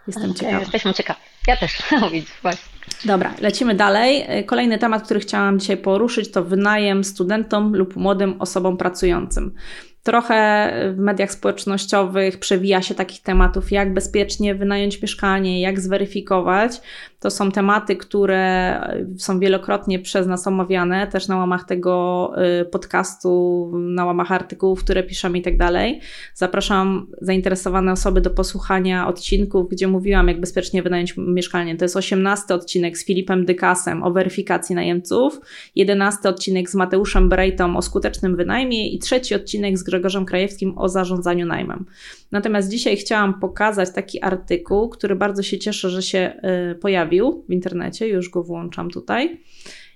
Jestem 0.06 0.34
ciekawa. 0.34 0.60
Jesteśmy 0.60 0.94
ciekawi. 0.94 1.20
Ja 1.46 1.56
też. 1.56 1.82
Właśnie. 2.42 2.78
Dobra, 3.04 3.34
lecimy 3.40 3.74
dalej. 3.74 4.26
Kolejny 4.46 4.78
temat, 4.78 5.02
który 5.04 5.20
chciałam 5.20 5.58
dzisiaj 5.58 5.76
poruszyć, 5.76 6.32
to 6.32 6.44
wynajem 6.44 7.04
studentom 7.04 7.76
lub 7.76 7.96
młodym 7.96 8.40
osobom 8.40 8.76
pracującym. 8.76 9.54
Trochę 10.02 10.72
w 10.94 10.98
mediach 10.98 11.32
społecznościowych 11.32 12.38
przewija 12.38 12.82
się 12.82 12.94
takich 12.94 13.22
tematów, 13.22 13.72
jak 13.72 13.94
bezpiecznie 13.94 14.54
wynająć 14.54 15.02
mieszkanie, 15.02 15.60
jak 15.60 15.80
zweryfikować. 15.80 16.80
To 17.20 17.30
są 17.30 17.52
tematy, 17.52 17.96
które 17.96 18.74
są 19.16 19.40
wielokrotnie 19.40 19.98
przez 19.98 20.26
nas 20.26 20.46
omawiane, 20.46 21.06
też 21.06 21.28
na 21.28 21.36
łamach 21.36 21.64
tego 21.64 22.32
y, 22.60 22.64
podcastu, 22.64 23.72
na 23.74 24.04
łamach 24.04 24.32
artykułów, 24.32 24.84
które 24.84 25.02
piszemy 25.02 25.38
i 25.38 25.42
tak 25.42 25.56
dalej. 25.56 26.00
Zapraszam 26.34 27.06
zainteresowane 27.20 27.92
osoby 27.92 28.20
do 28.20 28.30
posłuchania 28.30 29.08
odcinków, 29.08 29.68
gdzie 29.68 29.88
mówiłam, 29.88 30.28
jak 30.28 30.40
bezpiecznie 30.40 30.82
wynająć 30.82 31.14
mieszkanie. 31.16 31.76
To 31.76 31.84
jest 31.84 31.96
18 31.96 32.54
odcinek 32.54 32.98
z 32.98 33.06
Filipem 33.06 33.44
Dykasem 33.44 34.02
o 34.02 34.10
weryfikacji 34.10 34.74
najemców, 34.74 35.40
11 35.76 36.28
odcinek 36.28 36.70
z 36.70 36.74
Mateuszem 36.74 37.28
Brejtą 37.28 37.76
o 37.76 37.82
skutecznym 37.82 38.36
wynajmie 38.36 38.88
i 38.88 38.98
trzeci 38.98 39.34
odcinek 39.34 39.78
z 39.78 39.82
Grzegorzem 39.82 40.24
Krajewskim 40.24 40.78
o 40.78 40.88
zarządzaniu 40.88 41.46
najmem. 41.46 41.84
Natomiast 42.32 42.70
dzisiaj 42.70 42.96
chciałam 42.96 43.40
pokazać 43.40 43.88
taki 43.94 44.22
artykuł, 44.22 44.88
który 44.88 45.16
bardzo 45.16 45.42
się 45.42 45.58
cieszę, 45.58 45.90
że 45.90 46.02
się 46.02 46.32
y, 46.72 46.74
pojawił 47.08 47.44
w 47.48 47.52
internecie, 47.52 48.08
już 48.08 48.30
go 48.30 48.42
włączam 48.42 48.90
tutaj. 48.90 49.40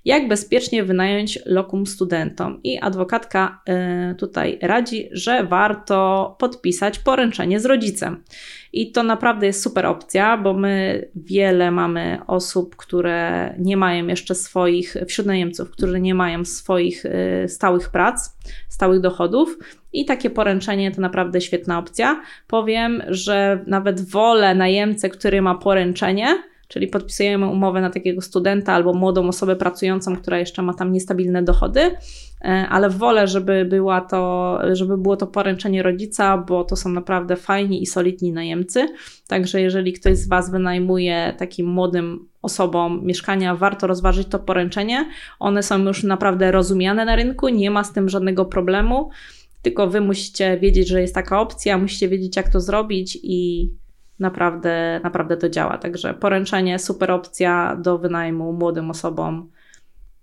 Jak 0.05 0.29
bezpiecznie 0.29 0.85
wynająć 0.85 1.39
lokum 1.47 1.87
studentom? 1.87 2.61
I 2.65 2.79
adwokatka 2.79 3.63
y, 4.13 4.15
tutaj 4.15 4.59
radzi, 4.63 5.09
że 5.13 5.45
warto 5.45 6.37
podpisać 6.39 6.99
poręczenie 6.99 7.61
z 7.61 7.65
rodzicem. 7.65 8.25
I 8.73 8.93
to 8.93 9.03
naprawdę 9.03 9.47
jest 9.47 9.63
super 9.63 9.87
opcja, 9.87 10.37
bo 10.37 10.55
my 10.55 11.05
wiele 11.15 11.71
mamy 11.71 12.19
osób, 12.27 12.77
które 12.77 13.55
nie 13.59 13.77
mają 13.77 14.07
jeszcze 14.07 14.35
swoich, 14.35 14.97
wśród 15.09 15.27
najemców, 15.27 15.71
które 15.71 16.01
nie 16.01 16.15
mają 16.15 16.45
swoich 16.45 17.05
y, 17.05 17.49
stałych 17.49 17.91
prac, 17.91 18.37
stałych 18.69 19.01
dochodów. 19.01 19.59
I 19.93 20.05
takie 20.05 20.31
poręczenie 20.31 20.91
to 20.91 21.01
naprawdę 21.01 21.41
świetna 21.41 21.79
opcja. 21.79 22.23
Powiem, 22.47 23.03
że 23.09 23.65
nawet 23.67 24.11
wolę 24.11 24.55
najemcę, 24.55 25.09
który 25.09 25.43
ma 25.43 25.55
poręczenie, 25.55 26.52
czyli 26.73 26.89
podpisujemy 26.89 27.47
umowę 27.47 27.81
na 27.81 27.91
takiego 27.91 28.21
studenta 28.21 28.73
albo 28.73 28.95
młodą 28.95 29.29
osobę 29.29 29.57
pracującą, 29.57 30.17
która 30.17 30.39
jeszcze 30.39 30.63
ma 30.63 30.75
tam 30.75 30.93
niestabilne 30.93 31.43
dochody, 31.43 31.81
e, 31.81 32.67
ale 32.71 32.91
wolę, 32.91 33.27
żeby, 33.27 33.65
była 33.65 34.01
to, 34.01 34.59
żeby 34.73 34.99
było 34.99 35.17
to 35.17 35.27
poręczenie 35.27 35.83
rodzica, 35.83 36.39
bo 36.39 36.65
to 36.65 36.77
są 36.77 36.91
naprawdę 36.91 37.37
fajni 37.37 37.83
i 37.83 37.87
solidni 37.87 38.33
najemcy. 38.33 38.87
Także 39.29 39.61
jeżeli 39.61 39.93
ktoś 39.93 40.19
z 40.19 40.29
Was 40.29 40.51
wynajmuje 40.51 41.35
takim 41.39 41.67
młodym 41.67 42.29
osobom 42.43 43.01
mieszkania, 43.05 43.57
warto 43.57 43.87
rozważyć 43.87 44.29
to 44.29 44.39
poręczenie. 44.39 45.09
One 45.39 45.63
są 45.63 45.79
już 45.79 46.05
naprawdę 46.05 46.53
rozumiane 46.53 47.05
na 47.05 47.17
rynku, 47.17 47.49
nie 47.49 47.71
ma 47.71 47.85
z 47.85 47.93
tym 47.93 48.09
żadnego 48.09 48.45
problemu. 48.45 49.11
Tylko 49.63 49.87
wy 49.87 50.01
musicie 50.01 50.59
wiedzieć, 50.59 50.89
że 50.89 51.01
jest 51.01 51.15
taka 51.15 51.41
opcja, 51.41 51.79
musicie 51.79 52.09
wiedzieć, 52.09 52.37
jak 52.37 52.49
to 52.49 52.61
zrobić 52.61 53.19
i 53.23 53.71
naprawdę, 54.23 55.01
naprawdę 55.03 55.37
to 55.37 55.49
działa. 55.49 55.79
Także 55.79 56.15
poręczenie, 56.15 56.79
super 56.79 57.11
opcja 57.11 57.77
do 57.77 57.99
wynajmu 57.99 58.53
młodym 58.53 58.91
osobom 58.91 59.51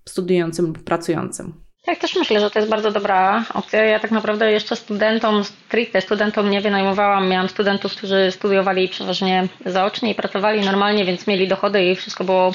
studiującym 0.05 0.65
lub 0.65 0.83
pracującym. 0.83 1.53
Tak, 1.85 1.99
też 1.99 2.15
myślę, 2.15 2.39
że 2.39 2.51
to 2.51 2.59
jest 2.59 2.71
bardzo 2.71 2.91
dobra 2.91 3.45
opcja. 3.53 3.83
Ja 3.83 3.99
tak 3.99 4.11
naprawdę 4.11 4.51
jeszcze 4.51 4.75
studentom, 4.75 5.43
stricte 5.43 6.01
studentom 6.01 6.49
nie 6.49 6.61
wynajmowałam. 6.61 7.29
Miałam 7.29 7.49
studentów, 7.49 7.95
którzy 7.95 8.31
studiowali 8.31 8.89
przeważnie 8.89 9.47
zaocznie 9.65 10.11
i 10.11 10.15
pracowali 10.15 10.61
normalnie, 10.61 11.05
więc 11.05 11.27
mieli 11.27 11.47
dochody 11.47 11.83
i 11.83 11.95
wszystko 11.95 12.23
było 12.23 12.51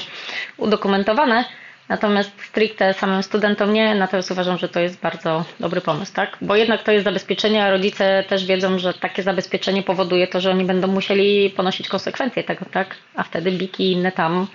udokumentowane. 0.57 1.45
Natomiast 1.89 2.31
stricte 2.49 2.93
samym 2.93 3.23
studentom 3.23 3.73
nie, 3.73 3.95
natomiast 3.95 4.31
uważam, 4.31 4.57
że 4.57 4.69
to 4.69 4.79
jest 4.79 4.99
bardzo 4.99 5.45
dobry 5.59 5.81
pomysł, 5.81 6.13
tak? 6.13 6.37
Bo 6.41 6.55
jednak 6.55 6.83
to 6.83 6.91
jest 6.91 7.05
zabezpieczenie, 7.05 7.63
a 7.63 7.71
rodzice 7.71 8.23
też 8.29 8.45
wiedzą, 8.45 8.79
że 8.79 8.93
takie 8.93 9.23
zabezpieczenie 9.23 9.83
powoduje 9.83 10.27
to, 10.27 10.41
że 10.41 10.51
oni 10.51 10.65
będą 10.65 10.87
musieli 10.87 11.49
ponosić 11.49 11.89
konsekwencje 11.89 12.43
tego, 12.43 12.65
tak? 12.71 12.95
A 13.15 13.23
wtedy 13.23 13.51
biki 13.51 13.83
i 13.83 13.91
inne 13.91 14.11
tam. 14.11 14.47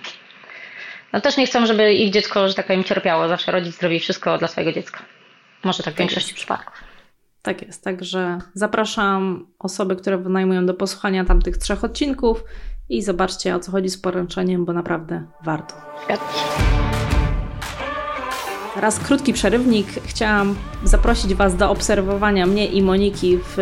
No 1.13 1.21
też 1.21 1.37
nie 1.37 1.45
chcą, 1.45 1.65
żeby 1.65 1.93
ich 1.93 2.11
dziecko, 2.11 2.47
że 2.47 2.53
tak 2.53 2.67
powiem, 2.67 2.83
cierpiało. 2.83 3.27
Zawsze 3.27 3.51
rodzic 3.51 3.79
zrobi 3.79 3.99
wszystko 3.99 4.37
dla 4.37 4.47
swojego 4.47 4.71
dziecka. 4.71 4.99
Może 5.63 5.83
tak 5.83 5.93
w 5.93 5.97
większości 5.97 6.33
przypadków. 6.33 6.83
Tak 7.41 7.61
jest, 7.61 7.83
także 7.83 8.39
zapraszam 8.53 9.47
osoby, 9.59 9.95
które 9.95 10.17
wynajmują 10.17 10.65
do 10.65 10.73
posłuchania 10.73 11.25
tamtych 11.25 11.57
trzech 11.57 11.83
odcinków 11.83 12.43
i 12.89 13.01
zobaczcie 13.01 13.55
o 13.55 13.59
co 13.59 13.71
chodzi 13.71 13.89
z 13.89 13.97
poręczeniem, 13.97 14.65
bo 14.65 14.73
naprawdę 14.73 15.25
warto. 15.43 15.75
Zgadza 16.05 16.23
Raz 18.75 18.99
krótki 18.99 19.33
przerywnik. 19.33 19.87
Chciałam 20.05 20.55
zaprosić 20.83 21.33
Was 21.33 21.55
do 21.55 21.71
obserwowania 21.71 22.45
mnie 22.45 22.65
i 22.65 22.81
Moniki 22.81 23.37
w 23.37 23.57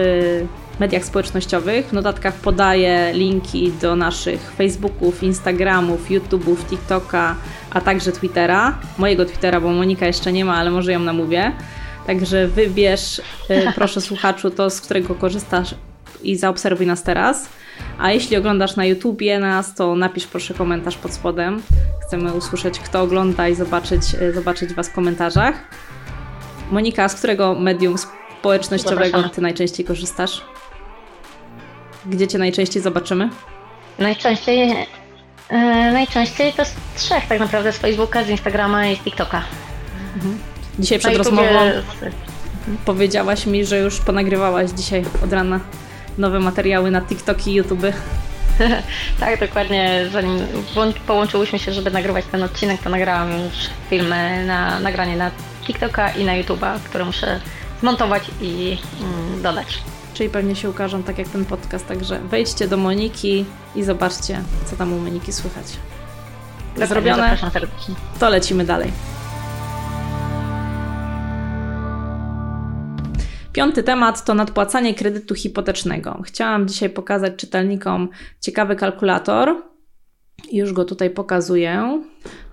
mediach 0.80 1.06
społecznościowych. 1.06 1.88
W 1.88 1.94
notatkach 1.94 2.34
podaję 2.34 3.14
linki 3.14 3.72
do 3.82 3.96
naszych 3.96 4.52
Facebooków, 4.52 5.24
Instagramów, 5.24 6.10
YouTube'ów, 6.10 6.56
TikToka, 6.70 7.36
a 7.72 7.82
także 7.82 8.12
Twittera. 8.12 8.78
Mojego 8.98 9.26
Twittera, 9.26 9.62
bo 9.62 9.70
Monika 9.70 10.08
jeszcze 10.08 10.32
nie 10.32 10.46
ma, 10.46 10.56
ale 10.56 10.72
może 10.72 10.92
ją 10.92 11.00
namówię. 11.00 11.52
Także 12.08 12.48
wybierz, 12.48 13.20
y, 13.20 13.24
proszę 13.76 14.02
słuchaczu, 14.02 14.50
to 14.50 14.70
z 14.70 14.82
którego 14.82 15.16
korzystasz 15.16 15.76
i 16.24 16.36
zaobserwuj 16.36 16.88
nas 16.88 17.04
teraz. 17.04 17.50
A 18.00 18.12
jeśli 18.12 18.38
oglądasz 18.38 18.76
na 18.76 18.86
YouTubie 18.86 19.40
nas, 19.40 19.76
to 19.76 19.96
napisz 19.96 20.28
proszę 20.28 20.54
komentarz 20.54 20.98
pod 20.98 21.14
spodem. 21.14 21.62
Chcemy 22.08 22.34
usłyszeć, 22.34 22.80
kto 22.80 23.02
ogląda 23.02 23.48
i 23.48 23.56
zobaczyć, 23.56 24.02
e, 24.22 24.34
zobaczyć 24.34 24.74
Was 24.74 24.90
w 24.90 24.94
komentarzach. 24.94 25.56
Monika, 26.72 27.10
z 27.10 27.16
którego 27.16 27.56
medium 27.56 27.96
społecznościowego 28.40 29.30
Ty 29.30 29.42
najczęściej 29.42 29.86
korzystasz? 29.86 30.42
Gdzie 32.06 32.28
Cię 32.28 32.38
najczęściej 32.38 32.82
zobaczymy? 32.82 33.30
Najczęściej, 34.00 34.70
yy, 34.70 35.92
najczęściej 35.92 36.54
to 36.54 36.66
z 36.66 36.74
trzech 36.96 37.28
tak 37.28 37.40
naprawdę, 37.40 37.74
z 37.74 37.78
Facebooka, 37.78 38.24
z 38.24 38.30
Instagrama 38.30 38.88
i 38.88 38.96
z 38.96 39.00
TikToka. 39.00 39.42
Mhm. 40.16 40.40
Dzisiaj 40.80 41.00
przed 41.00 41.18
rozmową... 41.18 41.48
powiedziałaś 42.86 43.46
mi, 43.46 43.66
że 43.66 43.80
już 43.80 44.00
ponagrywałaś 44.00 44.70
dzisiaj 44.72 45.04
od 45.24 45.34
rana 45.34 45.60
nowe 46.18 46.40
materiały 46.40 46.92
na 46.92 47.02
TikTok 47.02 47.48
i 47.48 47.54
YouTube. 47.54 47.86
tak, 49.20 49.40
dokładnie. 49.40 50.10
Zanim 50.14 50.40
połączyłyśmy 51.08 51.60
się, 51.60 51.74
żeby 51.74 51.92
nagrywać 51.92 52.26
ten 52.32 52.44
odcinek, 52.44 52.82
to 52.82 52.90
nagrałam 52.90 53.32
już 53.32 53.54
filmy 53.90 54.46
na 54.46 54.80
nagranie 54.80 55.18
na 55.18 55.32
TikToka 55.66 56.10
i 56.12 56.26
na 56.26 56.32
YouTube'a, 56.32 56.80
które 56.80 57.06
muszę 57.06 57.40
zmontować 57.80 58.24
i 58.42 58.78
mm, 59.02 59.42
dodać. 59.42 59.80
Czyli 60.14 60.30
pewnie 60.30 60.56
się 60.56 60.70
ukażą 60.70 61.04
tak 61.04 61.18
jak 61.18 61.28
ten 61.28 61.46
podcast, 61.46 61.88
także 61.88 62.20
wejdźcie 62.20 62.68
do 62.68 62.78
Moniki 62.78 63.46
i 63.76 63.84
zobaczcie, 63.84 64.42
co 64.66 64.76
tam 64.76 64.94
u 64.94 65.00
Moniki 65.00 65.34
słychać. 65.34 65.66
Zrobione? 66.88 67.38
To 68.20 68.30
lecimy 68.30 68.66
dalej. 68.66 68.92
Piąty 73.54 73.84
temat 73.84 74.26
to 74.26 74.34
nadpłacanie 74.34 74.94
kredytu 74.94 75.36
hipotecznego. 75.36 76.22
Chciałam 76.26 76.68
dzisiaj 76.68 76.90
pokazać 76.90 77.36
czytelnikom 77.36 78.10
ciekawy 78.40 78.76
kalkulator. 78.76 79.56
Już 80.52 80.74
go 80.74 80.86
tutaj 80.86 81.10
pokazuję. 81.10 82.04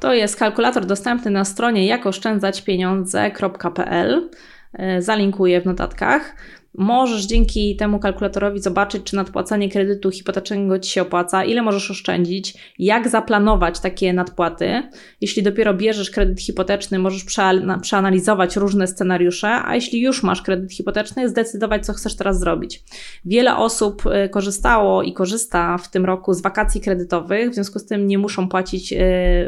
To 0.00 0.14
jest 0.14 0.36
kalkulator 0.36 0.86
dostępny 0.86 1.30
na 1.30 1.44
stronie 1.44 1.86
jakoszczędzaćpieniądze.pl. 1.86 4.30
E, 4.72 5.02
zalinkuję 5.02 5.60
w 5.60 5.66
notatkach. 5.66 6.36
Możesz 6.78 7.26
dzięki 7.26 7.76
temu 7.76 7.98
kalkulatorowi 7.98 8.60
zobaczyć, 8.60 9.02
czy 9.04 9.16
nadpłacanie 9.16 9.68
kredytu 9.68 10.10
hipotecznego 10.10 10.78
Ci 10.78 10.90
się 10.90 11.02
opłaca, 11.02 11.44
ile 11.44 11.62
możesz 11.62 11.90
oszczędzić, 11.90 12.54
jak 12.78 13.08
zaplanować 13.08 13.80
takie 13.80 14.12
nadpłaty. 14.12 14.82
Jeśli 15.20 15.42
dopiero 15.42 15.74
bierzesz 15.74 16.10
kredyt 16.10 16.40
hipoteczny, 16.40 16.98
możesz 16.98 17.24
przeanalizować 17.82 18.56
różne 18.56 18.86
scenariusze, 18.86 19.48
a 19.48 19.74
jeśli 19.74 20.00
już 20.00 20.22
masz 20.22 20.42
kredyt 20.42 20.72
hipoteczny, 20.72 21.28
zdecydować, 21.28 21.86
co 21.86 21.92
chcesz 21.92 22.16
teraz 22.16 22.40
zrobić. 22.40 22.82
Wiele 23.24 23.56
osób 23.56 24.02
y, 24.06 24.28
korzystało 24.28 25.02
i 25.02 25.12
korzysta 25.12 25.78
w 25.78 25.90
tym 25.90 26.04
roku 26.04 26.34
z 26.34 26.42
wakacji 26.42 26.80
kredytowych, 26.80 27.50
w 27.50 27.54
związku 27.54 27.78
z 27.78 27.86
tym 27.86 28.06
nie 28.06 28.18
muszą 28.18 28.48
płacić 28.48 28.92
y, 28.92 28.96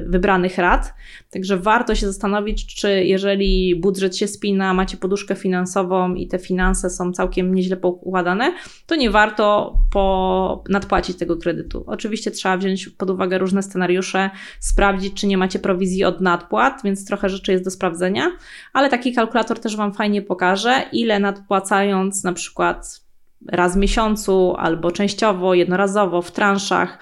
wybranych 0.06 0.58
rat. 0.58 0.94
Także 1.30 1.56
warto 1.56 1.94
się 1.94 2.06
zastanowić, 2.06 2.74
czy 2.74 3.04
jeżeli 3.04 3.76
budżet 3.76 4.16
się 4.16 4.28
spina, 4.28 4.74
macie 4.74 4.96
poduszkę 4.96 5.34
finansową 5.34 6.14
i 6.14 6.28
te 6.28 6.38
finanse 6.38 6.90
są 6.90 7.12
całkiem 7.18 7.54
nieźle 7.54 7.76
poukładane, 7.76 8.52
to 8.86 8.96
nie 8.96 9.10
warto 9.10 9.74
po 9.92 10.64
nadpłacić 10.68 11.16
tego 11.16 11.36
kredytu. 11.36 11.84
Oczywiście 11.86 12.30
trzeba 12.30 12.56
wziąć 12.56 12.88
pod 12.88 13.10
uwagę 13.10 13.38
różne 13.38 13.62
scenariusze, 13.62 14.30
sprawdzić, 14.60 15.14
czy 15.14 15.26
nie 15.26 15.38
macie 15.38 15.58
prowizji 15.58 16.04
od 16.04 16.20
nadpłat, 16.20 16.80
więc 16.84 17.06
trochę 17.06 17.28
rzeczy 17.28 17.52
jest 17.52 17.64
do 17.64 17.70
sprawdzenia, 17.70 18.30
ale 18.72 18.88
taki 18.88 19.14
kalkulator 19.14 19.60
też 19.60 19.76
Wam 19.76 19.94
fajnie 19.94 20.22
pokaże, 20.22 20.82
ile 20.92 21.18
nadpłacając 21.18 22.24
na 22.24 22.32
przykład 22.32 23.00
raz 23.48 23.74
w 23.74 23.78
miesiącu 23.78 24.54
albo 24.58 24.90
częściowo, 24.90 25.54
jednorazowo 25.54 26.22
w 26.22 26.30
transzach, 26.32 26.98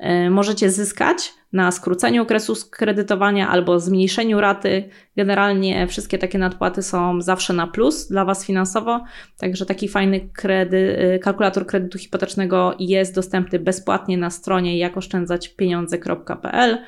yy, 0.00 0.30
możecie 0.30 0.70
zyskać 0.70 1.37
na 1.52 1.70
skróceniu 1.70 2.22
okresu 2.22 2.54
kredytowania 2.70 3.48
albo 3.48 3.80
zmniejszeniu 3.80 4.40
raty. 4.40 4.88
Generalnie 5.16 5.86
wszystkie 5.86 6.18
takie 6.18 6.38
nadpłaty 6.38 6.82
są 6.82 7.22
zawsze 7.22 7.52
na 7.52 7.66
plus 7.66 8.08
dla 8.08 8.24
Was 8.24 8.46
finansowo, 8.46 9.04
także 9.38 9.66
taki 9.66 9.88
fajny 9.88 10.28
kredy, 10.32 10.98
y, 11.14 11.18
kalkulator 11.18 11.66
kredytu 11.66 11.98
hipotecznego 11.98 12.76
jest 12.78 13.14
dostępny 13.14 13.58
bezpłatnie 13.58 14.18
na 14.18 14.30
stronie 14.30 14.78
jakoszczędzaćpieniądze.pl 14.78 16.76
y, 16.76 16.80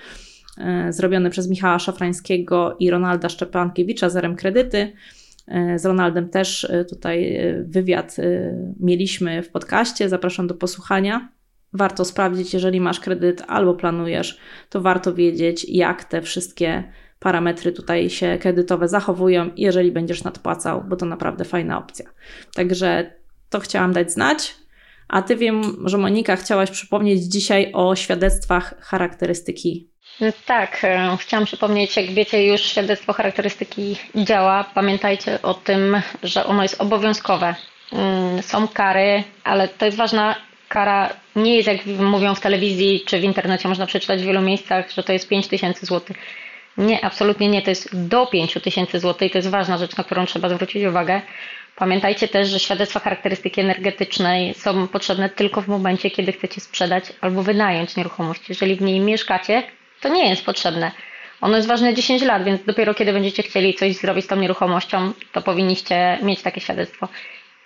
zrobiony 0.92 1.30
przez 1.30 1.50
Michała 1.50 1.78
Szafrańskiego 1.78 2.76
i 2.78 2.90
Ronalda 2.90 3.28
Szczepankiewicza 3.28 4.08
z 4.08 4.16
RM 4.16 4.36
Kredyty. 4.36 4.92
Y, 5.74 5.78
z 5.78 5.86
Ronaldem 5.86 6.28
też 6.28 6.72
tutaj 6.88 7.40
wywiad 7.64 8.16
mieliśmy 8.80 9.42
w 9.42 9.50
podcaście. 9.50 10.08
Zapraszam 10.08 10.46
do 10.46 10.54
posłuchania 10.54 11.39
warto 11.72 12.04
sprawdzić, 12.04 12.54
jeżeli 12.54 12.80
masz 12.80 13.00
kredyt 13.00 13.42
albo 13.48 13.74
planujesz, 13.74 14.38
to 14.68 14.80
warto 14.80 15.14
wiedzieć, 15.14 15.66
jak 15.68 16.04
te 16.04 16.22
wszystkie 16.22 16.92
parametry 17.18 17.72
tutaj 17.72 18.11
się 18.11 18.38
kredytowe 18.40 18.88
zachowują, 18.88 19.50
jeżeli 19.56 19.92
będziesz 19.92 20.24
nadpłacał, 20.24 20.85
bo 20.88 20.96
to 20.96 21.06
naprawdę 21.06 21.44
fajna 21.44 21.78
opcja. 21.78 22.06
Także 22.54 23.12
to 23.50 23.61
chciałam 23.61 23.92
dać 23.92 24.12
znać. 24.12 24.54
A 25.09 25.22
ty 25.22 25.37
wiem, 25.37 25.62
że 25.85 25.98
Monika 25.98 26.37
chciałaś 26.37 26.70
przypomnieć 26.70 27.22
dzisiaj 27.22 27.70
o 27.74 27.96
świadectwach 27.96 28.74
charakterystyki. 28.80 29.90
Tak, 30.46 30.85
e, 30.85 31.16
chciałam 31.20 31.46
przypomnieć, 31.46 31.96
jak 31.96 32.06
wiecie, 32.06 32.46
już 32.46 32.61
świadectwo 32.61 33.12
charakterystyki 33.12 33.96
działa. 34.14 34.64
Pamiętajcie 34.74 35.42
o 35.42 35.54
tym, 35.54 36.02
że 36.22 36.46
ono 36.46 36.62
jest 36.62 36.80
obowiązkowe. 36.80 37.54
Mm, 37.92 38.42
są 38.42 38.68
kary, 38.68 39.24
ale 39.44 39.68
to 39.68 39.85
jest 39.85 39.96
ważna 39.96 40.37
kara 40.70 41.11
nie 41.37 41.56
jest, 41.56 41.68
jak 41.68 41.87
mówią 41.87 42.35
w 42.35 42.40
telewizji 42.40 43.02
czy 43.06 43.20
w 43.20 43.24
internecie, 43.24 43.68
można 43.68 43.87
przeczytać 43.87 44.22
w 44.22 44.26
wielu 44.26 44.40
miejscach, 44.40 44.90
że 44.90 45.02
to 45.02 45.12
jest 45.12 45.28
5 45.28 45.48
tysięcy 45.48 45.87
złotych. 45.87 46.16
Nie, 46.76 47.04
absolutnie 47.04 47.48
nie. 47.48 47.62
To 47.62 47.70
jest 47.70 48.09
do 48.09 48.26
5 48.26 48.54
tysięcy 48.62 49.00
złotych 49.00 49.28
i 49.28 49.30
to 49.30 49.38
jest 49.38 49.48
ważna 49.50 49.78
rzecz, 49.78 49.96
na 49.96 50.04
którą 50.04 50.26
trzeba 50.26 50.48
zwrócić 50.48 50.85
uwagę. 50.85 51.22
Pamiętajcie 51.76 52.28
też, 52.28 52.48
że 52.48 52.59
świadectwa 52.61 53.00
charakterystyki 53.00 53.61
energetycznej 53.61 54.54
są 54.54 54.88
potrzebne 54.88 55.28
tylko 55.28 55.62
w 55.62 55.68
momencie, 55.68 56.11
kiedy 56.11 56.33
chcecie 56.33 56.61
sprzedać 56.61 57.04
albo 57.20 57.42
wynająć 57.42 57.96
nieruchomość. 57.96 58.48
Jeżeli 58.48 58.76
w 58.76 58.83
niej 58.83 59.00
mieszkacie, 59.00 59.62
to 60.00 60.09
nie 60.09 60.28
jest 60.28 60.44
potrzebne. 60.44 60.90
Ono 61.40 61.56
jest 61.56 61.68
ważne 61.68 61.94
10 61.94 62.22
lat, 62.22 62.44
więc 62.44 62.64
dopiero 62.64 62.94
kiedy 62.94 63.12
będziecie 63.12 63.42
chcieli 63.42 63.74
coś 63.74 63.96
zrobić 63.96 64.24
z 64.24 64.28
tą 64.28 64.37
nieruchomością, 64.37 65.12
to 65.33 65.42
powinniście 65.42 66.18
mieć 66.22 66.42
takie 66.42 66.61
świadectwo. 66.61 67.09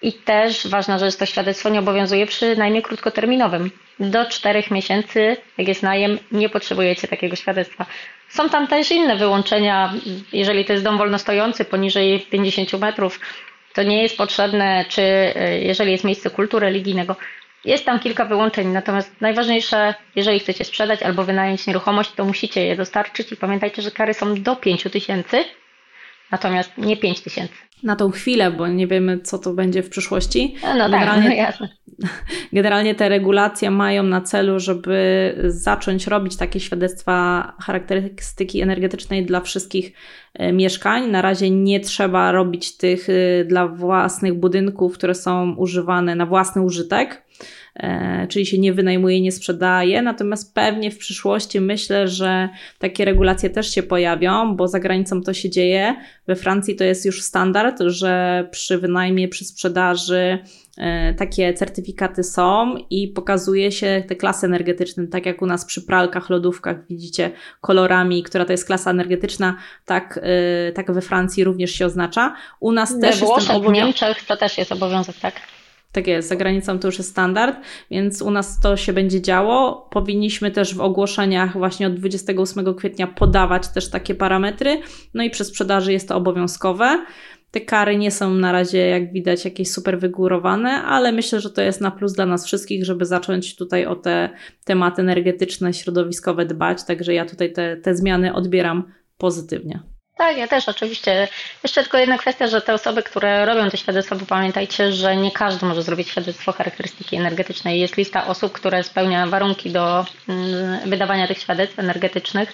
I 0.05 0.13
też 0.13 0.67
ważna 0.67 0.99
rzecz, 0.99 1.17
to 1.17 1.27
świadectwo 1.27 1.69
nie 1.69 1.79
obowiązuje 1.79 2.27
przy 2.27 2.57
najmie 2.57 2.83
krótkoterminowym. 2.83 3.71
Do 4.01 4.27
czterech 4.27 4.71
miesięcy, 4.71 5.37
jak 5.59 5.69
jest 5.69 5.83
najem, 5.83 6.19
nie 6.33 6.49
potrzebujecie 6.49 7.09
takiego 7.09 7.37
świadectwa. 7.37 7.87
Są 8.29 8.49
tam 8.49 8.67
też 8.67 8.91
inne 8.91 9.17
wyłączenia, 9.17 9.95
jeżeli 10.33 10.65
to 10.65 10.73
jest 10.73 10.85
dom 10.85 10.99
wolnostojący 10.99 11.65
poniżej 11.65 12.21
50 12.31 12.73
metrów, 12.73 13.21
to 13.75 13.83
nie 13.83 14.03
jest 14.03 14.17
potrzebne, 14.17 14.85
czy 14.89 15.03
e, 15.03 15.59
jeżeli 15.59 15.93
jest 15.93 16.05
miejsce 16.05 16.31
kultu 16.31 16.59
religijnego. 16.59 17.17
Jest 17.65 17.85
tam 17.85 18.01
kilka 18.01 18.25
wyłączeń, 18.25 18.69
natomiast 18.69 19.21
najważniejsze, 19.21 19.95
jeżeli 20.17 20.41
chcecie 20.41 20.65
sprzedać 20.65 21.03
albo 21.03 21.25
wynająć 21.25 21.67
nieruchomość, 21.67 22.13
to 22.13 22.25
musicie 22.25 22.67
je 22.67 22.77
dostarczyć 22.77 23.33
i 23.33 23.37
pamiętajcie, 23.37 23.83
że 23.83 23.91
kary 23.91 24.15
są 24.15 24.43
do 24.43 24.57
5 24.57 24.83
tysięcy, 24.83 25.45
natomiast 26.31 26.79
nie 26.79 26.97
5 26.97 27.21
tysięcy 27.21 27.64
na 27.83 27.97
tą 27.97 28.11
chwilę, 28.11 28.51
bo 28.51 28.69
nie 28.69 28.87
wiemy, 28.87 29.19
co 29.19 29.39
to 29.39 29.53
będzie 29.53 29.83
w 29.83 29.91
przyszłości. 29.91 30.55
No, 30.63 30.75
no 30.77 30.91
generalnie, 30.91 31.29
tak, 31.29 31.31
no 31.31 31.37
jasne. 31.37 31.69
Generalnie 32.53 32.95
te 32.95 33.09
regulacje 33.09 33.71
mają 33.71 34.03
na 34.03 34.21
celu, 34.21 34.61
żeby 34.61 35.35
zacząć 35.47 36.07
robić 36.07 36.37
takie 36.37 36.61
świadectwa 36.61 37.53
charakterystyki 37.61 38.61
energetycznej 38.61 39.27
dla 39.27 39.41
wszystkich 39.41 39.93
mieszkań. 40.53 41.11
Na 41.11 41.23
razie 41.23 41.51
nie 41.51 41.81
trzeba 41.81 42.33
robić 42.33 42.77
tych 42.77 43.09
e, 43.09 43.45
dla 43.45 43.69
własnych 43.69 44.35
budynków, 44.35 44.95
które 44.95 45.15
są 45.15 45.55
używane 45.55 46.15
na 46.15 46.27
własny 46.27 46.63
użytek. 46.63 47.25
E, 47.77 48.27
czyli 48.27 48.47
się 48.47 48.59
nie 48.59 48.73
wynajmuje, 48.73 49.21
nie 49.21 49.33
sprzedaje. 49.33 50.03
Natomiast 50.03 50.55
pewnie 50.55 50.91
w 50.91 50.99
przyszłości 50.99 51.61
myślę, 51.61 52.09
że 52.09 52.49
takie 52.79 53.05
regulacje 53.05 53.51
też 53.51 53.75
się 53.75 53.83
pojawią, 53.83 54.57
bo 54.57 54.69
za 54.69 54.81
granicą 54.81 55.23
to 55.23 55.35
się 55.35 55.51
dzieje. 55.51 55.95
We 56.27 56.37
Francji 56.37 56.77
to 56.77 56.85
jest 56.85 57.07
już 57.07 57.23
standard, 57.23 57.81
że 57.87 58.45
przy 58.51 58.79
wynajmie, 58.79 59.29
przy 59.29 59.45
sprzedaży 59.45 60.17
e, 60.17 60.39
takie 61.19 61.55
certyfikaty 61.55 62.23
są 62.23 62.77
i 62.91 63.09
pokazuje 63.09 63.73
się 63.73 64.03
te 64.09 64.17
klasy 64.17 64.47
energetyczne, 64.47 65.07
tak 65.07 65.27
jak 65.27 65.43
u 65.43 65.47
nas 65.47 65.65
przy 65.65 65.83
pralkach, 65.83 66.31
lodówkach 66.31 66.87
widzicie 66.87 67.31
kolorami, 67.61 68.23
która 68.23 68.45
to 68.45 68.53
jest 68.53 68.67
klasa 68.67 68.91
energetyczna, 68.91 69.57
tak, 69.85 70.21
e, 70.23 70.73
tak 70.73 70.93
we 70.93 71.01
Francji 71.01 71.45
również 71.45 71.71
się 71.71 71.87
oznacza. 71.87 72.35
U 72.61 72.73
nas 72.73 73.01
też 73.01 73.21
Włoszech, 73.21 73.37
jest 73.37 73.47
ten 73.47 73.57
obowiązek. 73.57 73.83
W 73.83 73.87
Niemczech 73.87 74.27
to 74.27 74.37
też 74.37 74.59
jest 74.59 74.73
obowiązek, 74.73 75.17
tak? 75.17 75.35
Tak 75.95 76.07
jest, 76.07 76.29
za 76.29 76.37
granicą 76.37 76.79
to 76.79 76.89
już 76.89 76.99
jest 76.99 77.11
standard, 77.11 77.57
więc 77.91 78.23
u 78.23 78.31
nas 78.31 78.61
to 78.61 78.77
się 78.77 78.93
będzie 78.93 79.23
działo. 79.23 79.89
Powinniśmy 79.91 80.51
też 80.51 80.75
w 80.75 80.81
ogłoszeniach 80.81 81.59
właśnie 81.59 81.87
od 81.87 81.95
28 81.95 82.75
kwietnia 82.75 83.07
podawać 83.07 83.69
też 83.69 83.91
takie 83.91 84.15
parametry. 84.15 84.81
No 85.15 85.23
i 85.23 85.31
przy 85.31 85.45
sprzedaży 85.45 85.93
jest 85.93 86.09
to 86.09 86.17
obowiązkowe. 86.17 87.05
Te 87.55 87.61
kary 87.61 87.97
nie 87.97 88.11
są 88.11 88.31
na 88.31 88.53
razie, 88.53 88.87
jak 88.87 89.13
widać, 89.13 89.45
jakieś 89.45 89.71
super 89.71 89.99
wygórowane, 89.99 90.71
ale 90.71 91.13
myślę, 91.13 91.41
że 91.41 91.51
to 91.51 91.63
jest 91.63 91.81
na 91.81 91.91
plus 91.91 92.13
dla 92.13 92.27
nas 92.27 92.47
wszystkich, 92.47 92.85
żeby 92.85 93.07
zacząć 93.07 93.57
tutaj 93.57 93.87
o 93.87 93.97
te 93.97 94.31
tematy 94.65 95.03
energetyczne, 95.03 95.75
środowiskowe 95.75 96.47
dbać. 96.47 96.85
Także 96.85 97.15
ja 97.15 97.25
tutaj 97.25 97.53
te, 97.53 97.77
te 97.77 97.95
zmiany 97.95 98.35
odbieram 98.35 98.93
pozytywnie. 99.19 99.81
Tak, 100.17 100.37
ja 100.37 100.49
też 100.49 100.69
oczywiście. 100.69 101.29
Jeszcze 101.63 101.83
tylko 101.83 101.99
jedna 101.99 102.19
kwestia, 102.19 102.47
że 102.47 102.61
te 102.61 102.75
osoby, 102.75 103.03
które 103.03 103.47
robią 103.47 103.71
te 103.71 103.77
świadectwa, 103.77 104.17
bo 104.17 104.27
pamiętajcie, 104.27 104.93
że 104.93 105.17
nie 105.17 105.31
każdy 105.31 105.67
może 105.67 105.83
zrobić 105.83 106.09
świadectwo 106.09 106.53
charakterystyki 106.53 107.17
energetycznej. 107.17 107.81
Jest 107.81 107.97
lista 107.97 108.27
osób, 108.27 108.53
które 108.53 108.83
spełnia 108.83 109.27
warunki 109.27 109.71
do 109.71 110.05
mm, 110.29 110.91
wydawania 110.91 111.27
tych 111.29 111.39
świadectw 111.39 111.79
energetycznych. 111.79 112.53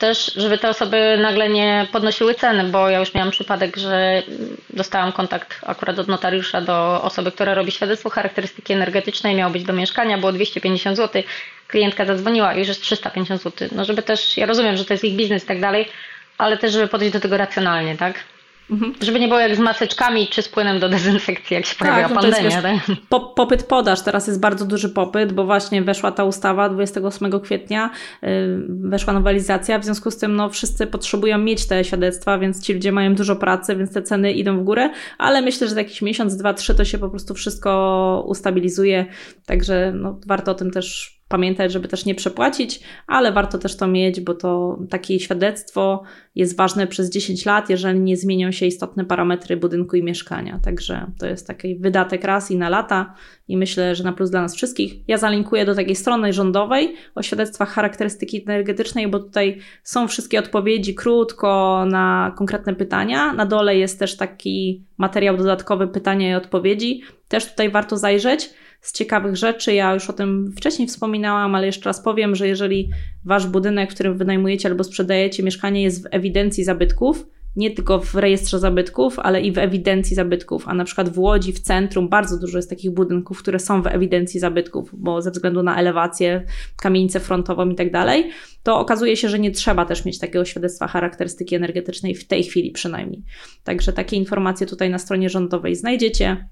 Też, 0.00 0.32
żeby 0.36 0.58
te 0.58 0.68
osoby 0.68 1.18
nagle 1.22 1.48
nie 1.48 1.86
podnosiły 1.92 2.34
ceny, 2.34 2.64
bo 2.64 2.88
ja 2.90 2.98
już 2.98 3.14
miałam 3.14 3.30
przypadek, 3.30 3.76
że 3.76 4.22
dostałam 4.70 5.12
kontakt 5.12 5.60
akurat 5.66 5.98
od 5.98 6.08
notariusza 6.08 6.60
do 6.60 7.02
osoby, 7.02 7.32
która 7.32 7.54
robi 7.54 7.72
świadectwo 7.72 8.10
charakterystyki 8.10 8.72
energetycznej, 8.72 9.34
miało 9.34 9.52
być 9.52 9.64
do 9.64 9.72
mieszkania, 9.72 10.18
było 10.18 10.32
250 10.32 10.96
zł, 10.96 11.22
klientka 11.68 12.04
zadzwoniła 12.04 12.54
i 12.54 12.58
już 12.58 12.68
jest 12.68 12.82
350 12.82 13.42
zł. 13.42 13.68
No 13.72 13.84
żeby 13.84 14.02
też, 14.02 14.36
ja 14.36 14.46
rozumiem, 14.46 14.76
że 14.76 14.84
to 14.84 14.94
jest 14.94 15.04
ich 15.04 15.16
biznes 15.16 15.44
i 15.44 15.46
tak 15.46 15.60
dalej, 15.60 15.88
ale 16.38 16.56
też 16.56 16.72
żeby 16.72 16.88
podejść 16.88 17.12
do 17.12 17.20
tego 17.20 17.36
racjonalnie, 17.36 17.96
tak? 17.96 18.14
Mhm. 18.70 18.94
Żeby 19.02 19.20
nie 19.20 19.28
było 19.28 19.40
jak 19.40 19.56
z 19.56 19.58
maseczkami 19.58 20.28
czy 20.28 20.42
z 20.42 20.48
płynem 20.48 20.80
do 20.80 20.88
dezynfekcji, 20.88 21.54
jak 21.54 21.66
się 21.66 21.76
pojawiła 21.76 22.08
tak, 22.08 22.16
pandemia. 22.16 22.44
Jest, 22.44 22.56
wiesz, 22.56 22.86
tak? 22.86 22.96
po, 23.08 23.20
popyt 23.20 23.62
podaż, 23.62 24.02
teraz 24.02 24.26
jest 24.26 24.40
bardzo 24.40 24.64
duży 24.64 24.88
popyt, 24.88 25.32
bo 25.32 25.44
właśnie 25.44 25.82
weszła 25.82 26.12
ta 26.12 26.24
ustawa 26.24 26.68
28 26.68 27.40
kwietnia, 27.40 27.90
yy, 28.22 28.28
weszła 28.68 29.12
nowelizacja, 29.12 29.78
w 29.78 29.84
związku 29.84 30.10
z 30.10 30.18
tym 30.18 30.36
no, 30.36 30.48
wszyscy 30.50 30.86
potrzebują 30.86 31.38
mieć 31.38 31.66
te 31.66 31.84
świadectwa, 31.84 32.38
więc 32.38 32.62
ci 32.62 32.74
ludzie 32.74 32.92
mają 32.92 33.14
dużo 33.14 33.36
pracy, 33.36 33.76
więc 33.76 33.92
te 33.92 34.02
ceny 34.02 34.32
idą 34.32 34.58
w 34.58 34.64
górę, 34.64 34.90
ale 35.18 35.42
myślę, 35.42 35.68
że 35.68 35.74
za 35.74 35.80
jakiś 35.80 36.02
miesiąc, 36.02 36.36
dwa, 36.36 36.54
trzy 36.54 36.74
to 36.74 36.84
się 36.84 36.98
po 36.98 37.08
prostu 37.08 37.34
wszystko 37.34 38.24
ustabilizuje, 38.26 39.06
także 39.46 39.92
no, 39.94 40.20
warto 40.26 40.52
o 40.52 40.54
tym 40.54 40.70
też 40.70 41.19
pamiętać, 41.30 41.72
żeby 41.72 41.88
też 41.88 42.04
nie 42.04 42.14
przepłacić, 42.14 42.80
ale 43.06 43.32
warto 43.32 43.58
też 43.58 43.76
to 43.76 43.86
mieć, 43.86 44.20
bo 44.20 44.34
to 44.34 44.78
takie 44.90 45.20
świadectwo 45.20 46.02
jest 46.34 46.56
ważne 46.56 46.86
przez 46.86 47.10
10 47.10 47.46
lat, 47.46 47.70
jeżeli 47.70 48.00
nie 48.00 48.16
zmienią 48.16 48.52
się 48.52 48.66
istotne 48.66 49.04
parametry 49.04 49.56
budynku 49.56 49.96
i 49.96 50.02
mieszkania. 50.02 50.60
Także 50.64 51.06
to 51.18 51.26
jest 51.26 51.46
taki 51.46 51.76
wydatek 51.76 52.24
raz 52.24 52.50
i 52.50 52.56
na 52.56 52.68
lata 52.68 53.14
i 53.48 53.56
myślę, 53.56 53.94
że 53.94 54.04
na 54.04 54.12
plus 54.12 54.30
dla 54.30 54.42
nas 54.42 54.54
wszystkich. 54.54 55.08
Ja 55.08 55.18
zalinkuję 55.18 55.64
do 55.64 55.74
takiej 55.74 55.96
strony 55.96 56.32
rządowej 56.32 56.94
o 57.14 57.22
świadectwach 57.22 57.68
charakterystyki 57.68 58.42
energetycznej, 58.42 59.08
bo 59.08 59.18
tutaj 59.18 59.58
są 59.82 60.08
wszystkie 60.08 60.38
odpowiedzi 60.38 60.94
krótko 60.94 61.84
na 61.88 62.34
konkretne 62.38 62.74
pytania. 62.74 63.32
Na 63.32 63.46
dole 63.46 63.76
jest 63.76 63.98
też 63.98 64.16
taki 64.16 64.84
materiał 64.96 65.36
dodatkowy 65.36 65.88
pytania 65.88 66.30
i 66.30 66.34
odpowiedzi. 66.34 67.02
Też 67.28 67.50
tutaj 67.50 67.70
warto 67.70 67.96
zajrzeć 67.96 68.50
z 68.80 68.92
ciekawych 68.92 69.36
rzeczy. 69.36 69.74
Ja 69.74 69.94
już 69.94 70.10
o 70.10 70.12
tym 70.12 70.52
wcześniej 70.56 70.88
wspominałam, 70.88 71.54
ale 71.54 71.66
jeszcze 71.66 71.88
raz 71.88 72.02
powiem, 72.02 72.34
że 72.34 72.48
jeżeli 72.48 72.90
wasz 73.24 73.46
budynek, 73.46 73.90
w 73.90 73.94
którym 73.94 74.18
wynajmujecie 74.18 74.68
albo 74.68 74.84
sprzedajecie 74.84 75.42
mieszkanie 75.42 75.82
jest 75.82 76.02
w 76.02 76.08
ewidencji 76.10 76.64
zabytków, 76.64 77.26
nie 77.56 77.70
tylko 77.70 78.00
w 78.00 78.14
rejestrze 78.14 78.58
zabytków, 78.58 79.18
ale 79.18 79.40
i 79.40 79.52
w 79.52 79.58
ewidencji 79.58 80.16
zabytków. 80.16 80.68
A 80.68 80.74
na 80.74 80.84
przykład 80.84 81.08
w 81.08 81.18
Łodzi, 81.18 81.52
w 81.52 81.60
centrum, 81.60 82.08
bardzo 82.08 82.38
dużo 82.38 82.58
jest 82.58 82.70
takich 82.70 82.90
budynków, 82.90 83.38
które 83.38 83.58
są 83.58 83.82
w 83.82 83.86
ewidencji 83.86 84.40
zabytków, 84.40 84.90
bo 84.92 85.22
ze 85.22 85.30
względu 85.30 85.62
na 85.62 85.76
elewację, 85.76 86.44
kamienicę 86.76 87.20
frontową 87.20 87.68
i 87.68 87.74
tak 87.74 87.92
dalej, 87.92 88.30
to 88.62 88.78
okazuje 88.78 89.16
się, 89.16 89.28
że 89.28 89.38
nie 89.38 89.50
trzeba 89.50 89.84
też 89.84 90.04
mieć 90.04 90.18
takiego 90.18 90.44
świadectwa 90.44 90.86
charakterystyki 90.86 91.54
energetycznej 91.54 92.14
w 92.14 92.26
tej 92.26 92.44
chwili 92.44 92.70
przynajmniej. 92.70 93.22
Także 93.64 93.92
takie 93.92 94.16
informacje 94.16 94.66
tutaj 94.66 94.90
na 94.90 94.98
stronie 94.98 95.30
rządowej 95.30 95.76
znajdziecie. 95.76 96.48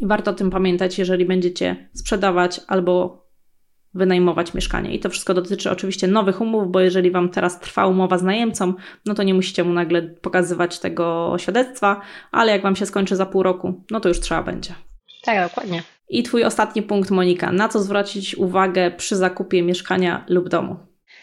I 0.00 0.06
warto 0.06 0.30
o 0.30 0.34
tym 0.34 0.50
pamiętać, 0.50 0.98
jeżeli 0.98 1.24
będziecie 1.24 1.88
sprzedawać 1.94 2.60
albo 2.66 3.26
wynajmować 3.94 4.54
mieszkanie. 4.54 4.94
I 4.94 5.00
to 5.00 5.10
wszystko 5.10 5.34
dotyczy 5.34 5.70
oczywiście 5.70 6.06
nowych 6.06 6.40
umów, 6.40 6.70
bo 6.70 6.80
jeżeli 6.80 7.10
Wam 7.10 7.28
teraz 7.28 7.60
trwa 7.60 7.86
umowa 7.86 8.18
z 8.18 8.22
najemcą, 8.22 8.74
no 9.06 9.14
to 9.14 9.22
nie 9.22 9.34
musicie 9.34 9.64
mu 9.64 9.72
nagle 9.72 10.02
pokazywać 10.02 10.78
tego 10.78 11.34
świadectwa, 11.38 12.00
ale 12.32 12.52
jak 12.52 12.62
Wam 12.62 12.76
się 12.76 12.86
skończy 12.86 13.16
za 13.16 13.26
pół 13.26 13.42
roku, 13.42 13.84
no 13.90 14.00
to 14.00 14.08
już 14.08 14.20
trzeba 14.20 14.42
będzie. 14.42 14.74
Tak, 15.22 15.48
dokładnie. 15.48 15.82
I 16.08 16.22
Twój 16.22 16.44
ostatni 16.44 16.82
punkt, 16.82 17.10
Monika. 17.10 17.52
Na 17.52 17.68
co 17.68 17.82
zwrócić 17.82 18.34
uwagę 18.34 18.90
przy 18.90 19.16
zakupie 19.16 19.62
mieszkania 19.62 20.24
lub 20.28 20.48
domu? 20.48 20.76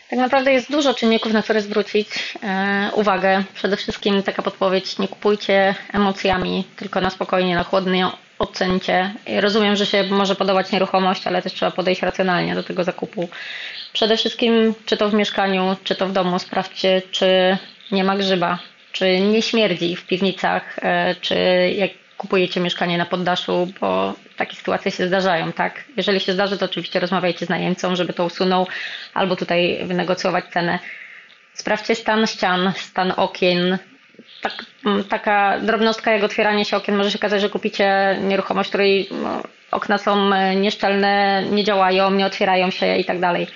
Tak 0.10 0.20
naprawdę 0.20 0.54
jest 0.54 0.72
dużo 0.72 0.94
czynników, 0.94 1.34
na 1.34 1.42
które 1.42 1.62
zwrócić 1.62 2.38
e, 2.44 2.92
uwagę. 2.96 3.44
Przede 3.54 3.78
wszystkim 3.78 4.24
taka 4.24 4.42
podpowiedź, 4.42 5.00
nie 5.00 5.08
kupujcie 5.08 5.76
emocjami, 5.94 6.64
tylko 6.76 7.02
na 7.02 7.10
spokojnie, 7.10 7.56
na 7.56 7.64
chłodnie 7.64 8.08
ocencie. 8.44 9.14
Rozumiem, 9.40 9.76
że 9.76 9.86
się 9.86 10.04
może 10.04 10.36
podobać 10.36 10.72
nieruchomość, 10.72 11.28
ale 11.28 11.42
też 11.42 11.54
trzeba 11.54 11.72
podejść 11.72 12.02
racjonalnie 12.02 12.56
do 12.56 12.64
tego 12.64 12.84
zakupu. 12.84 13.30
Przede 13.94 14.18
wszystkim, 14.18 14.74
czy 14.86 14.98
to 14.98 15.10
w 15.10 15.14
mieszkaniu, 15.14 15.76
czy 15.84 15.96
to 15.96 16.08
w 16.08 16.12
domu, 16.12 16.40
sprawdźcie, 16.40 17.02
czy 17.12 17.58
nie 17.92 18.04
ma 18.04 18.18
grzyba, 18.18 18.60
czy 18.92 19.20
nie 19.20 19.42
śmierdzi 19.42 19.96
w 19.96 20.08
piwnicach, 20.08 20.80
e, 20.82 21.16
czy 21.22 21.36
jak 21.76 21.92
kupujecie 22.18 22.60
mieszkanie 22.60 22.98
na 22.98 23.06
poddaszu, 23.06 23.68
bo 23.82 24.14
takie 24.38 24.56
sytuacje 24.56 24.92
się 24.92 25.08
zdarzają, 25.08 25.52
tak? 25.52 25.84
Jeżeli 25.98 26.20
się 26.20 26.34
zdarzy, 26.34 26.58
to 26.58 26.66
oczywiście 26.66 27.00
rozmawiajcie 27.00 27.46
z 27.46 27.50
najemcą, 27.50 27.96
żeby 27.96 28.14
to 28.14 28.26
usunął, 28.26 28.68
albo 29.14 29.36
tutaj 29.36 29.80
wynegocjować 29.86 30.46
cenę. 30.46 30.80
Sprawdźcie 31.54 31.96
stan 31.96 32.28
ścian, 32.28 32.74
stan 32.78 33.14
okien, 33.18 33.78
tak, 34.44 34.66
mm, 34.86 35.04
taka 35.04 35.60
drobnostka 35.60 36.12
jak 36.12 36.24
otwieranie 36.24 36.66
się 36.66 36.78
okien. 36.78 36.96
Może 36.96 37.12
się 37.12 37.20
okazać, 37.20 37.42
że 37.42 37.50
kupicie 37.50 38.18
nieruchomość, 38.22 38.70
której 38.70 39.08
no, 39.12 39.44
okna 39.72 39.98
są 39.98 40.34
e, 40.34 40.56
nieszczelne, 40.56 41.44
nie 41.52 41.64
działają, 41.64 42.12
nie 42.12 42.26
otwierają 42.26 42.70
się 42.70 42.98
i 42.98 43.06
tak 43.06 43.20
dalej. 43.20 43.48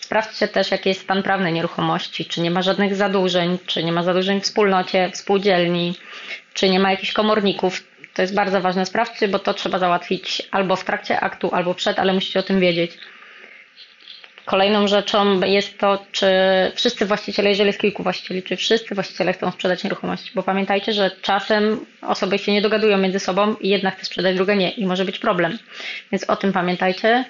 Sprawdźcie 0.00 0.48
też, 0.48 0.70
jaki 0.70 0.88
jest 0.88 1.00
stan 1.00 1.22
prawny 1.22 1.52
nieruchomości, 1.52 2.24
czy 2.24 2.40
nie 2.40 2.50
ma 2.50 2.62
żadnych 2.62 2.94
zadłużeń, 2.96 3.58
czy 3.66 3.84
nie 3.84 3.92
ma 3.92 4.02
zadłużeń 4.02 4.40
w 4.40 4.44
wspólnocie, 4.44 5.10
w 5.12 5.16
spółdzielni, 5.16 5.94
czy 6.54 6.68
nie 6.68 6.80
ma 6.80 6.90
jakichś 6.90 7.12
komorników. 7.12 7.84
To 8.14 8.22
jest 8.22 8.34
bardzo 8.34 8.60
ważne. 8.60 8.86
Sprawdźcie, 8.86 9.28
bo 9.28 9.38
to 9.38 9.54
trzeba 9.54 9.78
załatwić 9.78 10.42
albo 10.50 10.76
w 10.76 10.84
trakcie 10.84 11.20
aktu, 11.20 11.54
albo 11.54 11.74
przed, 11.74 11.98
ale 11.98 12.12
musicie 12.12 12.40
o 12.40 12.42
tym 12.42 12.60
wiedzieć. 12.60 12.98
Kolejną 14.48 14.86
rzeczą 14.86 15.40
jest 15.40 15.78
to, 15.78 16.04
czy 16.12 16.26
wszyscy 16.74 17.06
właściciele, 17.06 17.48
jeżeli 17.48 17.66
jest 17.66 17.80
kilku 17.80 18.02
właścicieli, 18.02 18.42
czy 18.42 18.56
wszyscy 18.56 18.94
właściciele 18.94 19.32
chcą 19.32 19.50
sprzedać 19.50 19.84
nieruchomość. 19.84 20.32
Bo 20.34 20.42
pamiętajcie, 20.42 20.92
że 20.92 21.10
czasem 21.22 21.86
osoby 22.02 22.38
się 22.38 22.52
nie 22.52 22.62
dogadują 22.62 22.98
między 22.98 23.18
sobą 23.18 23.54
i 23.60 23.68
jedna 23.68 23.90
chce 23.90 24.04
sprzedać, 24.04 24.36
druga 24.36 24.54
nie 24.54 24.70
i 24.70 24.86
może 24.86 25.04
być 25.04 25.18
problem. 25.18 25.58
Więc 26.12 26.24
o 26.24 26.36
tym 26.36 26.52
pamiętajcie. 26.52 27.24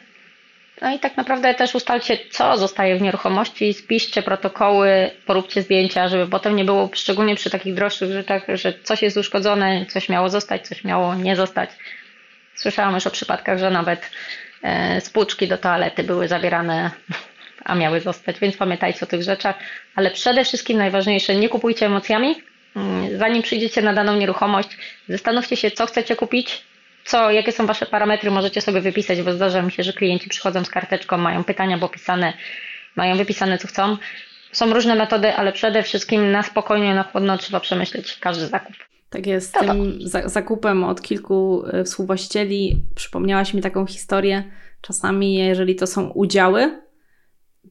No 0.82 0.94
i 0.94 0.98
tak 0.98 1.16
naprawdę 1.16 1.54
też 1.54 1.74
ustalcie, 1.74 2.18
co 2.30 2.56
zostaje 2.56 2.96
w 2.96 3.02
nieruchomości, 3.02 3.74
spiszcie 3.74 4.22
protokoły, 4.22 5.10
poróbcie 5.26 5.62
zdjęcia, 5.62 6.08
żeby 6.08 6.26
potem 6.26 6.56
nie 6.56 6.64
było, 6.64 6.90
szczególnie 6.94 7.36
przy 7.36 7.50
takich 7.50 7.74
droższych 7.74 8.12
rzeczach, 8.12 8.42
że 8.54 8.72
coś 8.82 9.02
jest 9.02 9.16
uszkodzone, 9.16 9.86
coś 9.86 10.08
miało 10.08 10.28
zostać, 10.28 10.68
coś 10.68 10.84
miało 10.84 11.14
nie 11.14 11.36
zostać. 11.36 11.70
Słyszałam 12.54 12.94
już 12.94 13.06
o 13.06 13.10
przypadkach, 13.10 13.58
że 13.58 13.70
nawet 13.70 14.10
spłuczki 15.00 15.48
do 15.48 15.58
toalety 15.58 16.04
były 16.04 16.28
zabierane, 16.28 16.90
a 17.64 17.74
miały 17.74 18.00
zostać, 18.00 18.38
więc 18.40 18.56
pamiętajcie 18.56 19.00
o 19.02 19.06
tych 19.06 19.22
rzeczach. 19.22 19.56
Ale 19.94 20.10
przede 20.10 20.44
wszystkim 20.44 20.78
najważniejsze, 20.78 21.36
nie 21.36 21.48
kupujcie 21.48 21.86
emocjami. 21.86 22.34
Mm, 22.76 23.18
zanim 23.18 23.42
przyjdziecie 23.42 23.82
na 23.82 23.92
daną 23.92 24.16
nieruchomość, 24.16 24.68
zastanówcie 25.08 25.56
się, 25.56 25.70
co 25.70 25.86
chcecie 25.86 26.16
kupić, 26.16 26.62
co, 27.04 27.30
jakie 27.30 27.52
są 27.52 27.66
Wasze 27.66 27.86
parametry, 27.86 28.30
możecie 28.30 28.60
sobie 28.60 28.80
wypisać, 28.80 29.22
bo 29.22 29.32
zdarza 29.32 29.62
mi 29.62 29.72
się, 29.72 29.82
że 29.82 29.92
klienci 29.92 30.28
przychodzą 30.28 30.64
z 30.64 30.70
karteczką, 30.70 31.18
mają 31.18 31.44
pytania 31.44 31.78
opisane, 31.80 32.32
mają 32.96 33.16
wypisane, 33.16 33.58
co 33.58 33.68
chcą. 33.68 33.96
Są 34.52 34.74
różne 34.74 34.94
metody, 34.94 35.34
ale 35.34 35.52
przede 35.52 35.82
wszystkim 35.82 36.32
na 36.32 36.42
spokojnie, 36.42 36.94
na 36.94 37.02
chłodno 37.02 37.38
trzeba 37.38 37.60
przemyśleć 37.60 38.18
każdy 38.20 38.46
zakup. 38.46 38.76
Tak 39.10 39.26
jest. 39.26 39.54
No 39.66 39.74
tym 39.74 39.98
zakupem 40.24 40.84
od 40.84 41.02
kilku 41.02 41.62
e, 41.66 41.84
współwłaścicieli 41.84 42.82
przypomniałaś 42.94 43.54
mi 43.54 43.62
taką 43.62 43.86
historię. 43.86 44.44
Czasami, 44.80 45.34
jeżeli 45.34 45.76
to 45.76 45.86
są 45.86 46.10
udziały, 46.10 46.82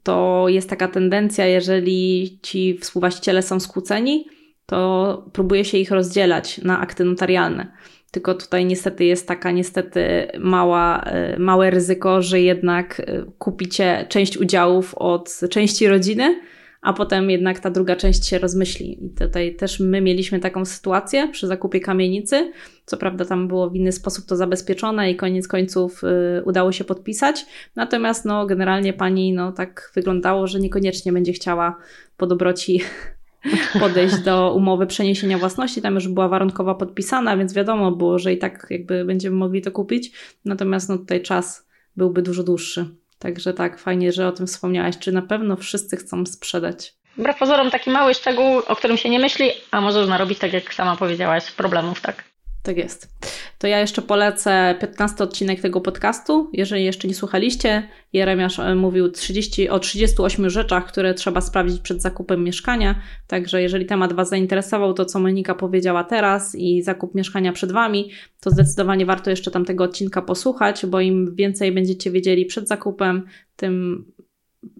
to 0.03 0.45
jest 0.47 0.69
taka 0.69 0.87
tendencja, 0.87 1.45
jeżeli 1.45 2.39
ci 2.43 2.77
współwłaściciele 2.77 3.41
są 3.41 3.59
skłóceni, 3.59 4.25
to 4.65 5.29
próbuje 5.33 5.65
się 5.65 5.77
ich 5.77 5.91
rozdzielać 5.91 6.57
na 6.57 6.79
akty 6.79 7.05
notarialne. 7.05 7.71
Tylko 8.11 8.33
tutaj 8.33 8.65
niestety 8.65 9.05
jest 9.05 9.27
taka 9.27 9.51
niestety 9.51 10.27
mała, 10.39 11.01
e, 11.03 11.39
małe 11.39 11.69
ryzyko, 11.69 12.21
że 12.21 12.41
jednak 12.41 12.99
e, 12.99 13.23
kupicie 13.37 14.05
część 14.09 14.37
udziałów 14.37 14.95
od 14.95 15.39
części 15.49 15.87
rodziny, 15.87 16.41
a 16.87 16.93
potem 16.93 17.29
jednak 17.29 17.59
ta 17.59 17.69
druga 17.69 17.95
część 17.95 18.25
się 18.25 18.39
rozmyśli. 18.39 19.05
I 19.05 19.09
tutaj 19.09 19.55
też 19.55 19.79
my 19.79 20.01
mieliśmy 20.01 20.39
taką 20.39 20.65
sytuację 20.65 21.27
przy 21.31 21.47
zakupie 21.47 21.79
kamienicy. 21.79 22.51
Co 22.85 22.97
prawda 22.97 23.25
tam 23.25 23.47
było 23.47 23.69
w 23.69 23.75
inny 23.75 23.91
sposób 23.91 24.25
to 24.25 24.35
zabezpieczone 24.35 25.11
i 25.11 25.15
koniec 25.15 25.47
końców 25.47 26.03
y, 26.03 26.43
udało 26.45 26.71
się 26.71 26.83
podpisać. 26.83 27.45
Natomiast 27.75 28.25
no, 28.25 28.45
generalnie 28.45 28.93
pani 28.93 29.33
no, 29.33 29.51
tak 29.51 29.91
wyglądało, 29.95 30.47
że 30.47 30.59
niekoniecznie 30.59 31.13
będzie 31.13 31.33
chciała 31.33 31.77
po 32.17 32.27
dobroci 32.27 32.81
podejść 33.79 34.17
do 34.17 34.53
umowy 34.53 34.87
przeniesienia 34.87 35.37
własności. 35.37 35.81
Tam 35.81 35.95
już 35.95 36.07
była 36.07 36.27
warunkowa 36.27 36.75
podpisana, 36.75 37.37
więc 37.37 37.53
wiadomo 37.53 37.91
było, 37.91 38.19
że 38.19 38.33
i 38.33 38.37
tak 38.37 38.67
jakby 38.69 39.05
będziemy 39.05 39.35
mogli 39.35 39.61
to 39.61 39.71
kupić. 39.71 40.11
Natomiast 40.45 40.89
no, 40.89 40.97
tutaj 40.97 41.21
czas 41.21 41.67
byłby 41.95 42.21
dużo 42.21 42.43
dłuższy. 42.43 42.85
Także 43.19 43.53
tak, 43.53 43.79
fajnie, 43.79 44.11
że 44.11 44.27
o 44.27 44.31
tym 44.31 44.47
wspomniałaś. 44.47 44.97
Czy 44.97 45.11
na 45.11 45.21
pewno 45.21 45.55
wszyscy 45.55 45.97
chcą 45.97 46.25
sprzedać? 46.25 46.93
Wbrew 47.17 47.37
pozorom 47.37 47.71
taki 47.71 47.89
mały 47.89 48.13
szczegół, 48.13 48.57
o 48.67 48.75
którym 48.75 48.97
się 48.97 49.09
nie 49.09 49.19
myśli, 49.19 49.51
a 49.71 49.81
może 49.81 50.07
narobić, 50.07 50.39
tak 50.39 50.53
jak 50.53 50.73
sama 50.73 50.95
powiedziałaś, 50.95 51.51
problemów, 51.51 52.01
tak? 52.01 52.23
Tak 52.67 52.77
jest. 52.77 53.17
To 53.57 53.67
ja 53.67 53.79
jeszcze 53.79 54.01
polecę 54.01 54.75
15 54.81 55.23
odcinek 55.23 55.61
tego 55.61 55.81
podcastu. 55.81 56.49
Jeżeli 56.53 56.85
jeszcze 56.85 57.07
nie 57.07 57.13
słuchaliście, 57.13 57.87
Jeremiasz 58.13 58.59
e, 58.59 58.75
mówił 58.75 59.11
30, 59.11 59.69
o 59.69 59.79
38 59.79 60.49
rzeczach, 60.49 60.87
które 60.87 61.13
trzeba 61.13 61.41
sprawdzić 61.41 61.81
przed 61.81 62.01
zakupem 62.01 62.43
mieszkania. 62.43 63.01
Także 63.27 63.61
jeżeli 63.61 63.85
temat 63.85 64.13
Was 64.13 64.29
zainteresował, 64.29 64.93
to 64.93 65.05
co 65.05 65.19
Monika 65.19 65.55
powiedziała 65.55 66.03
teraz 66.03 66.55
i 66.55 66.83
zakup 66.83 67.15
mieszkania 67.15 67.53
przed 67.53 67.71
Wami, 67.71 68.11
to 68.39 68.51
zdecydowanie 68.51 69.05
warto 69.05 69.29
jeszcze 69.29 69.51
tamtego 69.51 69.83
odcinka 69.83 70.21
posłuchać, 70.21 70.85
bo 70.85 71.01
im 71.01 71.35
więcej 71.35 71.71
będziecie 71.71 72.11
wiedzieli 72.11 72.45
przed 72.45 72.67
zakupem, 72.67 73.25
tym 73.55 74.05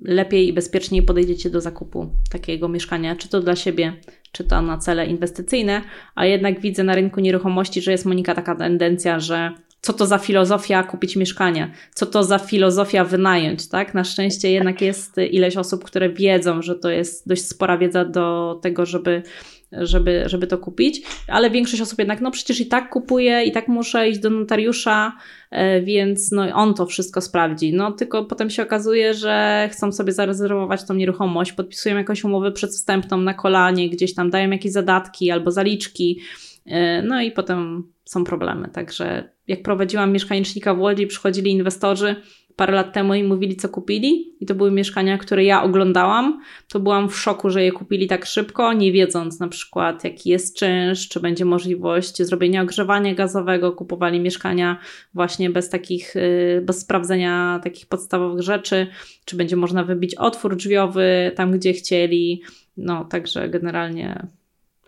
lepiej 0.01 0.47
i 0.47 0.53
bezpieczniej 0.53 1.03
podejdziecie 1.03 1.49
do 1.49 1.61
zakupu 1.61 2.09
takiego 2.32 2.67
mieszkania, 2.69 3.15
czy 3.15 3.30
to 3.30 3.39
dla 3.39 3.55
siebie, 3.55 3.93
czy 4.32 4.43
to 4.43 4.61
na 4.61 4.78
cele 4.78 5.05
inwestycyjne, 5.05 5.82
a 6.15 6.25
jednak 6.25 6.59
widzę 6.59 6.84
na 6.84 6.95
rynku 6.95 7.19
nieruchomości, 7.19 7.82
że 7.82 7.91
jest 7.91 8.05
Monika 8.05 8.36
taka 8.36 8.55
tendencja, 8.55 9.19
że 9.19 9.53
co 9.82 9.93
to 9.93 10.05
za 10.05 10.17
filozofia 10.17 10.84
kupić 10.84 11.15
mieszkanie, 11.15 11.71
co 11.93 12.05
to 12.05 12.23
za 12.23 12.39
filozofia 12.39 13.03
wynająć, 13.03 13.69
tak? 13.69 13.93
Na 13.93 14.03
szczęście 14.03 14.51
jednak 14.51 14.82
jest 14.82 15.17
ileś 15.32 15.57
osób, 15.57 15.84
które 15.84 16.09
wiedzą, 16.09 16.61
że 16.61 16.75
to 16.75 16.89
jest 16.89 17.28
dość 17.28 17.47
spora 17.47 17.78
wiedza 17.78 18.05
do 18.05 18.59
tego, 18.63 18.86
żeby 18.86 19.23
żeby, 19.71 20.23
żeby 20.25 20.47
to 20.47 20.57
kupić, 20.57 21.01
ale 21.28 21.49
większość 21.49 21.82
osób 21.82 21.99
jednak, 21.99 22.21
no 22.21 22.32
przecież 22.32 22.61
i 22.61 22.65
tak 22.65 22.89
kupuje, 22.89 23.43
i 23.43 23.51
tak 23.51 23.67
muszę 23.67 24.09
iść 24.09 24.19
do 24.19 24.30
notariusza, 24.30 25.13
e, 25.51 25.82
więc 25.82 26.32
no 26.32 26.43
on 26.53 26.73
to 26.73 26.86
wszystko 26.86 27.21
sprawdzi. 27.21 27.73
No 27.73 27.91
tylko 27.91 28.25
potem 28.25 28.49
się 28.49 28.63
okazuje, 28.63 29.13
że 29.13 29.69
chcą 29.71 29.91
sobie 29.91 30.13
zarezerwować 30.13 30.84
tą 30.84 30.93
nieruchomość, 30.93 31.51
podpisują 31.51 31.97
jakąś 31.97 32.23
umowę 32.23 32.51
przedwstępną 32.51 33.17
na 33.17 33.34
kolanie, 33.34 33.89
gdzieś 33.89 34.13
tam 34.13 34.30
dają 34.30 34.49
jakieś 34.49 34.71
zadatki 34.71 35.32
albo 35.32 35.51
zaliczki, 35.51 36.19
e, 36.65 37.01
no 37.01 37.21
i 37.21 37.32
potem 37.32 37.84
są 38.05 38.23
problemy. 38.23 38.67
Także 38.67 39.37
jak 39.48 39.64
prowadziłam 39.64 40.12
mieszkanicznika 40.12 40.74
w 40.74 40.80
Łodzi, 40.80 41.08
przychodzili 41.08 41.52
inwestorzy, 41.52 42.16
parę 42.58 42.74
lat 42.74 42.93
temu 42.93 43.14
i 43.14 43.24
mówili, 43.24 43.56
co 43.56 43.70
kupili, 43.70 44.36
i 44.39 44.45
to 44.45 44.56
były 44.56 44.72
mieszkania, 44.72 45.18
które 45.18 45.43
ja 45.43 45.64
oglądałam, 45.64 46.41
to 46.68 46.80
byłam 46.80 47.10
w 47.10 47.18
szoku, 47.20 47.50
że 47.50 47.64
je 47.64 47.72
kupili 47.72 48.08
tak 48.08 48.26
szybko, 48.26 48.74
nie 48.74 48.91
wiedząc 48.91 49.39
na 49.39 49.48
przykład, 49.48 50.04
jaki 50.04 50.30
jest 50.30 50.58
czynsz, 50.58 51.10
czy 51.10 51.20
będzie 51.20 51.45
możliwość 51.45 52.24
zrobienia 52.24 52.62
ogrzewania 52.62 53.16
gazowego, 53.16 53.72
kupowali 53.72 54.20
mieszkania 54.20 54.80
właśnie 55.14 55.50
bez 55.50 55.70
takich, 55.70 56.16
y, 56.16 56.62
bez 56.66 56.80
sprawdzenia 56.80 57.60
takich 57.64 57.86
podstawowych 57.86 58.41
rzeczy, 58.41 58.88
czy 59.26 59.36
będzie 59.36 59.56
można 59.56 59.84
wybić 59.84 60.16
otwór 60.16 60.56
drzwiowy 60.56 61.32
tam, 61.36 61.52
gdzie 61.52 61.74
chcieli. 61.74 62.41
No, 62.78 63.06
także 63.06 63.50
generalnie 63.50 64.28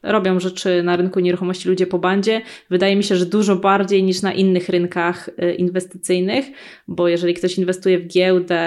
robią 0.03 0.39
rzeczy 0.39 0.83
na 0.83 0.95
rynku 0.95 1.19
nieruchomości 1.19 1.69
ludzie 1.69 1.87
po 1.87 1.99
bandzie. 1.99 2.41
Wydaje 2.69 2.95
mi 2.95 3.03
się, 3.03 3.15
że 3.15 3.25
dużo 3.25 3.55
bardziej 3.55 4.03
niż 4.03 4.21
na 4.21 4.33
innych 4.33 4.69
rynkach 4.69 5.29
y, 5.29 5.53
inwestycyjnych, 5.53 6.45
bo 6.87 7.07
jeżeli 7.07 7.33
ktoś 7.33 7.57
inwestuje 7.57 7.99
w 7.99 8.07
giełdę 8.07 8.59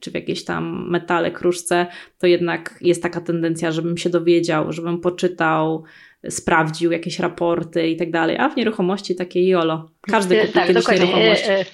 czy 0.00 0.10
w 0.10 0.14
jakieś 0.14 0.44
tam 0.44 0.90
metale, 0.90 1.30
kruszce, 1.30 1.86
to 2.18 2.26
jednak 2.26 2.78
jest 2.80 3.02
taka 3.02 3.20
tendencja, 3.20 3.72
żebym 3.72 3.98
się 3.98 4.10
dowiedział, 4.10 4.72
żebym 4.72 5.00
poczytał, 5.00 5.84
sprawdził 6.28 6.92
jakieś 6.92 7.18
raporty 7.18 7.88
i 7.88 7.96
tak 7.96 8.10
dalej, 8.10 8.38
a 8.38 8.48
w 8.48 8.56
nieruchomości 8.56 9.16
takie 9.16 9.48
jolo. 9.48 9.88
Każdy 10.00 10.40
kupi 10.40 10.52
tak, 10.52 10.66
kiedyś 10.66 10.82
dokładnie. 10.82 11.06
nieruchomość. 11.06 11.42
E, 11.48 11.60
e, 11.60 11.64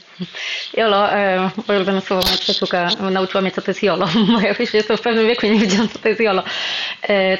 jolo, 0.80 1.12
e, 1.12 1.50
ulubione 1.68 2.00
słowo, 2.00 2.22
moja 2.22 2.38
przyjaciółka 2.38 2.88
nauczyła 3.10 3.40
mnie, 3.40 3.50
co 3.50 3.62
to 3.62 3.70
jest 3.70 3.82
jolo, 3.82 4.08
bo 4.32 4.40
ja 4.40 4.54
już 4.60 4.74
jestem 4.74 4.96
w 4.96 5.00
pewnym 5.00 5.26
wieku 5.26 5.46
i 5.46 5.50
nie 5.50 5.60
wiedziałam, 5.60 5.88
co 5.88 5.98
to 5.98 6.08
jest 6.08 6.20
jolo. 6.20 6.42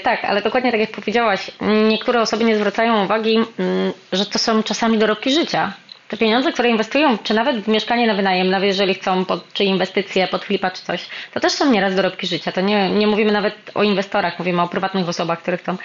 tak, 0.02 0.24
ale 0.24 0.42
dokładnie 0.42 0.70
tak 0.70 0.80
jak 0.80 0.90
powiedziałaś, 0.90 1.50
niektóre 1.88 2.20
osoby 2.20 2.44
nie 2.44 2.57
zwracają 2.57 3.04
uwagi, 3.04 3.36
mm, 3.36 3.92
że 4.12 4.26
to 4.26 4.38
są 4.38 4.62
czasami 4.62 4.98
dorobki 4.98 5.30
życia. 5.30 5.72
Te 6.09 6.16
pieniądze, 6.16 6.52
które 6.52 6.68
inwestują, 6.68 7.18
czy 7.18 7.34
nawet 7.34 7.57
w 7.57 7.68
mieszkanie 7.68 8.07
na 8.07 8.14
wynajem, 8.14 8.50
nawet 8.50 8.66
jeżeli 8.66 8.94
chcą, 8.94 9.24
pod, 9.24 9.52
czy 9.52 9.64
inwestycje, 9.64 10.28
pod 10.28 10.44
flipa, 10.44 10.70
czy 10.70 10.82
coś, 10.82 11.09
to 11.34 11.40
też 11.40 11.52
są 11.52 11.70
nieraz 11.70 11.94
dorobki 11.94 12.26
życia. 12.26 12.52
To 12.52 12.61
nie, 12.61 12.90
nie 12.90 13.07
mówimy 13.07 13.32
nawet 13.32 13.54
o 13.74 13.82
inwestorach, 13.82 14.38
mówimy 14.38 14.62
o 14.62 14.68
prywatnych 14.68 15.09
osobach, 15.09 15.42
które 15.42 15.57
chcą 15.57 15.76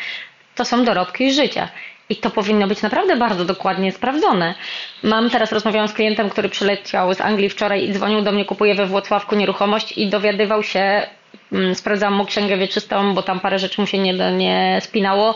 to 0.56 0.66
są 0.66 0.86
dorobki 0.86 1.34
życia. 1.34 1.70
I 2.10 2.16
to 2.16 2.30
powinno 2.30 2.68
być 2.68 2.82
naprawdę 2.82 3.16
bardzo 3.16 3.46
dokładnie 3.46 3.92
sprawdzone. 3.92 4.56
Mam 5.04 5.30
teraz, 5.30 5.52
rozmawiałam 5.52 5.88
z 5.88 5.94
klientem, 5.94 6.30
który 6.30 6.50
przyleciał 6.50 7.14
z 7.14 7.22
Anglii 7.22 7.50
wczoraj 7.50 7.90
i 7.90 7.94
dzwonił 7.94 8.22
do 8.22 8.32
mnie, 8.32 8.46
kupuje 8.46 8.76
we 8.76 8.86
Włocławku 8.86 9.36
nieruchomość 9.36 9.98
i 9.98 10.08
dowiadywał 10.08 10.64
się, 10.64 11.08
mm, 11.52 11.76
sprawdzałam 11.76 12.16
mu 12.16 12.26
księgę 12.26 12.58
wieczystą, 12.58 13.14
bo 13.14 13.24
tam 13.24 13.40
parę 13.40 13.60
rzeczy 13.60 13.82
mu 13.82 13.88
się 13.88 13.98
nie, 13.98 14.14
nie 14.14 14.80
spinało, 14.82 15.36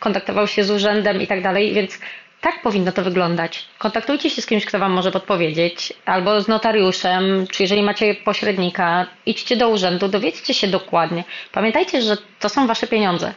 kontaktował 0.00 0.46
się 0.46 0.64
z 0.64 0.70
urzędem 0.70 1.22
i 1.22 1.26
tak 1.26 1.42
dalej, 1.42 1.74
więc 1.74 1.98
tak 2.40 2.62
powinno 2.62 2.92
to 2.92 3.02
wyglądać. 3.02 3.64
Kontaktujcie 3.78 4.30
się 4.30 4.42
z 4.42 4.46
kimś, 4.46 4.64
kto 4.64 4.78
Wam 4.78 4.92
może 4.92 5.10
podpowiedzieć, 5.10 5.92
albo 6.04 6.40
z 6.40 6.48
notariuszem, 6.48 7.46
czy 7.50 7.62
jeżeli 7.62 7.82
macie 7.82 8.14
pośrednika, 8.14 9.06
idźcie 9.26 9.56
do 9.56 9.68
urzędu, 9.68 10.08
dowiedzcie 10.08 10.54
się 10.54 10.66
dokładnie. 10.66 11.24
Pamiętajcie, 11.52 12.02
że 12.02 12.16
to 12.40 12.48
są 12.48 12.66
Wasze 12.66 12.86
pieniądze. 12.86 13.34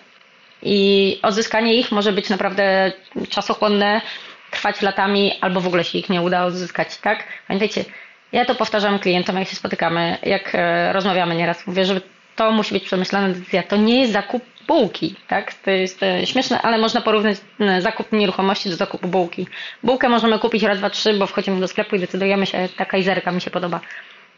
I 0.63 1.19
odzyskanie 1.21 1.73
ich 1.73 1.91
może 1.91 2.11
być 2.11 2.29
naprawdę 2.29 2.91
czasochłonne, 3.29 4.01
trwać 4.51 4.81
latami, 4.81 5.33
albo 5.41 5.61
w 5.61 5.67
ogóle 5.67 5.83
się 5.83 5.97
ich 5.97 6.09
nie 6.09 6.21
uda 6.21 6.45
odzyskać, 6.45 6.97
tak? 6.97 7.23
Pamiętajcie, 7.47 7.85
ja 8.31 8.45
to 8.45 8.55
powtarzam 8.55 8.99
klientom, 8.99 9.37
jak 9.37 9.47
się 9.47 9.55
spotykamy, 9.55 10.17
jak 10.23 10.55
e, 10.55 10.93
rozmawiamy 10.93 11.35
nieraz. 11.35 11.67
Mówię, 11.67 11.85
że 11.85 12.01
to 12.35 12.51
musi 12.51 12.73
być 12.73 12.83
przemyślana 12.83 13.27
decyzja. 13.27 13.63
To 13.63 13.77
nie 13.77 14.01
jest 14.01 14.13
zakup 14.13 14.43
bułki, 14.67 15.15
tak? 15.27 15.53
To 15.53 15.71
jest 15.71 16.03
e, 16.03 16.25
śmieszne, 16.25 16.61
ale 16.61 16.77
można 16.77 17.01
porównać 17.01 17.37
e, 17.59 17.81
zakup 17.81 18.11
nieruchomości 18.11 18.69
do 18.69 18.75
zakupu 18.75 19.07
bułki. 19.07 19.47
Bułkę 19.83 20.09
możemy 20.09 20.39
kupić 20.39 20.63
raz, 20.63 20.77
dwa, 20.77 20.89
trzy, 20.89 21.13
bo 21.13 21.27
wchodzimy 21.27 21.59
do 21.59 21.67
sklepu 21.67 21.95
i 21.95 21.99
decydujemy 21.99 22.45
się, 22.45 22.69
ta 22.77 22.85
kajzerka 22.85 23.31
mi 23.31 23.41
się 23.41 23.51
podoba. 23.51 23.79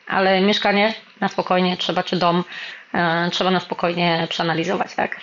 Ale 0.07 0.41
mieszkanie 0.41 0.93
na 1.19 1.27
spokojnie 1.27 1.77
trzeba, 1.77 2.03
czy 2.03 2.15
dom, 2.15 2.43
trzeba 3.31 3.51
na 3.51 3.59
spokojnie 3.59 4.27
przeanalizować, 4.29 4.95
tak? 4.95 5.15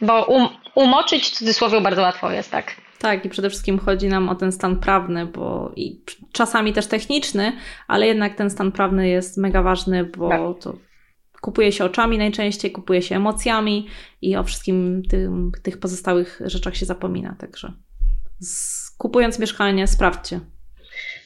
Bo 0.00 0.24
um, 0.24 0.48
umoczyć 0.74 1.24
w 1.24 1.30
cudzysłowie 1.30 1.80
bardzo 1.80 2.02
łatwo 2.02 2.30
jest, 2.30 2.50
tak? 2.50 2.76
Tak, 2.98 3.24
i 3.24 3.28
przede 3.28 3.50
wszystkim 3.50 3.78
chodzi 3.78 4.08
nam 4.08 4.28
o 4.28 4.34
ten 4.34 4.52
stan 4.52 4.80
prawny, 4.80 5.26
bo 5.26 5.72
i 5.76 6.02
czasami 6.32 6.72
też 6.72 6.86
techniczny, 6.86 7.52
ale 7.88 8.06
jednak 8.06 8.34
ten 8.34 8.50
stan 8.50 8.72
prawny 8.72 9.08
jest 9.08 9.36
mega 9.36 9.62
ważny, 9.62 10.04
bo 10.04 10.28
tak. 10.28 10.40
to 10.62 10.78
kupuje 11.40 11.72
się 11.72 11.84
oczami 11.84 12.18
najczęściej, 12.18 12.72
kupuje 12.72 13.02
się 13.02 13.16
emocjami 13.16 13.86
i 14.22 14.36
o 14.36 14.44
wszystkim 14.44 15.02
tym, 15.10 15.52
tych 15.62 15.78
pozostałych 15.78 16.40
rzeczach 16.44 16.76
się 16.76 16.86
zapomina. 16.86 17.36
Także 17.38 17.72
kupując 18.98 19.38
mieszkanie, 19.38 19.86
sprawdźcie, 19.86 20.40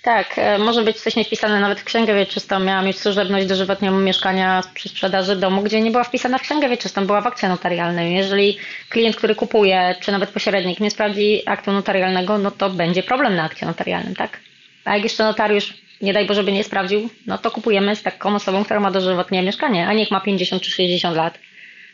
tak, 0.02 0.38
e, 0.38 0.58
może 0.58 0.82
być 0.82 0.96
coś 0.96 1.14
wpisane 1.26 1.60
nawet 1.60 1.80
w 1.80 1.84
księgę 1.84 2.14
wieczystą. 2.14 2.60
Miałam 2.60 2.86
już 2.86 2.96
służebność 2.96 3.46
dożywotnią 3.46 4.00
mieszkania 4.00 4.62
przy 4.74 4.88
sprzedaży 4.88 5.36
domu, 5.36 5.62
gdzie 5.62 5.80
nie 5.80 5.90
była 5.90 6.04
wpisana 6.04 6.38
w 6.38 6.42
księgę 6.42 6.68
wieczystą, 6.68 7.06
była 7.06 7.20
w 7.20 7.26
akcie 7.26 7.48
notarialnej. 7.48 8.14
Jeżeli 8.14 8.58
klient, 8.88 9.16
który 9.16 9.34
kupuje, 9.34 9.94
czy 10.00 10.12
nawet 10.12 10.30
pośrednik 10.30 10.80
nie 10.80 10.90
sprawdzi 10.90 11.42
aktu 11.46 11.72
notarialnego, 11.72 12.38
no 12.38 12.50
to 12.50 12.70
będzie 12.70 13.02
problem 13.02 13.36
na 13.36 13.44
akcie 13.44 13.66
notarialnym, 13.66 14.14
tak? 14.14 14.40
A 14.84 14.94
jak 14.94 15.02
jeszcze 15.02 15.24
notariusz, 15.24 15.74
nie 16.00 16.12
daj 16.12 16.26
Boże, 16.26 16.44
by 16.44 16.52
nie 16.52 16.64
sprawdził, 16.64 17.10
no 17.26 17.38
to 17.38 17.50
kupujemy 17.50 17.96
z 17.96 18.02
taką 18.02 18.34
osobą, 18.34 18.64
która 18.64 18.80
ma 18.80 18.90
dożywotnie 18.90 19.42
mieszkanie, 19.42 19.86
a 19.86 19.92
niech 19.92 20.10
ma 20.10 20.20
50 20.20 20.62
czy 20.62 20.70
60 20.70 21.16
lat. 21.16 21.38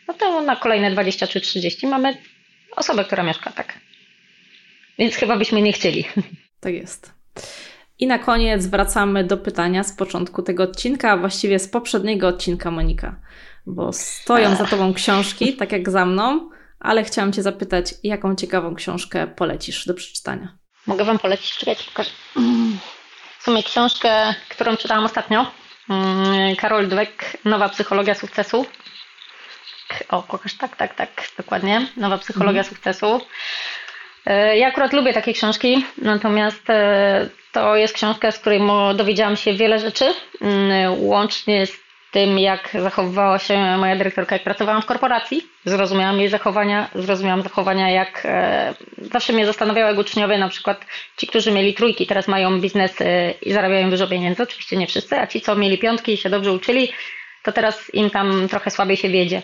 No 0.09 0.15
to 0.15 0.41
na 0.41 0.57
kolejne 0.57 0.91
20 0.91 1.27
czy 1.27 1.41
30 1.41 1.87
mamy 1.87 2.17
osobę, 2.77 3.05
która 3.05 3.23
mieszka, 3.23 3.53
tak. 3.53 3.79
Więc 4.99 5.15
chyba 5.15 5.37
byśmy 5.37 5.63
nie 5.63 5.73
chcieli. 5.73 6.05
Tak 6.61 6.75
jest. 6.75 7.13
I 7.99 8.07
na 8.07 8.19
koniec 8.19 8.67
wracamy 8.67 9.25
do 9.25 9.37
pytania 9.37 9.83
z 9.83 9.93
początku 9.93 10.43
tego 10.43 10.63
odcinka, 10.63 11.11
a 11.11 11.17
właściwie 11.17 11.59
z 11.59 11.69
poprzedniego 11.69 12.29
odcinka, 12.29 12.71
Monika, 12.71 13.21
bo 13.67 13.93
stoją 13.93 14.57
za 14.57 14.65
Tobą 14.65 14.95
książki, 14.95 15.57
tak 15.57 15.73
jak 15.73 15.91
za 15.91 16.07
mną, 16.07 16.51
ale 16.81 17.05
chciałam 17.05 17.33
Cię 17.33 17.43
zapytać, 17.43 17.95
jaką 18.03 18.37
ciekawą 18.37 18.75
książkę 18.75 19.27
polecisz 19.27 19.87
do 19.87 19.95
przeczytania? 19.95 20.57
Mogę 20.87 21.05
Wam 21.05 21.19
polecić, 21.19 21.57
czekajcie, 21.57 21.85
pokażę. 21.85 22.11
W 23.39 23.43
sumie 23.43 23.63
książkę, 23.63 24.35
którą 24.49 24.77
czytałam 24.77 25.05
ostatnio, 25.05 25.47
mm, 25.91 26.57
Karol 26.57 26.89
Dweck, 26.89 27.37
Nowa 27.45 27.69
psychologia 27.69 28.15
sukcesu. 28.15 28.67
O, 30.09 30.23
pokaż, 30.23 30.55
tak, 30.55 30.77
tak, 30.77 30.95
tak, 30.95 31.11
dokładnie. 31.37 31.87
Nowa 31.97 32.19
psychologia 32.19 32.61
mhm. 32.61 32.75
sukcesu. 32.75 33.21
E, 34.27 34.59
ja 34.59 34.69
akurat 34.69 34.93
lubię 34.93 35.13
takie 35.13 35.33
książki, 35.33 35.85
natomiast 35.99 36.71
e, 36.71 37.29
to 37.57 37.77
jest 37.77 37.95
książka, 37.95 38.31
z 38.31 38.39
której 38.39 38.61
dowiedziałam 38.95 39.37
się 39.37 39.55
wiele 39.55 39.79
rzeczy, 39.79 40.15
mm, 40.41 41.01
łącznie 41.01 41.67
z 41.67 41.73
tym, 42.11 42.39
jak 42.39 42.71
zachowywała 42.83 43.39
się 43.39 43.77
moja 43.77 43.97
dyrektorka, 43.97 44.35
jak 44.35 44.45
pracowałam 44.45 44.83
w 44.83 44.87
korporacji. 44.87 45.43
Zrozumiałam 45.65 46.19
jej 46.21 46.29
zachowania, 46.29 46.91
zrozumiałam 46.95 47.43
zachowania, 47.43 47.91
jak 47.91 48.23
e, 48.25 48.75
zawsze 49.13 49.33
mnie 49.33 49.47
zastanawiały 49.47 49.99
uczniowie, 50.01 50.39
na 50.39 50.49
przykład 50.49 50.85
ci, 51.17 51.27
którzy 51.27 51.53
mieli 51.53 51.75
trójki, 51.75 52.07
teraz 52.07 52.29
mają 52.29 52.61
biznes 52.61 52.95
i 53.43 53.53
zarabiają 53.53 53.91
dużo 53.91 54.07
pieniędzy, 54.07 54.43
oczywiście 54.43 54.77
nie 54.77 54.87
wszyscy, 54.87 55.19
a 55.19 55.27
ci, 55.27 55.41
co 55.41 55.57
mieli 55.57 55.79
piątki 55.79 56.13
i 56.13 56.17
się 56.17 56.31
dobrze 56.31 56.53
uczyli, 56.53 56.93
to 57.43 57.53
teraz 57.53 57.95
im 57.95 58.11
tam 58.11 58.49
trochę 58.49 58.71
słabiej 58.71 58.97
się 58.97 59.09
wiedzie. 59.09 59.43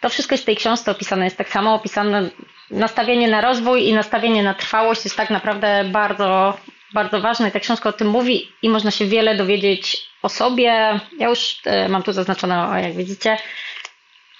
To 0.00 0.08
wszystko 0.08 0.34
jest 0.34 0.44
w 0.44 0.46
tej 0.46 0.56
książce 0.56 0.90
opisane, 0.90 1.24
jest 1.24 1.38
tak 1.38 1.48
samo 1.48 1.74
opisane 1.74 2.28
nastawienie 2.70 3.28
na 3.28 3.40
rozwój 3.40 3.88
i 3.88 3.92
nastawienie 3.92 4.42
na 4.42 4.54
trwałość 4.54 5.04
jest 5.04 5.16
tak 5.16 5.30
naprawdę 5.30 5.84
bardzo, 5.84 6.58
bardzo 6.94 7.20
ważne. 7.20 7.48
I 7.48 7.52
ta 7.52 7.60
książka 7.60 7.88
o 7.88 7.92
tym 7.92 8.08
mówi 8.08 8.48
i 8.62 8.68
można 8.68 8.90
się 8.90 9.06
wiele 9.06 9.36
dowiedzieć 9.36 10.08
o 10.22 10.28
sobie. 10.28 11.00
Ja 11.18 11.28
już 11.28 11.60
e, 11.64 11.88
mam 11.88 12.02
tu 12.02 12.12
zaznaczone, 12.12 12.82
jak 12.82 12.96
widzicie, 12.96 13.38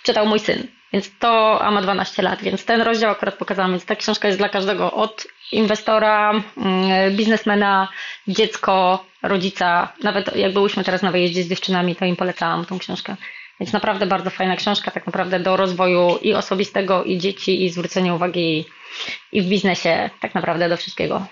czytał 0.03 0.27
mój 0.27 0.39
syn. 0.39 0.67
Więc 0.93 1.19
to, 1.19 1.63
a 1.63 1.71
ma 1.71 1.83
12 1.83 2.23
lat, 2.23 2.43
więc 2.43 2.65
ten 2.65 2.81
rozdział 2.81 3.11
akurat 3.11 3.35
pokazałam, 3.35 3.71
więc 3.71 3.85
ta 3.85 3.97
książka 3.97 4.29
jest 4.29 4.41
dla 4.41 4.49
każdego 4.49 4.93
od 4.93 5.27
inwestora, 5.53 6.31
mm, 6.57 7.17
biznesmena, 7.17 7.89
dziecko, 8.29 9.05
rodzica. 9.23 9.93
Nawet 10.03 10.37
jak 10.37 10.53
byłyśmy 10.53 10.85
teraz 10.85 11.03
na 11.03 11.11
wyjeździe 11.11 11.43
z 11.43 11.49
dziewczynami, 11.49 11.97
to 11.97 12.05
im 12.05 12.17
polecałam 12.17 12.65
tą 12.65 12.79
książkę. 12.79 13.17
Więc 13.61 13.73
naprawdę 13.73 14.07
bardzo 14.07 14.31
fajna 14.31 14.57
książka, 14.57 14.91
tak 14.91 15.07
naprawdę 15.07 15.41
do 15.41 15.57
rozwoju 15.57 16.19
i 16.23 16.35
osobistego, 16.35 17.05
i 17.05 17.19
dzieci, 17.19 17.65
i 17.65 17.71
zwrócenia 17.71 18.15
uwagi 18.15 18.65
i 19.33 19.43
w 19.43 19.47
biznesie, 19.47 20.11
tak 20.21 20.35
naprawdę 20.35 20.69
do 20.69 20.77
wszystkiego. 20.77 21.27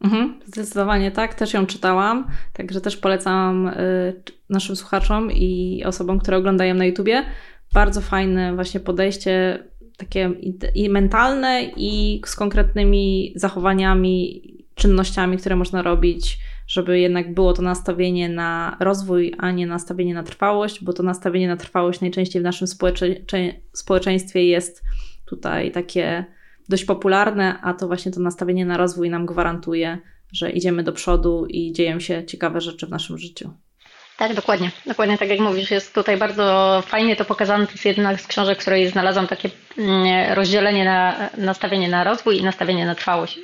Mhm, 0.00 0.40
zdecydowanie 0.46 1.10
tak, 1.10 1.34
też 1.34 1.54
ją 1.54 1.66
czytałam, 1.66 2.26
także 2.52 2.80
też 2.80 2.96
polecam 2.96 3.68
y, 3.68 4.22
naszym 4.50 4.76
słuchaczom 4.76 5.32
i 5.32 5.82
osobom, 5.86 6.18
które 6.18 6.36
oglądają 6.36 6.74
na 6.74 6.84
YouTubie. 6.84 7.24
Bardzo 7.72 8.00
fajne 8.00 8.54
właśnie 8.54 8.80
podejście, 8.80 9.64
takie 9.96 10.30
i 10.74 10.88
mentalne, 10.88 11.62
i 11.76 12.22
z 12.26 12.36
konkretnymi 12.36 13.32
zachowaniami, 13.36 14.42
czynnościami, 14.74 15.36
które 15.36 15.56
można 15.56 15.82
robić 15.82 16.38
żeby 16.66 17.00
jednak 17.00 17.34
było 17.34 17.52
to 17.52 17.62
nastawienie 17.62 18.28
na 18.28 18.76
rozwój, 18.80 19.34
a 19.38 19.50
nie 19.50 19.66
nastawienie 19.66 20.14
na 20.14 20.22
trwałość, 20.22 20.84
bo 20.84 20.92
to 20.92 21.02
nastawienie 21.02 21.48
na 21.48 21.56
trwałość 21.56 22.00
najczęściej 22.00 22.42
w 22.42 22.44
naszym 22.44 22.66
społecze 22.66 23.06
społeczeństwie 23.72 24.44
jest 24.46 24.84
tutaj 25.26 25.72
takie 25.72 26.24
dość 26.68 26.84
popularne, 26.84 27.58
a 27.62 27.74
to 27.74 27.86
właśnie 27.86 28.12
to 28.12 28.20
nastawienie 28.20 28.66
na 28.66 28.76
rozwój 28.76 29.10
nam 29.10 29.26
gwarantuje, 29.26 29.98
że 30.32 30.50
idziemy 30.50 30.82
do 30.82 30.92
przodu 30.92 31.46
i 31.48 31.72
dzieją 31.72 32.00
się 32.00 32.24
ciekawe 32.24 32.60
rzeczy 32.60 32.86
w 32.86 32.90
naszym 32.90 33.18
życiu. 33.18 33.50
Tak, 34.16 34.34
dokładnie. 34.34 34.70
Dokładnie 34.86 35.18
tak 35.18 35.28
jak 35.28 35.40
mówisz, 35.40 35.70
jest 35.70 35.94
tutaj 35.94 36.16
bardzo 36.16 36.82
fajnie 36.86 37.16
to 37.16 37.24
pokazane. 37.24 37.66
To 37.66 37.72
jest 37.72 37.84
jedna 37.84 38.16
z 38.16 38.26
książek, 38.26 38.58
w 38.58 38.60
której 38.60 38.88
znalazłam 38.88 39.26
takie 39.26 39.50
mm, 39.78 40.34
rozdzielenie 40.34 40.84
na 40.84 41.30
nastawienie 41.38 41.88
na 41.88 42.04
rozwój 42.04 42.38
i 42.38 42.42
nastawienie 42.42 42.86
na 42.86 42.94
trwałość. 42.94 43.38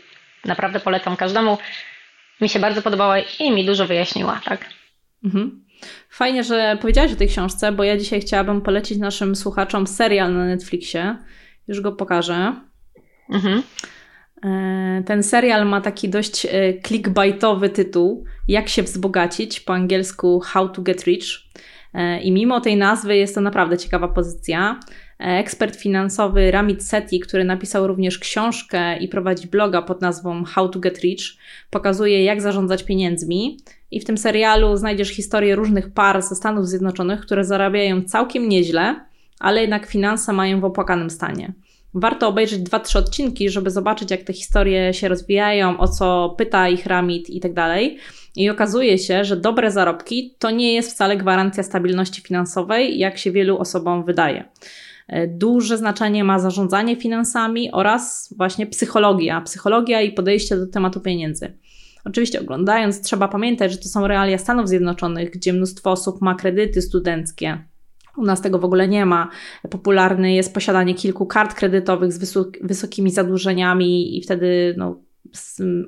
Naprawdę 0.44 0.80
polecam 0.80 1.16
każdemu 1.16 1.58
mi 2.40 2.48
się 2.48 2.60
bardzo 2.60 2.82
podobała 2.82 3.18
i 3.18 3.50
mi 3.50 3.66
dużo 3.66 3.86
wyjaśniła, 3.86 4.40
tak. 4.44 4.64
Mhm. 5.24 5.64
Fajnie, 6.08 6.44
że 6.44 6.78
powiedziałaś 6.80 7.12
o 7.12 7.16
tej 7.16 7.28
książce, 7.28 7.72
bo 7.72 7.84
ja 7.84 7.96
dzisiaj 7.96 8.20
chciałabym 8.20 8.60
polecić 8.60 8.98
naszym 8.98 9.36
słuchaczom 9.36 9.86
serial 9.86 10.34
na 10.34 10.44
Netflixie. 10.44 11.16
Już 11.68 11.80
go 11.80 11.92
pokażę. 11.92 12.54
Mhm. 13.32 13.62
E, 14.44 15.02
ten 15.06 15.22
serial 15.22 15.66
ma 15.66 15.80
taki 15.80 16.08
dość 16.08 16.46
e, 16.46 16.50
clickbaitowy 16.86 17.68
tytuł 17.68 18.24
Jak 18.48 18.68
się 18.68 18.82
wzbogacić, 18.82 19.60
po 19.60 19.72
angielsku 19.72 20.40
How 20.40 20.68
to 20.68 20.82
Get 20.82 21.04
Rich. 21.04 21.24
E, 21.94 22.20
I 22.20 22.32
mimo 22.32 22.60
tej 22.60 22.76
nazwy 22.76 23.16
jest 23.16 23.34
to 23.34 23.40
naprawdę 23.40 23.78
ciekawa 23.78 24.08
pozycja. 24.08 24.80
Ekspert 25.18 25.76
finansowy 25.76 26.50
Ramit 26.50 26.82
Sethi, 26.82 27.20
który 27.20 27.44
napisał 27.44 27.86
również 27.86 28.18
książkę 28.18 28.98
i 28.98 29.08
prowadzi 29.08 29.48
bloga 29.48 29.82
pod 29.82 30.00
nazwą 30.00 30.44
How 30.44 30.68
to 30.68 30.80
Get 30.80 30.98
Rich, 30.98 31.22
pokazuje, 31.70 32.24
jak 32.24 32.40
zarządzać 32.40 32.82
pieniędzmi. 32.82 33.56
I 33.90 34.00
w 34.00 34.04
tym 34.04 34.18
serialu 34.18 34.76
znajdziesz 34.76 35.08
historię 35.08 35.56
różnych 35.56 35.92
par 35.92 36.22
ze 36.22 36.34
Stanów 36.34 36.68
Zjednoczonych, 36.68 37.20
które 37.20 37.44
zarabiają 37.44 38.02
całkiem 38.02 38.48
nieźle, 38.48 39.04
ale 39.40 39.60
jednak 39.60 39.86
finanse 39.86 40.32
mają 40.32 40.60
w 40.60 40.64
opłakanym 40.64 41.10
stanie. 41.10 41.52
Warto 41.94 42.28
obejrzeć 42.28 42.60
dwa, 42.60 42.80
trzy 42.80 42.98
odcinki, 42.98 43.50
żeby 43.50 43.70
zobaczyć, 43.70 44.10
jak 44.10 44.22
te 44.22 44.32
historie 44.32 44.94
się 44.94 45.08
rozwijają, 45.08 45.78
o 45.78 45.88
co 45.88 46.34
pyta 46.38 46.68
ich 46.68 46.86
Ramit 46.86 47.30
i 47.30 47.40
tak 47.40 47.52
dalej. 47.52 47.98
I 48.36 48.50
okazuje 48.50 48.98
się, 48.98 49.24
że 49.24 49.36
dobre 49.36 49.70
zarobki 49.70 50.36
to 50.38 50.50
nie 50.50 50.74
jest 50.74 50.92
wcale 50.92 51.16
gwarancja 51.16 51.62
stabilności 51.62 52.22
finansowej, 52.22 52.98
jak 52.98 53.18
się 53.18 53.32
wielu 53.32 53.58
osobom 53.58 54.04
wydaje. 54.04 54.44
E, 55.08 55.26
duże 55.26 55.78
znaczenie 55.78 56.24
ma 56.24 56.38
zarządzanie 56.38 56.96
finansami 56.96 57.72
oraz 57.72 58.34
właśnie 58.36 58.66
psychologia, 58.66 59.40
psychologia 59.40 60.00
i 60.00 60.12
podejście 60.12 60.56
do 60.56 60.66
tematu 60.66 61.00
pieniędzy. 61.00 61.58
Oczywiście 62.04 62.40
oglądając 62.40 63.02
trzeba 63.02 63.28
pamiętać, 63.28 63.72
że 63.72 63.78
to 63.78 63.88
są 63.88 64.06
realia 64.06 64.38
Stanów 64.38 64.68
Zjednoczonych, 64.68 65.30
gdzie 65.30 65.52
mnóstwo 65.52 65.90
osób 65.90 66.20
ma 66.20 66.34
kredyty 66.34 66.82
studenckie. 66.82 67.71
U 68.16 68.24
nas 68.24 68.40
tego 68.40 68.58
w 68.58 68.64
ogóle 68.64 68.88
nie 68.88 69.06
ma. 69.06 69.28
Popularne 69.70 70.34
jest 70.34 70.54
posiadanie 70.54 70.94
kilku 70.94 71.26
kart 71.26 71.54
kredytowych 71.54 72.12
z 72.12 72.34
wysokimi 72.62 73.10
zadłużeniami 73.10 74.18
i 74.18 74.22
wtedy 74.22 74.74
no, 74.78 75.00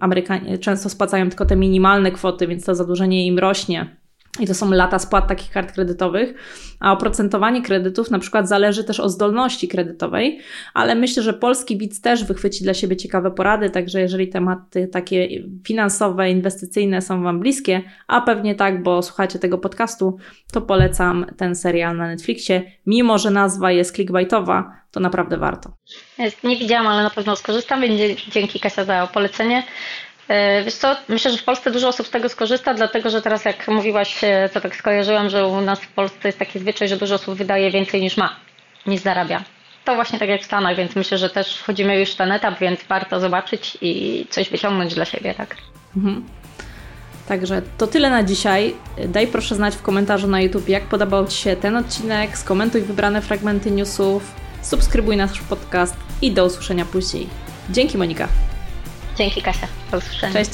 Amerykanie 0.01 0.59
często 0.59 0.89
spłacają 0.89 1.29
tylko 1.29 1.47
te 1.47 1.57
minimalne 1.57 2.11
kwoty, 2.11 2.47
więc 2.47 2.65
to 2.65 2.75
zadłużenie 2.75 3.27
im 3.27 3.39
rośnie. 3.39 4.04
I 4.41 4.47
to 4.47 4.55
są 4.55 4.71
lata 4.71 4.99
spłat 4.99 5.29
takich 5.29 5.51
kart 5.51 5.73
kredytowych, 5.73 6.35
a 6.81 6.93
oprocentowanie 6.93 7.63
kredytów 7.63 8.11
na 8.11 8.19
przykład 8.19 8.49
zależy 8.49 8.85
też 8.85 9.01
od 9.01 9.11
zdolności 9.11 9.69
kredytowej, 9.69 10.41
ale 10.75 10.95
myślę, 10.95 11.23
że 11.23 11.35
polski 11.35 11.79
widz 11.79 12.01
też 12.01 12.25
wychwyci 12.25 12.65
dla 12.65 12.75
siebie 12.75 12.97
ciekawe 12.97 13.31
porady, 13.31 13.71
także 13.71 14.01
jeżeli 14.01 14.29
tematy 14.29 14.89
takie 14.89 15.29
finansowe, 15.67 16.31
inwestycyjne 16.31 17.03
są 17.03 17.23
Wam 17.23 17.41
bliskie, 17.41 17.83
a 18.07 18.21
pewnie 18.21 18.55
tak, 18.55 18.83
bo 18.83 19.03
słuchacie 19.03 19.39
tego 19.39 19.59
podcastu, 19.59 20.17
to 20.53 20.61
polecam 20.61 21.27
ten 21.37 21.57
serial 21.57 21.97
na 21.97 22.07
Netflixie. 22.07 22.63
Mimo, 22.87 23.19
że 23.19 23.31
nazwa 23.31 23.73
jest 23.73 23.95
clickbaitowa, 23.95 24.77
to 24.91 25.01
naprawdę 25.01 25.39
warto. 25.39 25.77
Nie 26.45 26.57
widziałam, 26.57 26.87
ale 26.87 27.03
na 27.03 27.11
pewno 27.11 27.37
skorzystam, 27.37 27.81
więc 27.81 28.21
dzięki 28.33 28.61
Kasia 28.61 28.85
za 28.85 29.07
polecenie. 29.07 29.63
E, 30.29 30.63
wiesz 30.65 30.75
co, 30.75 30.97
myślę, 31.09 31.31
że 31.31 31.39
w 31.39 31.45
Polsce 31.45 31.71
dużo 31.71 31.89
osób 31.89 32.07
z 32.07 32.11
tego 32.11 32.29
skorzysta, 32.29 32.75
dlatego 32.75 33.11
że 33.11 33.23
teraz 33.23 33.45
jak 33.45 33.69
mówiłaś, 33.69 34.25
e, 34.25 34.49
to 34.53 34.61
tak 34.61 34.77
skojarzyłam, 34.77 35.31
że 35.31 35.47
u 35.47 35.61
nas 35.61 35.81
w 35.81 35.89
Polsce 35.89 36.29
jest 36.29 36.39
taki 36.39 36.59
zwyczaj, 36.59 36.89
że 36.89 36.97
dużo 36.97 37.15
osób 37.15 37.35
wydaje 37.35 37.71
więcej 37.71 38.01
niż 38.01 38.17
ma, 38.17 38.37
niż 38.87 39.01
zarabia. 39.01 39.45
To 39.85 39.95
właśnie 39.95 40.19
tak 40.19 40.29
jak 40.29 40.43
w 40.43 40.45
Stanach, 40.45 40.77
więc 40.77 40.97
myślę, 40.97 41.19
że 41.19 41.31
też 41.31 41.57
wchodzimy 41.57 42.01
już 42.01 42.11
w 42.11 42.17
ten 42.17 42.33
etap, 42.33 42.59
więc 42.59 42.81
warto 42.89 43.21
zobaczyć 43.21 43.79
i 43.81 44.27
coś 44.31 44.51
wyciągnąć 44.51 44.95
dla 44.95 45.05
siebie, 45.05 45.35
tak? 45.35 45.57
Mhm. 45.97 46.25
Także 47.29 47.63
to 47.79 47.87
tyle 47.87 48.11
na 48.11 48.23
dzisiaj. 48.23 48.75
Daj 49.09 49.27
proszę 49.27 49.55
znać 49.55 49.75
w 49.75 49.83
komentarzu 49.83 50.27
na 50.27 50.41
YouTube, 50.41 50.69
jak 50.69 50.83
podobał 50.83 51.27
Ci 51.27 51.37
się 51.37 51.57
ten 51.57 51.77
odcinek, 51.77 52.39
skomentuj 52.39 52.83
wybrane 52.83 53.23
fragmenty 53.23 53.71
newsów, 53.71 54.35
subskrybuj 54.63 55.17
nasz 55.17 55.41
podcast 55.41 55.97
i 56.23 56.33
do 56.33 56.45
usłyszenia 56.45 56.85
później. 56.85 57.27
Dzięki 57.71 57.99
Monika. 57.99 58.29
Dzięki 59.19 59.43
Kasia. 59.43 59.67
Do 59.91 59.99
usłyszenia. 59.99 60.33
Cześć. 60.33 60.51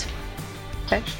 Cześć. 0.91 1.20